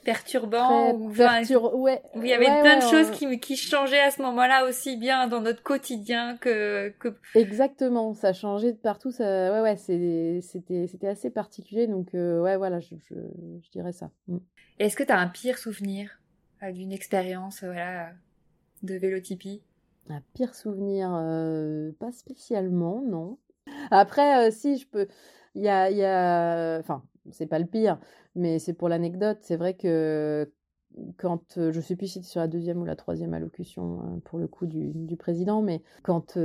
perturbant. 0.05 0.93
ou, 0.93 1.09
ouais. 1.79 2.03
Il 2.17 2.27
y 2.27 2.35
avait 2.35 2.61
plein 2.61 2.77
de 2.77 2.83
choses 2.83 3.11
qui, 3.13 3.41
qui 3.41 3.57
changeaient 3.57 4.01
à 4.01 4.11
ce 4.11 4.21
moment-là 4.21 4.67
aussi 4.67 4.99
bien 4.99 5.27
dans 5.27 5.41
notre 5.41 5.63
quotidien 5.63 6.37
que, 6.37 6.91
que... 6.99 7.15
Exactement, 7.35 8.13
ça 8.13 8.35
changeait 8.35 8.73
de 8.73 8.79
partout. 8.79 9.11
Ça, 9.11 9.53
ouais 9.53 9.61
ouais, 9.63 9.77
c'était 9.77 10.41
c'était 10.43 11.09
assez 11.09 11.31
particulier. 11.31 11.87
Donc 11.87 12.09
ouais 12.13 12.59
voilà, 12.59 12.81
je, 12.81 12.95
je, 13.09 13.15
je 13.63 13.71
dirais 13.71 13.93
ça. 13.93 14.11
Mm. 14.29 14.37
Est-ce 14.81 14.97
que 14.97 15.03
tu 15.03 15.13
as 15.13 15.19
un 15.19 15.29
pire 15.29 15.57
souvenir 15.57 16.21
d'une 16.73 16.93
expérience, 16.93 17.63
voilà 17.63 18.11
de 18.85 18.95
vélotypie 18.95 19.63
Un 20.09 20.21
pire 20.35 20.55
souvenir, 20.55 21.11
euh, 21.15 21.93
pas 21.99 22.13
spécialement, 22.13 23.03
non. 23.03 23.39
Après, 23.91 24.49
euh, 24.49 24.51
si 24.51 24.77
je 24.79 24.87
peux, 24.87 25.09
il 25.55 25.63
y 25.63 25.69
a, 25.69 25.91
y 25.91 26.05
a, 26.05 26.79
enfin, 26.79 27.03
c'est 27.31 27.47
pas 27.47 27.59
le 27.59 27.67
pire, 27.67 27.99
mais 28.35 28.59
c'est 28.59 28.75
pour 28.75 28.89
l'anecdote. 28.89 29.39
C'est 29.43 29.57
vrai 29.57 29.75
que 29.75 30.51
quand 31.17 31.59
euh, 31.59 31.73
je 31.73 31.81
sais 31.81 31.97
plus 31.97 32.07
si 32.07 32.13
c'était 32.15 32.29
sur 32.29 32.41
la 32.41 32.47
deuxième 32.47 32.81
ou 32.81 32.85
la 32.85 32.95
troisième 32.95 33.35
allocution 33.35 34.21
pour 34.25 34.39
le 34.39 34.47
coup 34.47 34.67
du, 34.67 35.17
président, 35.17 35.63
mais 35.63 35.83
quand, 36.03 36.39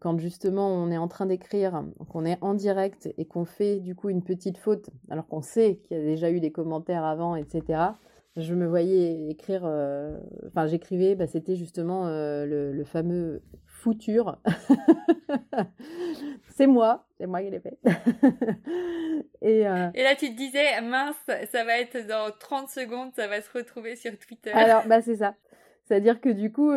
quand 0.00 0.18
justement 0.18 0.68
on 0.68 0.90
est 0.90 0.96
en 0.96 1.08
train 1.08 1.26
d'écrire, 1.26 1.84
qu'on 2.08 2.24
est 2.24 2.38
en 2.40 2.54
direct 2.54 3.12
et 3.18 3.26
qu'on 3.26 3.44
fait 3.44 3.80
du 3.80 3.94
coup 3.94 4.08
une 4.08 4.22
petite 4.22 4.56
faute, 4.56 4.88
alors 5.10 5.26
qu'on 5.26 5.42
sait 5.42 5.80
qu'il 5.82 5.98
y 5.98 6.00
a 6.00 6.04
déjà 6.04 6.30
eu 6.30 6.40
des 6.40 6.52
commentaires 6.52 7.04
avant, 7.04 7.34
etc 7.34 7.92
je 8.36 8.54
me 8.54 8.66
voyais 8.66 9.28
écrire, 9.28 9.62
euh, 9.64 10.16
enfin 10.46 10.66
j'écrivais, 10.66 11.14
bah, 11.14 11.26
c'était 11.26 11.56
justement 11.56 12.06
euh, 12.06 12.46
le, 12.46 12.84
fameux 12.84 13.42
fouture. 13.66 14.38
c'est 16.56 16.66
moi, 16.66 17.06
c'est 17.18 17.26
moi 17.26 17.42
qui 17.42 17.50
l'ai 17.50 17.60
fait. 17.60 17.78
et, 19.42 19.66
euh, 19.66 19.88
et, 19.94 20.02
là 20.02 20.14
tu 20.14 20.30
te 20.30 20.36
disais, 20.36 20.80
mince, 20.80 21.16
ça 21.50 21.64
va 21.64 21.78
être 21.78 22.06
dans 22.06 22.30
30 22.38 22.68
secondes, 22.68 23.10
ça 23.16 23.26
va 23.26 23.40
se 23.40 23.50
retrouver 23.52 23.96
sur 23.96 24.16
Twitter. 24.18 24.52
Alors, 24.52 24.86
bah 24.86 25.02
c'est 25.02 25.16
ça. 25.16 25.34
C'est-à-dire 25.84 26.20
que 26.20 26.28
du 26.28 26.52
coup, 26.52 26.70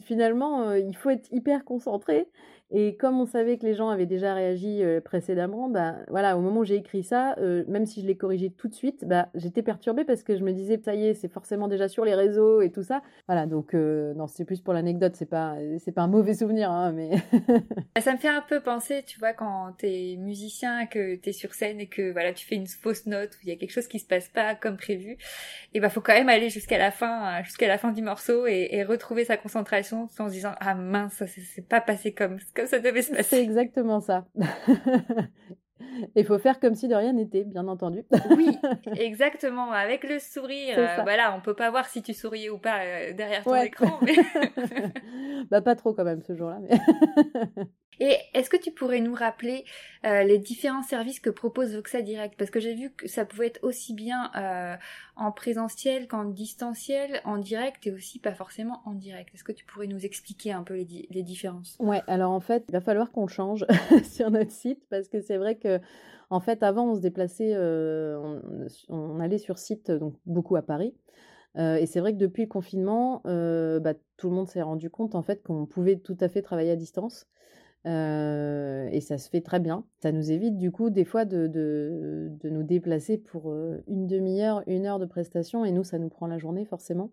finalement, 0.00 0.72
il 0.72 0.96
faut 0.96 1.10
être 1.10 1.30
hyper 1.32 1.66
concentré 1.66 2.28
et 2.74 2.96
comme 2.96 3.20
on 3.20 3.26
savait 3.26 3.58
que 3.58 3.66
les 3.66 3.74
gens 3.74 3.90
avaient 3.90 4.06
déjà 4.06 4.32
réagi 4.32 4.82
euh, 4.82 5.02
précédemment, 5.02 5.68
bah 5.68 5.96
voilà, 6.08 6.38
au 6.38 6.40
moment 6.40 6.60
où 6.60 6.64
j'ai 6.64 6.76
écrit 6.76 7.02
ça, 7.02 7.34
euh, 7.38 7.64
même 7.68 7.84
si 7.84 8.00
je 8.00 8.06
l'ai 8.06 8.16
corrigé 8.16 8.50
tout 8.50 8.66
de 8.66 8.74
suite, 8.74 9.04
bah 9.04 9.28
j'étais 9.34 9.62
perturbée 9.62 10.04
parce 10.04 10.22
que 10.22 10.38
je 10.38 10.42
me 10.42 10.52
disais 10.52 10.80
ça 10.82 10.94
y 10.94 11.06
est, 11.06 11.14
c'est 11.14 11.28
forcément 11.28 11.68
déjà 11.68 11.88
sur 11.88 12.06
les 12.06 12.14
réseaux 12.14 12.62
et 12.62 12.70
tout 12.70 12.82
ça. 12.82 13.02
Voilà, 13.28 13.44
donc 13.44 13.74
euh, 13.74 14.14
non, 14.14 14.26
c'est 14.26 14.46
plus 14.46 14.62
pour 14.62 14.72
l'anecdote, 14.72 15.14
c'est 15.16 15.26
pas 15.26 15.56
pas 15.94 16.02
un 16.02 16.06
mauvais 16.06 16.32
souvenir, 16.32 16.70
hein, 16.70 16.92
mais 16.92 17.10
ça 18.00 18.14
me 18.14 18.18
fait 18.18 18.28
un 18.28 18.40
peu 18.40 18.60
penser, 18.60 19.02
tu 19.06 19.18
vois, 19.18 19.34
quand 19.34 19.74
t'es 19.76 20.16
musicien, 20.18 20.86
que 20.86 21.16
t'es 21.16 21.32
sur 21.32 21.52
scène 21.52 21.78
et 21.78 21.88
que 21.88 22.10
voilà, 22.12 22.32
tu 22.32 22.46
fais 22.46 22.54
une 22.54 22.66
fausse 22.66 23.04
note 23.04 23.34
où 23.34 23.38
il 23.42 23.50
y 23.50 23.52
a 23.52 23.56
quelque 23.56 23.72
chose 23.72 23.86
qui 23.86 23.98
se 23.98 24.06
passe 24.06 24.28
pas 24.28 24.54
comme 24.54 24.78
prévu, 24.78 25.18
et 25.74 25.80
bah 25.80 25.90
faut 25.90 26.00
quand 26.00 26.14
même 26.14 26.30
aller 26.30 26.48
jusqu'à 26.48 26.78
la 26.78 26.90
fin, 26.90 27.42
jusqu'à 27.42 27.68
la 27.68 27.76
fin 27.76 27.92
du 27.92 28.00
morceau 28.00 28.46
et, 28.46 28.68
et 28.70 28.82
retrouver 28.82 29.26
sa 29.26 29.36
concentration 29.36 30.08
en 30.18 30.28
se 30.28 30.32
disant 30.32 30.54
ah 30.60 30.74
mince, 30.74 31.12
ça 31.12 31.26
c'est 31.26 31.68
pas 31.68 31.82
passé 31.82 32.12
comme 32.12 32.38
ça 32.66 32.78
devait 32.78 33.02
se 33.02 33.10
passer. 33.10 33.36
C'est 33.36 33.42
exactement 33.42 34.00
ça. 34.00 34.26
Il 36.16 36.24
faut 36.24 36.38
faire 36.38 36.60
comme 36.60 36.74
si 36.74 36.88
de 36.88 36.94
rien 36.94 37.12
n'était, 37.12 37.44
bien 37.44 37.68
entendu. 37.68 38.04
oui, 38.36 38.56
exactement. 38.96 39.70
Avec 39.70 40.04
le 40.04 40.18
sourire, 40.18 40.76
euh, 40.78 41.02
voilà, 41.02 41.34
on 41.36 41.40
peut 41.40 41.54
pas 41.54 41.70
voir 41.70 41.86
si 41.86 42.02
tu 42.02 42.14
souriais 42.14 42.50
ou 42.50 42.58
pas 42.58 42.80
euh, 42.84 43.12
derrière 43.12 43.44
ton 43.44 43.54
écran. 43.56 44.00
bah 45.50 45.60
pas 45.60 45.74
trop 45.74 45.92
quand 45.92 46.04
même 46.04 46.22
ce 46.22 46.34
jour-là. 46.34 46.60
Mais... 46.62 47.64
Et 48.00 48.16
est-ce 48.34 48.48
que 48.48 48.56
tu 48.56 48.70
pourrais 48.70 49.00
nous 49.00 49.14
rappeler 49.14 49.64
euh, 50.04 50.22
les 50.22 50.38
différents 50.38 50.82
services 50.82 51.20
que 51.20 51.30
propose 51.30 51.74
Voxa 51.74 52.02
Direct? 52.02 52.34
Parce 52.38 52.50
que 52.50 52.58
j'ai 52.58 52.74
vu 52.74 52.90
que 52.90 53.06
ça 53.06 53.24
pouvait 53.24 53.48
être 53.48 53.60
aussi 53.62 53.94
bien 53.94 54.30
euh, 54.36 54.76
en 55.16 55.30
présentiel 55.30 56.08
qu'en 56.08 56.24
distanciel, 56.24 57.20
en 57.24 57.36
direct 57.36 57.86
et 57.86 57.92
aussi 57.92 58.18
pas 58.18 58.34
forcément 58.34 58.80
en 58.86 58.94
direct. 58.94 59.34
Est-ce 59.34 59.44
que 59.44 59.52
tu 59.52 59.64
pourrais 59.64 59.86
nous 59.86 60.04
expliquer 60.04 60.52
un 60.52 60.62
peu 60.62 60.74
les, 60.74 61.22
différences? 61.22 61.76
Ouais, 61.78 62.02
alors 62.06 62.32
en 62.32 62.40
fait, 62.40 62.64
il 62.68 62.72
va 62.72 62.80
falloir 62.80 63.12
qu'on 63.12 63.26
change 63.26 63.66
sur 64.10 64.30
notre 64.30 64.50
site 64.50 64.82
parce 64.88 65.08
que 65.08 65.20
c'est 65.20 65.36
vrai 65.36 65.56
que 65.56 65.78
en 66.30 66.40
fait, 66.40 66.62
avant, 66.62 66.92
on 66.92 66.94
se 66.94 67.00
déplaçait, 67.00 67.52
euh, 67.54 68.18
on, 68.18 68.66
on, 68.88 69.20
allait 69.20 69.36
sur 69.36 69.58
site 69.58 69.90
donc 69.90 70.14
beaucoup 70.24 70.56
à 70.56 70.62
Paris. 70.62 70.94
et 71.56 71.84
c'est 71.84 72.00
vrai 72.00 72.14
que 72.14 72.18
depuis 72.18 72.44
le 72.44 72.48
confinement, 72.48 73.20
bah, 73.24 73.92
tout 74.16 74.30
le 74.30 74.34
monde 74.34 74.48
s'est 74.48 74.62
rendu 74.62 74.88
compte 74.88 75.14
en 75.14 75.22
fait 75.22 75.42
qu'on 75.42 75.66
pouvait 75.66 75.96
tout 75.96 76.16
à 76.20 76.28
fait 76.30 76.40
travailler 76.40 76.70
à 76.70 76.76
distance. 76.76 77.26
Et 77.84 79.00
ça 79.00 79.18
se 79.18 79.28
fait 79.28 79.40
très 79.40 79.60
bien. 79.60 79.84
Ça 80.00 80.12
nous 80.12 80.30
évite 80.30 80.56
du 80.56 80.70
coup 80.70 80.90
des 80.90 81.04
fois 81.04 81.24
de, 81.24 81.46
de, 81.46 82.48
nous 82.48 82.62
déplacer 82.62 83.18
pour 83.18 83.52
une 83.88 84.06
demi-heure, 84.06 84.62
une 84.66 84.86
heure 84.86 84.98
de 84.98 85.06
prestation 85.06 85.64
et 85.64 85.72
nous 85.72 85.84
ça 85.84 85.98
nous 85.98 86.08
prend 86.08 86.26
la 86.26 86.38
journée 86.38 86.64
forcément. 86.64 87.10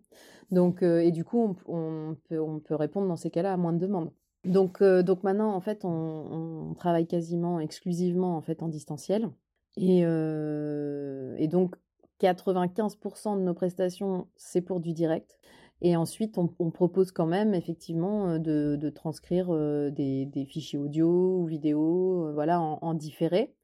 Donc 0.50 0.82
et 0.82 1.10
du 1.10 1.24
coup 1.24 1.56
on, 1.66 2.16
peut, 2.28 2.40
on 2.40 2.60
peut 2.60 2.74
répondre 2.74 3.08
dans 3.08 3.16
ces 3.16 3.30
cas-là 3.30 3.52
à 3.52 3.56
moins 3.56 3.72
de 3.72 3.78
demandes. 3.78 4.12
Donc, 4.44 4.82
donc 4.82 5.22
maintenant 5.22 5.54
en 5.54 5.60
fait 5.60 5.84
on, 5.84 6.74
travaille 6.78 7.06
quasiment 7.06 7.60
exclusivement 7.60 8.36
en 8.36 8.40
fait 8.40 8.62
en 8.62 8.68
distanciel 8.68 9.28
et, 9.76 10.00
et 10.00 11.48
donc 11.48 11.76
95% 12.20 13.38
de 13.38 13.42
nos 13.42 13.54
prestations, 13.54 14.28
c'est 14.36 14.60
pour 14.60 14.80
du 14.80 14.92
direct. 14.92 15.38
Et 15.82 15.96
ensuite, 15.96 16.36
on, 16.36 16.70
propose 16.70 17.10
quand 17.10 17.26
même 17.26 17.54
effectivement 17.54 18.38
de, 18.38 18.90
transcrire 18.90 19.48
des, 19.90 20.46
fichiers 20.48 20.78
audio 20.78 21.38
ou 21.38 21.46
vidéo, 21.46 22.32
voilà, 22.34 22.60
en, 22.60 22.94
différé. 22.94 23.54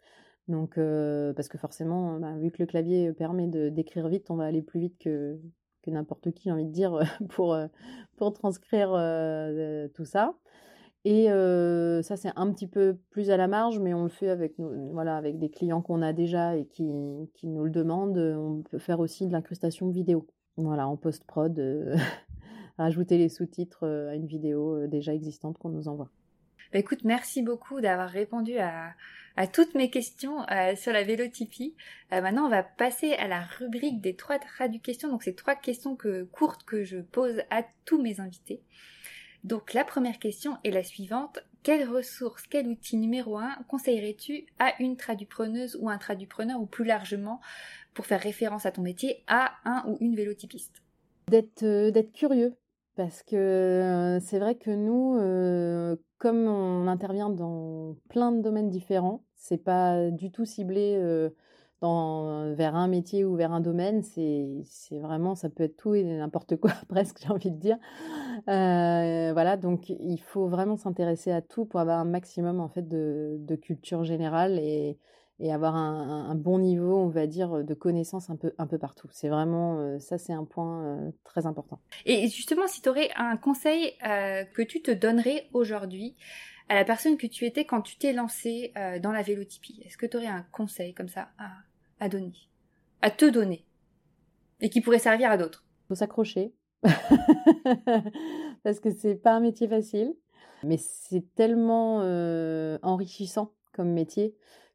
Donc, 0.49 0.77
parce 0.77 1.49
que 1.49 1.59
forcément, 1.59 2.19
bah, 2.19 2.37
vu 2.39 2.51
que 2.51 2.62
le 2.62 2.67
clavier 2.67 3.12
permet 3.12 3.49
d'écrire 3.71 4.09
vite, 4.09 4.31
on 4.31 4.37
va 4.37 4.45
aller 4.45 4.62
plus 4.62 4.81
vite 4.81 4.99
que, 4.99 5.39
n'importe 5.87 6.33
qui, 6.33 6.45
j'ai 6.45 6.53
envie 6.53 6.64
de 6.64 6.73
dire, 6.73 6.99
pour, 7.29 7.55
transcrire 8.35 8.91
tout 9.95 10.07
ça. 10.07 10.35
Et 11.05 11.27
ça, 12.03 12.17
c'est 12.17 12.33
un 12.35 12.51
petit 12.51 12.67
peu 12.67 12.97
plus 13.11 13.31
à 13.31 13.37
la 13.37 13.47
marge, 13.47 13.79
mais 13.79 13.93
on 13.93 14.05
le 14.05 14.09
fait 14.09 14.31
avec, 14.31 14.55
voilà, 14.59 15.19
avec 15.19 15.39
des 15.39 15.51
clients 15.51 15.83
qu'on 15.83 16.01
a 16.01 16.14
déjà 16.14 16.57
et 16.57 16.64
qui, 16.67 16.83
nous 16.85 17.64
le 17.64 17.71
demandent. 17.71 18.17
On 18.17 18.62
peut 18.62 18.79
faire 18.79 19.01
aussi 19.01 19.27
de 19.27 19.33
l'incrustation 19.33 19.91
vidéo. 19.91 20.27
Voilà, 20.57 20.89
en 20.89 20.97
post-prod, 20.97 21.59
rajouter 22.79 23.19
les 23.19 23.29
sous-titres 23.29 23.87
à 23.87 24.15
une 24.15 24.27
vidéo 24.27 24.87
déjà 24.87 25.15
existante 25.15 25.59
qu'on 25.59 25.69
nous 25.69 25.89
envoie. 25.89 26.09
Bah, 26.73 26.79
écoute, 26.79 27.05
merci 27.05 27.43
beaucoup 27.43 27.81
d'avoir 27.81 28.09
répondu 28.09 28.59
à, 28.59 28.95
toutes 29.53 29.75
mes 29.75 29.91
questions 29.91 30.47
sur 30.77 30.93
la 30.93 31.03
vélotypie. 31.03 31.75
maintenant, 32.11 32.47
on 32.47 32.51
va 32.51 32.63
passer 32.63 33.13
à 33.15 33.29
la 33.29 33.43
rubrique 33.43 34.01
des 34.01 34.17
trois 34.17 34.39
traductions. 34.39 35.11
Donc, 35.11 35.23
c'est 35.23 35.37
trois 35.37 35.55
questions 35.55 35.95
que, 35.95 36.25
courtes 36.25 36.65
que 36.65 36.85
je 36.85 36.99
pose 36.99 37.43
à 37.51 37.63
tous 37.85 38.01
mes 38.01 38.19
invités. 38.19 38.63
Donc 39.47 39.75
la 39.75 39.85
première 39.85 40.19
question 40.19 40.59
est 40.65 40.73
la 40.73 40.83
suivante. 40.83 41.39
Quelle 41.63 41.89
ressource, 41.89 42.43
quel 42.51 42.67
outil 42.67 42.97
numéro 42.97 43.39
un 43.39 43.55
conseillerais-tu 43.69 44.45
à 44.59 44.73
une 44.83 44.97
tradupreneuse 44.97 45.79
ou 45.81 45.89
un 45.89 45.99
tradupreneur 45.99 46.61
ou 46.61 46.67
plus 46.67 46.85
largement 46.85 47.41
pour 47.97 48.07
faire 48.07 48.21
référence 48.21 48.67
à 48.67 48.71
ton 48.71 48.83
métier 48.83 49.25
à 49.27 49.53
un 49.65 49.83
ou 49.89 49.97
une 50.01 50.15
vélotypiste 50.15 50.83
D'être 51.29 51.65
euh, 51.65 52.03
curieux 52.15 52.55
parce 52.95 53.23
que 53.23 53.37
euh, 53.37 54.21
c'est 54.21 54.39
vrai 54.39 54.55
que 54.55 54.71
nous, 54.71 55.17
euh, 55.19 55.97
comme 56.19 56.47
on 56.47 56.87
intervient 56.87 57.29
dans 57.29 57.97
plein 58.09 58.33
de 58.33 58.41
domaines 58.41 58.71
différents, 58.71 59.25
c'est 59.35 59.63
pas 59.63 60.11
du 60.11 60.31
tout 60.31 60.47
ciblé 60.47 60.99
dans, 61.83 62.55
vers 62.55 62.75
un 62.75 62.89
métier 62.89 63.25
ou 63.27 63.37
vers 63.37 63.53
un 63.53 63.61
domaine, 63.61 64.03
c'est 64.03 64.65
vraiment, 64.99 65.35
ça 65.35 65.51
peut 65.51 65.65
être 65.65 65.77
tout 65.77 65.95
et 65.95 66.05
n'importe 66.05 66.57
quoi, 66.57 66.71
presque, 66.89 67.19
j'ai 67.23 67.29
envie 67.29 67.51
de 67.51 67.59
dire. 67.59 67.77
Voilà, 68.47 69.59
donc 69.59 69.91
il 69.91 70.21
faut 70.21 70.49
vraiment 70.49 70.77
s'intéresser 70.77 71.33
à 71.33 71.43
tout 71.43 71.67
pour 71.67 71.81
avoir 71.81 71.99
un 71.99 72.07
maximum 72.07 72.61
en 72.61 72.69
fait 72.69 72.89
de, 72.89 73.37
de 73.41 73.57
culture 73.57 74.05
générale 74.05 74.59
et, 74.59 74.99
et 75.39 75.53
avoir 75.53 75.76
un, 75.76 76.30
un, 76.30 76.34
bon 76.34 76.59
niveau, 76.59 76.97
on 76.97 77.09
va 77.09 77.26
dire, 77.26 77.62
de 77.62 77.74
connaissances 77.74 78.30
un 78.30 78.37
peu, 78.37 78.53
un 78.59 78.66
peu 78.66 78.78
partout. 78.78 79.09
C'est 79.11 79.28
vraiment, 79.28 79.78
euh, 79.78 79.99
ça 79.99 80.18
c'est 80.18 80.32
un 80.32 80.45
point 80.45 80.84
euh, 80.84 81.11
très 81.24 81.47
important. 81.47 81.80
Et 82.05 82.28
justement, 82.28 82.66
si 82.66 82.80
tu 82.80 82.89
aurais 82.89 83.11
un 83.16 83.37
conseil 83.37 83.95
que 84.01 84.62
tu 84.62 84.82
te 84.82 84.91
donnerais 84.91 85.49
aujourd'hui, 85.53 86.16
à 86.68 86.74
la 86.74 86.84
personne 86.84 87.16
que 87.16 87.26
tu 87.26 87.45
étais 87.45 87.64
quand 87.64 87.82
tu 87.82 87.97
t'es 87.97 88.12
lancé 88.12 88.72
dans 89.01 89.12
la 89.12 89.22
vélotypie 89.22 89.82
Est-ce 89.84 89.97
que 89.97 90.07
tu 90.07 90.16
aurais 90.16 90.26
un 90.26 90.45
conseil 90.51 90.95
comme 90.95 91.09
ça 91.09 91.28
à, 91.39 91.51
à 92.01 92.09
donner, 92.09 92.32
à 93.03 93.11
te 93.11 93.24
donner, 93.24 93.64
et 94.61 94.68
qui 94.68 94.80
pourrait 94.80 94.99
servir 94.99 95.30
à 95.30 95.37
d'autres? 95.37 95.64
Il 95.84 95.89
faut 95.89 95.95
s'accrocher, 95.95 96.53
parce 98.62 98.80
que 98.80 98.91
c'est 98.91 99.14
pas 99.14 99.32
un 99.32 99.41
métier 99.41 99.68
facile, 99.68 100.14
mais 100.62 100.76
c'est 100.78 101.34
tellement 101.34 102.01
euh, 102.03 102.78
enrichissant 102.82 103.53
comme 103.72 103.93
métier 103.93 104.34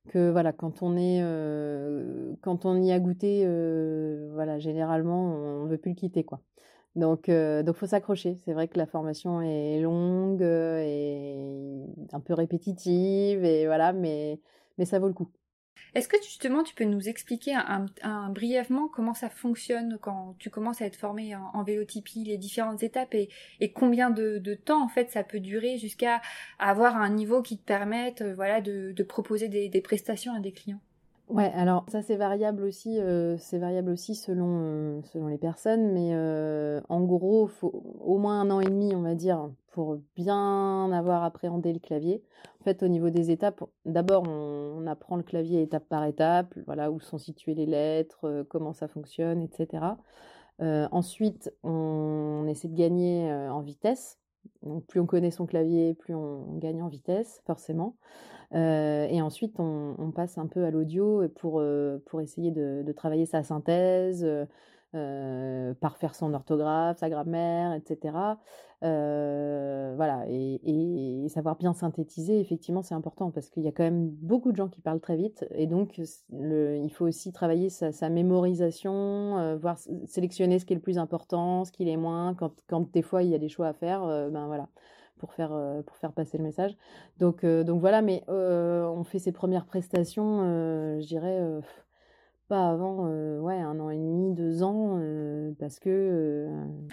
que 0.09 0.31
voilà, 0.31 0.51
quand 0.53 0.81
on 0.83 0.97
est, 0.97 1.21
euh, 1.23 2.33
quand 2.41 2.65
on 2.65 2.81
y 2.81 2.91
a 2.91 2.99
goûté, 2.99 3.43
euh, 3.45 4.29
voilà, 4.33 4.59
généralement 4.59 5.33
on 5.35 5.65
veut 5.67 5.77
plus 5.77 5.91
le 5.91 5.95
quitter 5.95 6.23
quoi. 6.23 6.41
Donc, 6.95 7.29
donc 7.29 7.75
faut 7.77 7.87
s'accrocher. 7.87 8.35
C'est 8.45 8.53
vrai 8.53 8.67
que 8.67 8.77
la 8.77 8.85
formation 8.87 9.41
est 9.41 9.79
longue 9.81 10.41
et 10.41 11.37
un 12.11 12.19
peu 12.19 12.33
répétitive 12.33 13.45
et 13.45 13.65
voilà, 13.67 13.93
mais 13.93 14.39
mais 14.77 14.85
ça 14.85 14.99
vaut 14.99 15.07
le 15.07 15.13
coup. 15.13 15.29
Est-ce 15.93 16.07
que 16.07 16.17
justement 16.23 16.63
tu 16.63 16.73
peux 16.73 16.85
nous 16.85 17.09
expliquer 17.09 17.53
un, 17.53 18.29
brièvement 18.29 18.87
comment 18.87 19.13
ça 19.13 19.29
fonctionne 19.29 19.97
quand 20.01 20.35
tu 20.39 20.49
commences 20.49 20.81
à 20.81 20.85
être 20.85 20.95
formé 20.95 21.35
en, 21.35 21.63
vélotypie, 21.63 22.23
les 22.23 22.37
différentes 22.37 22.81
étapes 22.81 23.13
et, 23.13 23.29
combien 23.73 24.09
de, 24.09 24.53
temps 24.53 24.83
en 24.83 24.87
fait 24.87 25.11
ça 25.11 25.23
peut 25.23 25.39
durer 25.39 25.77
jusqu'à 25.77 26.21
avoir 26.59 26.95
un 26.95 27.09
niveau 27.09 27.41
qui 27.41 27.57
te 27.57 27.65
permette 27.65 28.21
euh, 28.21 28.33
voilà 28.33 28.61
de, 28.61 29.03
proposer 29.03 29.49
des 29.49 29.81
prestations 29.81 30.33
à 30.33 30.39
des 30.39 30.51
clients? 30.51 30.79
Ouais, 31.31 31.49
alors 31.55 31.85
ça 31.87 32.01
c'est 32.01 32.17
variable 32.17 32.63
aussi, 32.63 32.99
euh, 32.99 33.37
c'est 33.37 33.57
variable 33.57 33.89
aussi 33.89 34.15
selon 34.15 34.59
euh, 34.59 35.29
les 35.29 35.37
personnes, 35.37 35.93
mais 35.93 36.13
en 36.89 37.01
gros, 37.01 37.49
au 37.61 38.17
moins 38.17 38.41
un 38.41 38.51
an 38.51 38.59
et 38.59 38.65
demi, 38.65 38.93
on 38.93 39.01
va 39.01 39.15
dire, 39.15 39.49
pour 39.71 39.97
bien 40.15 40.91
avoir 40.91 41.23
appréhendé 41.23 41.73
le 41.73 41.79
clavier. 41.79 42.23
En 42.59 42.63
fait, 42.63 42.83
au 42.83 42.87
niveau 42.87 43.09
des 43.09 43.31
étapes, 43.31 43.63
d'abord 43.85 44.23
on, 44.27 44.85
apprend 44.87 45.15
le 45.15 45.23
clavier 45.23 45.61
étape 45.61 45.87
par 45.87 46.05
étape, 46.05 46.53
voilà 46.65 46.91
où 46.91 46.99
sont 46.99 47.17
situées 47.17 47.53
les 47.53 47.65
lettres, 47.65 48.45
comment 48.49 48.73
ça 48.73 48.87
fonctionne, 48.87 49.41
etc. 49.41 49.83
ensuite, 50.59 51.53
on, 51.63 52.45
essaie 52.47 52.67
de 52.67 52.75
gagner 52.75 53.31
en 53.31 53.61
vitesse. 53.61 54.19
Donc, 54.63 54.85
plus 54.85 54.99
on 54.99 55.05
connaît 55.05 55.31
son 55.31 55.45
clavier, 55.45 55.93
plus 55.93 56.15
on 56.15 56.57
gagne 56.57 56.81
en 56.81 56.87
vitesse, 56.87 57.41
forcément. 57.45 57.95
Euh, 58.53 59.07
et 59.09 59.21
ensuite, 59.21 59.59
on, 59.59 60.11
passe 60.13 60.37
un 60.37 60.47
peu 60.47 60.65
à 60.65 60.71
l'audio 60.71 61.27
pour, 61.35 61.59
euh, 61.59 62.01
pour 62.05 62.21
essayer 62.21 62.51
de, 62.51 62.91
travailler 62.95 63.25
sa 63.25 63.43
synthèse, 63.43 64.27
euh, 64.95 65.73
parfaire 65.75 66.15
son 66.15 66.33
orthographe, 66.33 66.97
sa 66.99 67.09
grammaire, 67.09 67.73
etc. 67.73 68.37
voilà, 68.81 70.25
et, 70.27 71.27
savoir 71.29 71.55
bien 71.55 71.73
synthétiser, 71.73 72.39
effectivement, 72.39 72.81
c'est 72.81 72.95
important 72.95 73.31
parce 73.31 73.49
qu'il 73.49 73.63
y 73.63 73.67
a 73.67 73.71
quand 73.71 73.83
même 73.83 74.09
beaucoup 74.09 74.51
de 74.51 74.57
gens 74.57 74.67
qui 74.67 74.81
parlent 74.81 74.99
très 74.99 75.15
vite, 75.15 75.45
et 75.51 75.65
donc 75.67 75.97
il 75.97 76.91
faut 76.93 77.05
aussi 77.05 77.31
travailler 77.31 77.69
sa, 77.69 78.09
mémorisation, 78.09 79.57
voir 79.57 79.77
sélectionner 80.07 80.59
ce 80.59 80.65
qui 80.65 80.73
est 80.73 80.75
le 80.75 80.81
plus 80.81 80.97
important, 80.97 81.63
ce 81.63 81.71
qui 81.71 81.89
est 81.89 81.97
moins. 81.97 82.35
Quand, 82.35 82.91
des 82.91 83.01
fois 83.01 83.23
il 83.23 83.29
y 83.29 83.35
a 83.35 83.39
des 83.39 83.49
choix 83.49 83.67
à 83.67 83.73
faire, 83.73 84.01
ben 84.31 84.47
voilà 84.47 84.67
pour 85.21 85.33
faire, 85.33 85.53
euh, 85.53 85.83
faire 85.93 86.11
passer 86.11 86.37
le 86.39 86.43
message. 86.43 86.75
Donc, 87.19 87.43
euh, 87.43 87.63
donc 87.63 87.79
voilà, 87.79 88.01
mais 88.01 88.23
euh, 88.27 88.85
on 88.87 89.03
fait 89.03 89.19
ses 89.19 89.31
premières 89.31 89.65
prestations, 89.65 90.39
je 90.99 91.05
dirais, 91.05 91.39
pas 92.51 92.67
avant 92.67 93.07
ouais, 93.39 93.55
un 93.55 93.79
an 93.79 93.89
et 93.89 93.95
demi, 93.95 94.35
deux 94.35 94.61
ans, 94.61 94.99
parce 95.57 95.79
que... 95.79 96.49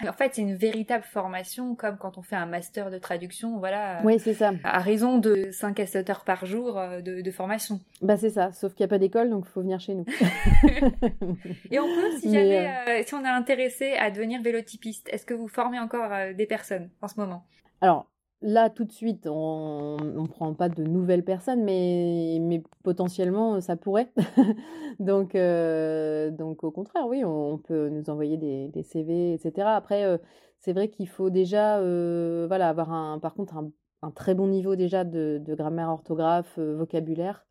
En 0.07 0.13
fait, 0.13 0.35
c'est 0.35 0.41
une 0.41 0.55
véritable 0.55 1.03
formation, 1.03 1.75
comme 1.75 1.97
quand 1.97 2.17
on 2.17 2.21
fait 2.21 2.37
un 2.37 2.45
master 2.45 2.89
de 2.89 2.97
traduction, 2.97 3.59
voilà. 3.59 3.99
Oui, 4.05 4.19
c'est 4.19 4.33
ça. 4.33 4.53
À 4.63 4.79
raison 4.79 5.17
de 5.17 5.49
5 5.51 5.81
à 5.81 5.85
7 5.85 6.09
heures 6.11 6.23
par 6.23 6.45
jour 6.45 6.79
de, 7.03 7.31
formation. 7.31 7.81
Bah 8.01 8.15
c'est 8.15 8.29
ça, 8.29 8.53
sauf 8.53 8.73
qu'il 8.73 8.85
n'y 8.85 8.89
a 8.89 8.93
pas 8.95 8.99
d'école, 8.99 9.29
donc 9.29 9.43
il 9.47 9.51
faut 9.51 9.61
venir 9.61 9.81
chez 9.81 9.95
nous. 9.95 10.05
et 11.71 11.77
on 11.77 11.87
peut, 11.87 12.17
si 12.19 12.33
jamais, 12.33 13.03
si 13.05 13.13
on 13.13 13.25
est 13.25 13.27
intéressé 13.27 13.95
à 13.99 14.11
devenir 14.11 14.41
vélotypiste, 14.41 15.09
est-ce 15.11 15.25
que 15.25 15.33
vous 15.33 15.49
formez 15.49 15.79
encore 15.79 16.33
des 16.37 16.45
personnes 16.45 16.89
en 17.01 17.09
ce 17.09 17.19
moment? 17.19 17.43
Alors, 17.81 18.07
Là, 18.41 18.69
tout 18.69 18.85
de 18.85 18.91
suite, 18.91 19.27
on 19.27 19.97
ne 20.01 20.27
prend 20.27 20.53
pas 20.53 20.69
de 20.69 20.83
nouvelles 20.83 21.25
personnes, 21.25 21.61
mais, 21.63 22.63
potentiellement, 22.83 23.59
ça 23.59 23.75
pourrait. 23.75 24.13
donc, 24.99 25.35
euh, 25.35 26.31
donc, 26.31 26.63
au 26.63 26.71
contraire, 26.71 27.05
oui, 27.07 27.25
on, 27.25 27.57
peut 27.57 27.89
nous 27.89 28.09
envoyer 28.09 28.37
des, 28.37 28.83
CV, 28.83 29.33
etc. 29.33 29.67
Après, 29.67 30.05
euh, 30.05 30.17
c'est 30.59 30.71
vrai 30.71 30.89
qu'il 30.89 31.09
faut 31.09 31.29
déjà 31.29 31.79
euh, 31.79 32.45
voilà, 32.47 32.69
avoir, 32.69 32.93
un, 32.93 33.19
par 33.19 33.33
contre, 33.33 33.57
un, 34.01 34.11
très 34.11 34.35
bon 34.35 34.47
niveau 34.47 34.77
déjà 34.77 35.03
de, 35.03 35.41
de 35.43 35.55
grammaire, 35.55 35.89
orthographe, 35.89 36.57
vocabulaire 36.57 37.45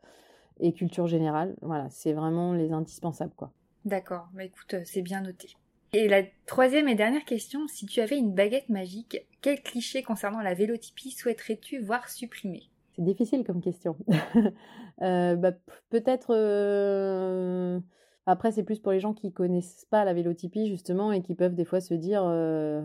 et 0.58 0.72
culture 0.72 1.06
générale. 1.06 1.54
Voilà, 1.60 1.90
c'est 1.90 2.14
vraiment 2.14 2.54
les 2.54 2.72
indispensables, 2.72 3.34
quoi. 3.36 3.52
D'accord, 3.84 4.28
bah 4.32 4.44
écoute, 4.44 4.74
c'est 4.84 5.02
bien 5.02 5.20
noté. 5.20 5.56
Et 5.92 6.06
la 6.06 6.22
troisième 6.46 6.88
et 6.88 6.94
dernière 6.94 7.24
question, 7.24 7.66
si 7.66 7.86
tu 7.86 8.00
avais 8.00 8.18
une 8.18 8.34
baguette 8.34 8.68
magique, 8.68 9.26
quel 9.40 9.62
cliché 9.62 10.02
concernant 10.02 10.40
la 10.40 10.52
vélotypie 10.52 11.12
souhaiterais-tu 11.12 11.80
voir 11.80 12.08
supprimé 12.10 12.64
C'est 12.94 13.04
difficile 13.04 13.44
comme 13.44 13.60
question. 13.60 13.96
Euh, 15.00 15.36
bah, 15.36 15.52
peut-être... 15.90 16.34
Euh, 16.34 17.78
Après, 18.26 18.50
c'est 18.50 18.64
plus 18.64 18.80
pour 18.80 18.90
les 18.90 18.98
gens 18.98 19.14
qui 19.14 19.32
connaissent 19.32 19.86
pas 19.90 20.04
la 20.04 20.12
vélotypie 20.12 20.66
justement 20.66 21.12
et 21.12 21.22
qui 21.22 21.36
peuvent 21.36 21.54
des 21.54 21.64
fois 21.64 21.80
se 21.80 21.94
dire 21.94 22.24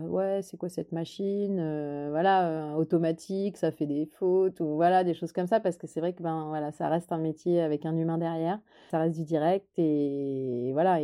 ouais 0.08 0.40
c'est 0.42 0.56
quoi 0.56 0.70
cette 0.70 0.92
machine 0.92 1.56
voilà 2.10 2.76
automatique 2.78 3.58
ça 3.58 3.72
fait 3.72 3.84
des 3.84 4.06
fautes 4.06 4.60
ou 4.60 4.76
voilà 4.76 5.04
des 5.04 5.12
choses 5.12 5.32
comme 5.32 5.46
ça 5.46 5.60
parce 5.60 5.76
que 5.76 5.86
c'est 5.86 6.00
vrai 6.00 6.14
que 6.14 6.22
ben 6.22 6.46
voilà 6.48 6.72
ça 6.72 6.88
reste 6.88 7.12
un 7.12 7.18
métier 7.18 7.60
avec 7.60 7.84
un 7.84 7.94
humain 7.94 8.16
derrière 8.16 8.58
ça 8.90 9.00
reste 9.00 9.16
du 9.16 9.24
direct 9.24 9.68
et, 9.76 10.70
voilà 10.72 11.00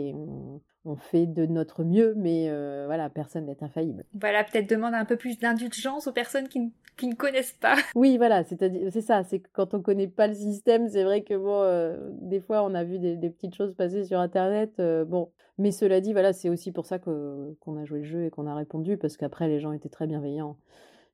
fait 0.97 1.27
de 1.27 1.47
notre 1.47 1.85
mieux 1.85 2.15
mais 2.17 2.49
voilà 2.87 3.11
personne 3.11 3.47
n'est 3.47 3.63
infaillible. 3.63 4.05
Voilà 4.15 4.45
peut-être 4.45 4.69
demande 4.69 4.95
un 4.95 5.05
peu 5.05 5.17
plus 5.17 5.39
d'indulgence 5.39 6.07
aux 6.07 6.13
personnes 6.13 6.49
qui, 6.49 6.73
qui 7.01 7.09
ne 7.09 7.15
connaissent 7.15 7.57
pas. 7.59 7.77
Oui, 7.95 8.19
voilà, 8.19 8.45
c'est-à-dire, 8.45 8.89
c'est 8.93 9.01
ça, 9.01 9.25
c'est 9.25 9.41
que 9.41 9.49
quand 9.53 9.75
on 9.75 9.83
connaît 9.83 10.07
pas 10.07 10.27
le 10.27 10.35
système, 10.35 10.89
c'est 10.89 11.03
vrai 11.03 11.23
que 11.23 11.35
bon, 11.35 11.63
euh, 11.63 11.97
des 12.21 12.41
fois, 12.41 12.63
on 12.63 12.75
a 12.75 12.85
vu 12.85 12.99
des, 12.99 13.31
petites 13.31 13.55
choses 13.55 13.75
passer 13.75 14.05
sur 14.05 14.21
Internet, 14.21 14.75
euh, 14.79 15.05
bon. 15.05 15.31
Mais 15.59 15.73
cela 15.73 16.01
dit, 16.01 16.13
voilà, 16.13 16.33
c'est 16.33 16.49
aussi 16.49 16.73
pour 16.73 16.87
ça 16.87 16.99
que 16.99 17.55
qu'on 17.61 17.77
a 17.77 17.85
joué 17.85 18.01
le 18.01 18.05
jeu 18.05 18.25
et 18.25 18.31
qu'on 18.31 18.47
a 18.47 18.55
répondu, 18.55 18.97
parce 18.97 19.17
qu'après, 19.17 19.49
les 19.49 19.61
gens 19.61 19.73
étaient 19.73 19.89
très 19.89 20.07
bienveillants 20.07 20.57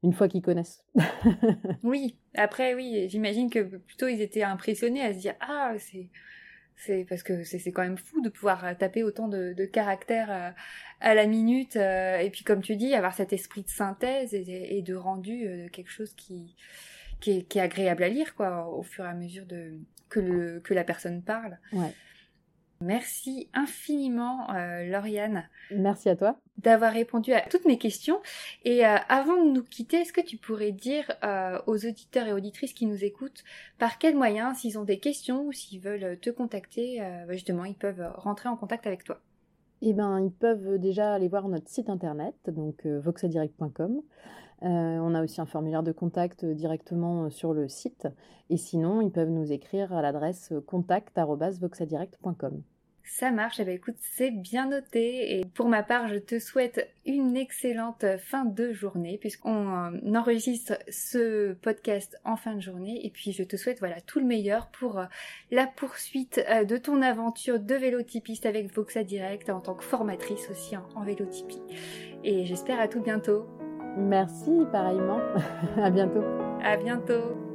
une 0.02 0.12
fois 0.12 0.28
qu'ils 0.28 0.42
connaissent. 0.42 0.84
oui, 1.82 2.16
après, 2.34 2.74
oui, 2.74 3.08
j'imagine 3.08 3.50
que 3.50 3.60
plutôt 3.60 4.08
ils 4.08 4.20
étaient 4.20 4.42
impressionnés 4.42 5.02
à 5.02 5.14
se 5.14 5.18
dire 5.18 5.34
ah 5.40 5.72
c'est 5.78 6.10
c'est 6.76 7.06
parce 7.08 7.22
que 7.22 7.42
c'est 7.44 7.72
quand 7.72 7.82
même 7.82 7.96
fou 7.96 8.20
de 8.20 8.28
pouvoir 8.28 8.64
euh, 8.64 8.74
taper 8.74 9.02
autant 9.02 9.28
de, 9.28 9.64
caractères 9.64 10.30
euh, 10.30 10.50
à, 11.00 11.14
la 11.14 11.26
minute 11.26 11.76
euh, 11.76 12.18
et 12.18 12.30
puis 12.30 12.44
comme 12.44 12.60
tu 12.60 12.76
dis 12.76 12.94
avoir 12.94 13.14
cet 13.14 13.32
esprit 13.32 13.62
de 13.62 13.68
synthèse 13.68 14.34
et, 14.34 14.82
de 14.82 14.94
rendu 14.94 15.68
quelque 15.72 15.90
chose 15.90 16.12
qui 16.14 16.54
qui 17.20 17.30
est, 17.32 17.56
agréable 17.56 18.02
à 18.02 18.08
lire 18.08 18.34
quoi 18.34 18.68
au 18.68 18.82
fur 18.82 19.04
et 19.04 19.08
à 19.08 19.14
mesure 19.14 19.46
de 19.46 19.72
que 20.08 20.20
le 20.20 20.60
que 20.60 20.74
la 20.74 20.84
personne 20.84 21.22
parle. 21.22 21.58
Ouais. 21.72 21.92
Merci 22.80 23.48
infiniment, 23.54 24.50
euh, 24.54 24.84
Lauriane. 24.84 25.48
Merci 25.70 26.08
à 26.08 26.16
toi. 26.16 26.36
D'avoir 26.58 26.92
répondu 26.92 27.32
à 27.32 27.40
toutes 27.40 27.64
mes 27.64 27.78
questions. 27.78 28.20
Et 28.64 28.86
euh, 28.86 28.96
avant 29.08 29.42
de 29.42 29.50
nous 29.50 29.62
quitter, 29.62 29.98
est-ce 29.98 30.12
que 30.12 30.20
tu 30.20 30.36
pourrais 30.36 30.72
dire 30.72 31.10
euh, 31.24 31.58
aux 31.66 31.86
auditeurs 31.86 32.26
et 32.26 32.32
auditrices 32.32 32.74
qui 32.74 32.86
nous 32.86 33.04
écoutent 33.04 33.44
par 33.78 33.98
quels 33.98 34.16
moyens, 34.16 34.58
s'ils 34.58 34.78
ont 34.78 34.84
des 34.84 34.98
questions 34.98 35.46
ou 35.46 35.52
s'ils 35.52 35.80
veulent 35.80 36.18
te 36.20 36.30
contacter, 36.30 37.00
bah, 37.26 37.32
justement, 37.32 37.64
ils 37.64 37.74
peuvent 37.74 38.10
rentrer 38.16 38.48
en 38.48 38.56
contact 38.56 38.86
avec 38.86 39.04
toi? 39.04 39.20
Eh 39.82 39.92
bien, 39.92 40.20
ils 40.20 40.32
peuvent 40.32 40.78
déjà 40.78 41.14
aller 41.14 41.28
voir 41.28 41.48
notre 41.48 41.68
site 41.68 41.90
internet, 41.90 42.34
donc 42.48 42.86
voxadirect.com. 42.86 44.02
on 44.62 45.14
a 45.14 45.22
aussi 45.22 45.40
un 45.40 45.46
formulaire 45.46 45.82
de 45.82 45.92
contact 45.92 46.44
directement 46.44 47.30
sur 47.30 47.52
le 47.52 47.68
site. 47.68 48.08
Et 48.50 48.56
sinon, 48.56 49.00
ils 49.00 49.10
peuvent 49.10 49.30
nous 49.30 49.52
écrire 49.52 49.92
à 49.92 50.02
l'adresse 50.02 50.52
contact.voxadirect.com. 50.66 52.62
Ça 53.08 53.30
marche, 53.30 53.60
eh 53.60 53.64
ben, 53.64 53.74
écoute, 53.74 53.94
c'est 54.00 54.32
bien 54.32 54.68
noté. 54.68 55.38
Et 55.38 55.44
pour 55.44 55.68
ma 55.68 55.84
part, 55.84 56.08
je 56.08 56.16
te 56.16 56.40
souhaite 56.40 56.92
une 57.06 57.36
excellente 57.36 58.04
fin 58.18 58.44
de 58.44 58.72
journée, 58.72 59.16
puisqu'on 59.16 59.68
euh, 59.68 60.16
enregistre 60.16 60.74
ce 60.88 61.52
podcast 61.54 62.18
en 62.24 62.36
fin 62.36 62.56
de 62.56 62.60
journée. 62.60 63.06
Et 63.06 63.10
puis, 63.10 63.30
je 63.30 63.44
te 63.44 63.56
souhaite 63.56 63.78
voilà 63.78 64.00
tout 64.00 64.18
le 64.18 64.26
meilleur 64.26 64.66
pour 64.70 64.98
euh, 64.98 65.04
la 65.52 65.68
poursuite 65.68 66.44
euh, 66.50 66.64
de 66.64 66.76
ton 66.76 67.00
aventure 67.00 67.60
de 67.60 67.74
vélotypiste 67.76 68.44
avec 68.44 68.74
Voxa 68.74 69.04
Direct 69.04 69.50
en 69.50 69.60
tant 69.60 69.74
que 69.74 69.84
formatrice 69.84 70.50
aussi 70.50 70.76
en, 70.76 70.86
en 70.96 71.04
vélotypie. 71.04 71.62
Et 72.24 72.44
j'espère 72.44 72.80
à 72.80 72.88
tout 72.88 73.00
bientôt. 73.00 73.46
Merci, 73.96 74.66
pareillement. 74.70 75.20
à 75.82 75.90
bientôt. 75.90 76.22
À 76.62 76.76
bientôt. 76.76 77.45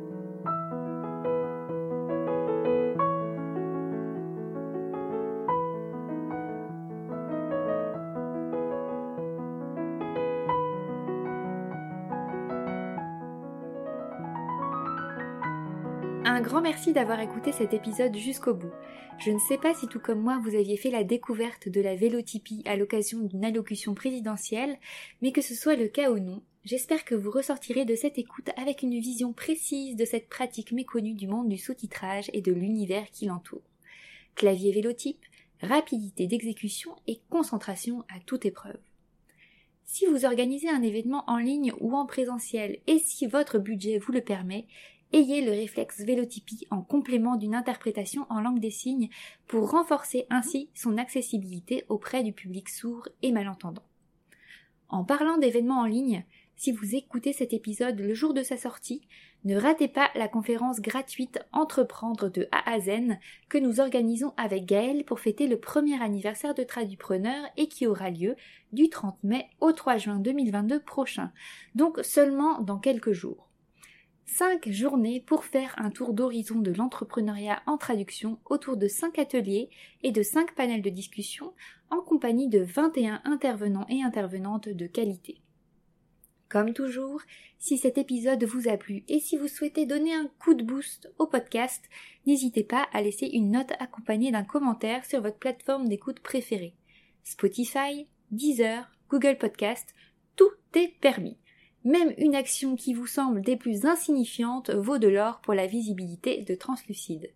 Un 16.42 16.44
grand 16.44 16.62
merci 16.62 16.92
d'avoir 16.92 17.20
écouté 17.20 17.52
cet 17.52 17.72
épisode 17.72 18.18
jusqu'au 18.18 18.56
bout. 18.56 18.72
Je 19.20 19.30
ne 19.30 19.38
sais 19.38 19.60
pas 19.60 19.76
si 19.76 19.88
tout 19.88 20.00
comme 20.00 20.22
moi 20.22 20.42
vous 20.44 20.56
aviez 20.56 20.76
fait 20.76 20.90
la 20.90 21.04
découverte 21.04 21.70
de 21.70 21.80
la 21.82 21.96
vélotypie 21.96 22.64
à 22.66 22.76
l'occasion 22.76 23.20
d'une 23.20 23.46
allocution 23.46 23.94
présidentielle, 23.94 24.80
mais 25.22 25.34
que 25.34 25.44
ce 25.44 25.54
soit 25.54 25.76
le 25.76 25.88
cas 25.88 26.10
ou 26.10 26.18
non, 26.18 26.42
j'espère 26.66 27.06
que 27.06 27.14
vous 27.14 27.30
ressortirez 27.30 27.86
de 27.86 27.94
cette 27.94 28.18
écoute 28.18 28.50
avec 28.58 28.82
une 28.82 29.00
vision 29.00 29.34
précise 29.34 29.96
de 29.96 30.04
cette 30.04 30.30
pratique 30.30 30.72
méconnue 30.72 31.14
du 31.14 31.28
monde 31.28 31.48
du 31.48 31.60
sous-titrage 31.60 32.32
et 32.34 32.42
de 32.42 32.52
l'univers 32.52 33.12
qui 33.12 33.28
l'entoure. 33.28 33.62
Clavier 34.34 34.72
vélotype, 34.72 35.24
rapidité 35.62 36.26
d'exécution 36.26 36.96
et 37.06 37.20
concentration 37.30 38.04
à 38.10 38.20
toute 38.20 38.48
épreuve. 38.48 38.80
Si 39.94 40.06
vous 40.06 40.24
organisez 40.24 40.70
un 40.70 40.84
événement 40.84 41.26
en 41.28 41.38
ligne 41.38 41.74
ou 41.82 41.98
en 41.98 42.06
présentiel 42.06 42.80
et 42.88 42.98
si 42.98 43.28
votre 43.28 43.60
budget 43.60 43.98
vous 43.98 44.14
le 44.14 44.22
permet, 44.22 44.66
ayez 45.14 45.42
le 45.42 45.52
réflexe 45.52 46.02
vélotypie 46.02 46.68
en 46.70 46.82
complément 46.82 47.36
d'une 47.36 47.56
interprétation 47.56 48.26
en 48.30 48.42
langue 48.42 48.60
des 48.60 48.72
signes 48.72 49.10
pour 49.48 49.72
renforcer 49.72 50.26
ainsi 50.30 50.70
son 50.74 50.98
accessibilité 50.98 51.86
auprès 51.90 52.24
du 52.24 52.34
public 52.34 52.70
sourd 52.70 53.08
et 53.22 53.32
malentendant. 53.32 53.84
En 54.90 55.04
parlant 55.04 55.38
d'événements 55.38 55.80
en 55.80 55.86
ligne, 55.86 56.26
si 56.58 56.72
vous 56.72 56.96
écoutez 56.96 57.34
cet 57.34 57.54
épisode 57.54 58.00
le 58.00 58.14
jour 58.14 58.34
de 58.34 58.44
sa 58.44 58.56
sortie, 58.56 59.02
ne 59.46 59.56
ratez 59.60 59.88
pas 59.88 60.12
la 60.14 60.28
conférence 60.28 60.80
gratuite 60.80 61.40
Entreprendre 61.52 62.30
de 62.30 62.48
A 62.52 62.72
à 62.72 62.80
Z 62.80 63.18
que 63.50 63.58
nous 63.58 63.80
organisons 63.80 64.34
avec 64.38 64.66
Gaël 64.66 65.04
pour 65.04 65.20
fêter 65.20 65.48
le 65.48 65.60
premier 65.60 66.00
anniversaire 66.00 66.54
de 66.54 66.64
Tradupreneur 66.64 67.46
et 67.58 67.68
qui 67.68 67.88
aura 67.88 68.12
lieu 68.12 68.36
du 68.74 68.90
30 68.90 69.24
mai 69.24 69.48
au 69.60 69.72
3 69.72 69.98
juin 69.98 70.20
2022 70.20 70.82
prochain, 70.82 71.32
donc 71.74 72.00
seulement 72.04 72.62
dans 72.62 72.78
quelques 72.78 73.14
jours. 73.14 73.51
Cinq 74.34 74.72
journées 74.72 75.20
pour 75.20 75.44
faire 75.44 75.76
un 75.78 75.90
tour 75.90 76.14
d'horizon 76.14 76.60
de 76.60 76.72
l'entrepreneuriat 76.72 77.62
en 77.66 77.78
traduction 77.78 78.40
autour 78.46 78.78
de 78.78 78.88
cinq 78.88 79.20
ateliers 79.20 79.70
et 80.04 80.14
de 80.14 80.24
cinq 80.24 80.56
panels 80.56 80.82
de 80.82 80.90
discussion 80.90 81.54
en 81.90 82.00
compagnie 82.00 82.48
de 82.48 82.62
21 82.62 83.22
intervenants 83.26 83.86
et 83.90 84.02
intervenantes 84.02 84.70
de 84.70 84.88
qualité. 84.88 85.42
Comme 86.48 86.74
toujours, 86.74 87.22
si 87.60 87.78
cet 87.78 87.98
épisode 87.98 88.46
vous 88.46 88.70
a 88.70 88.78
plu 88.78 89.04
et 89.10 89.20
si 89.20 89.36
vous 89.36 89.50
souhaitez 89.50 89.86
donner 89.86 90.14
un 90.14 90.30
coup 90.40 90.54
de 90.54 90.64
boost 90.64 91.12
au 91.20 91.28
podcast, 91.28 91.84
n'hésitez 92.26 92.64
pas 92.64 92.88
à 92.94 93.02
laisser 93.02 93.28
une 93.34 93.52
note 93.52 93.74
accompagnée 93.80 94.32
d'un 94.32 94.46
commentaire 94.46 95.04
sur 95.04 95.22
votre 95.22 95.40
plateforme 95.40 95.90
d'écoute 95.90 96.22
préférée. 96.22 96.74
Spotify, 97.26 98.08
Deezer, 98.32 98.90
Google 99.10 99.38
Podcast, 99.38 99.94
tout 100.38 100.52
est 100.74 100.98
permis. 101.02 101.38
Même 101.84 102.14
une 102.20 102.36
action 102.36 102.76
qui 102.76 102.94
vous 102.94 103.08
semble 103.08 103.42
des 103.42 103.56
plus 103.56 103.86
insignifiantes 103.86 104.70
vaut 104.70 105.00
de 105.00 105.08
l'or 105.08 105.42
pour 105.42 105.56
la 105.56 105.66
visibilité 105.66 106.44
de 106.44 106.54
Translucide. 106.54 107.32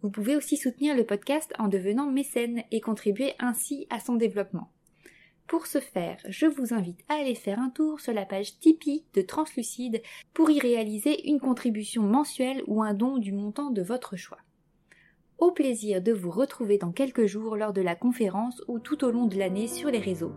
Vous 0.00 0.10
pouvez 0.10 0.36
aussi 0.36 0.56
soutenir 0.56 0.96
le 0.96 1.04
podcast 1.04 1.52
en 1.58 1.68
devenant 1.68 2.10
mécène 2.10 2.62
et 2.70 2.80
contribuer 2.80 3.34
ainsi 3.38 3.86
à 3.90 4.00
son 4.00 4.14
développement. 4.14 4.70
Pour 5.46 5.66
ce 5.66 5.80
faire, 5.80 6.16
je 6.26 6.46
vous 6.46 6.72
invite 6.72 7.00
à 7.10 7.14
aller 7.14 7.34
faire 7.34 7.60
un 7.60 7.68
tour 7.68 8.00
sur 8.00 8.14
la 8.14 8.24
page 8.24 8.58
Tipeee 8.58 9.04
de 9.12 9.20
Translucide 9.20 10.02
pour 10.32 10.50
y 10.50 10.58
réaliser 10.58 11.28
une 11.28 11.38
contribution 11.38 12.02
mensuelle 12.02 12.62
ou 12.66 12.82
un 12.82 12.94
don 12.94 13.18
du 13.18 13.32
montant 13.32 13.70
de 13.70 13.82
votre 13.82 14.16
choix. 14.16 14.40
Au 15.36 15.50
plaisir 15.50 16.00
de 16.00 16.12
vous 16.12 16.30
retrouver 16.30 16.78
dans 16.78 16.92
quelques 16.92 17.26
jours 17.26 17.56
lors 17.56 17.74
de 17.74 17.82
la 17.82 17.94
conférence 17.94 18.62
ou 18.66 18.78
tout 18.78 19.04
au 19.04 19.10
long 19.10 19.26
de 19.26 19.36
l'année 19.36 19.68
sur 19.68 19.90
les 19.90 19.98
réseaux. 19.98 20.32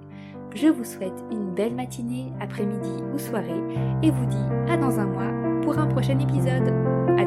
Je 0.60 0.70
vous 0.70 0.86
souhaite 0.86 1.24
une 1.30 1.53
belle 1.53 1.76
matinée, 1.76 2.34
après-midi 2.41 2.89
ou 3.14 3.20
soirée 3.20 3.62
et 4.01 4.10
vous 4.10 4.26
dis 4.26 4.72
à 4.72 4.76
dans 4.76 4.99
un 4.99 5.05
mois 5.05 5.62
pour 5.62 5.78
un 5.78 5.86
prochain 5.86 6.18
épisode. 6.18 6.74
À 7.20 7.26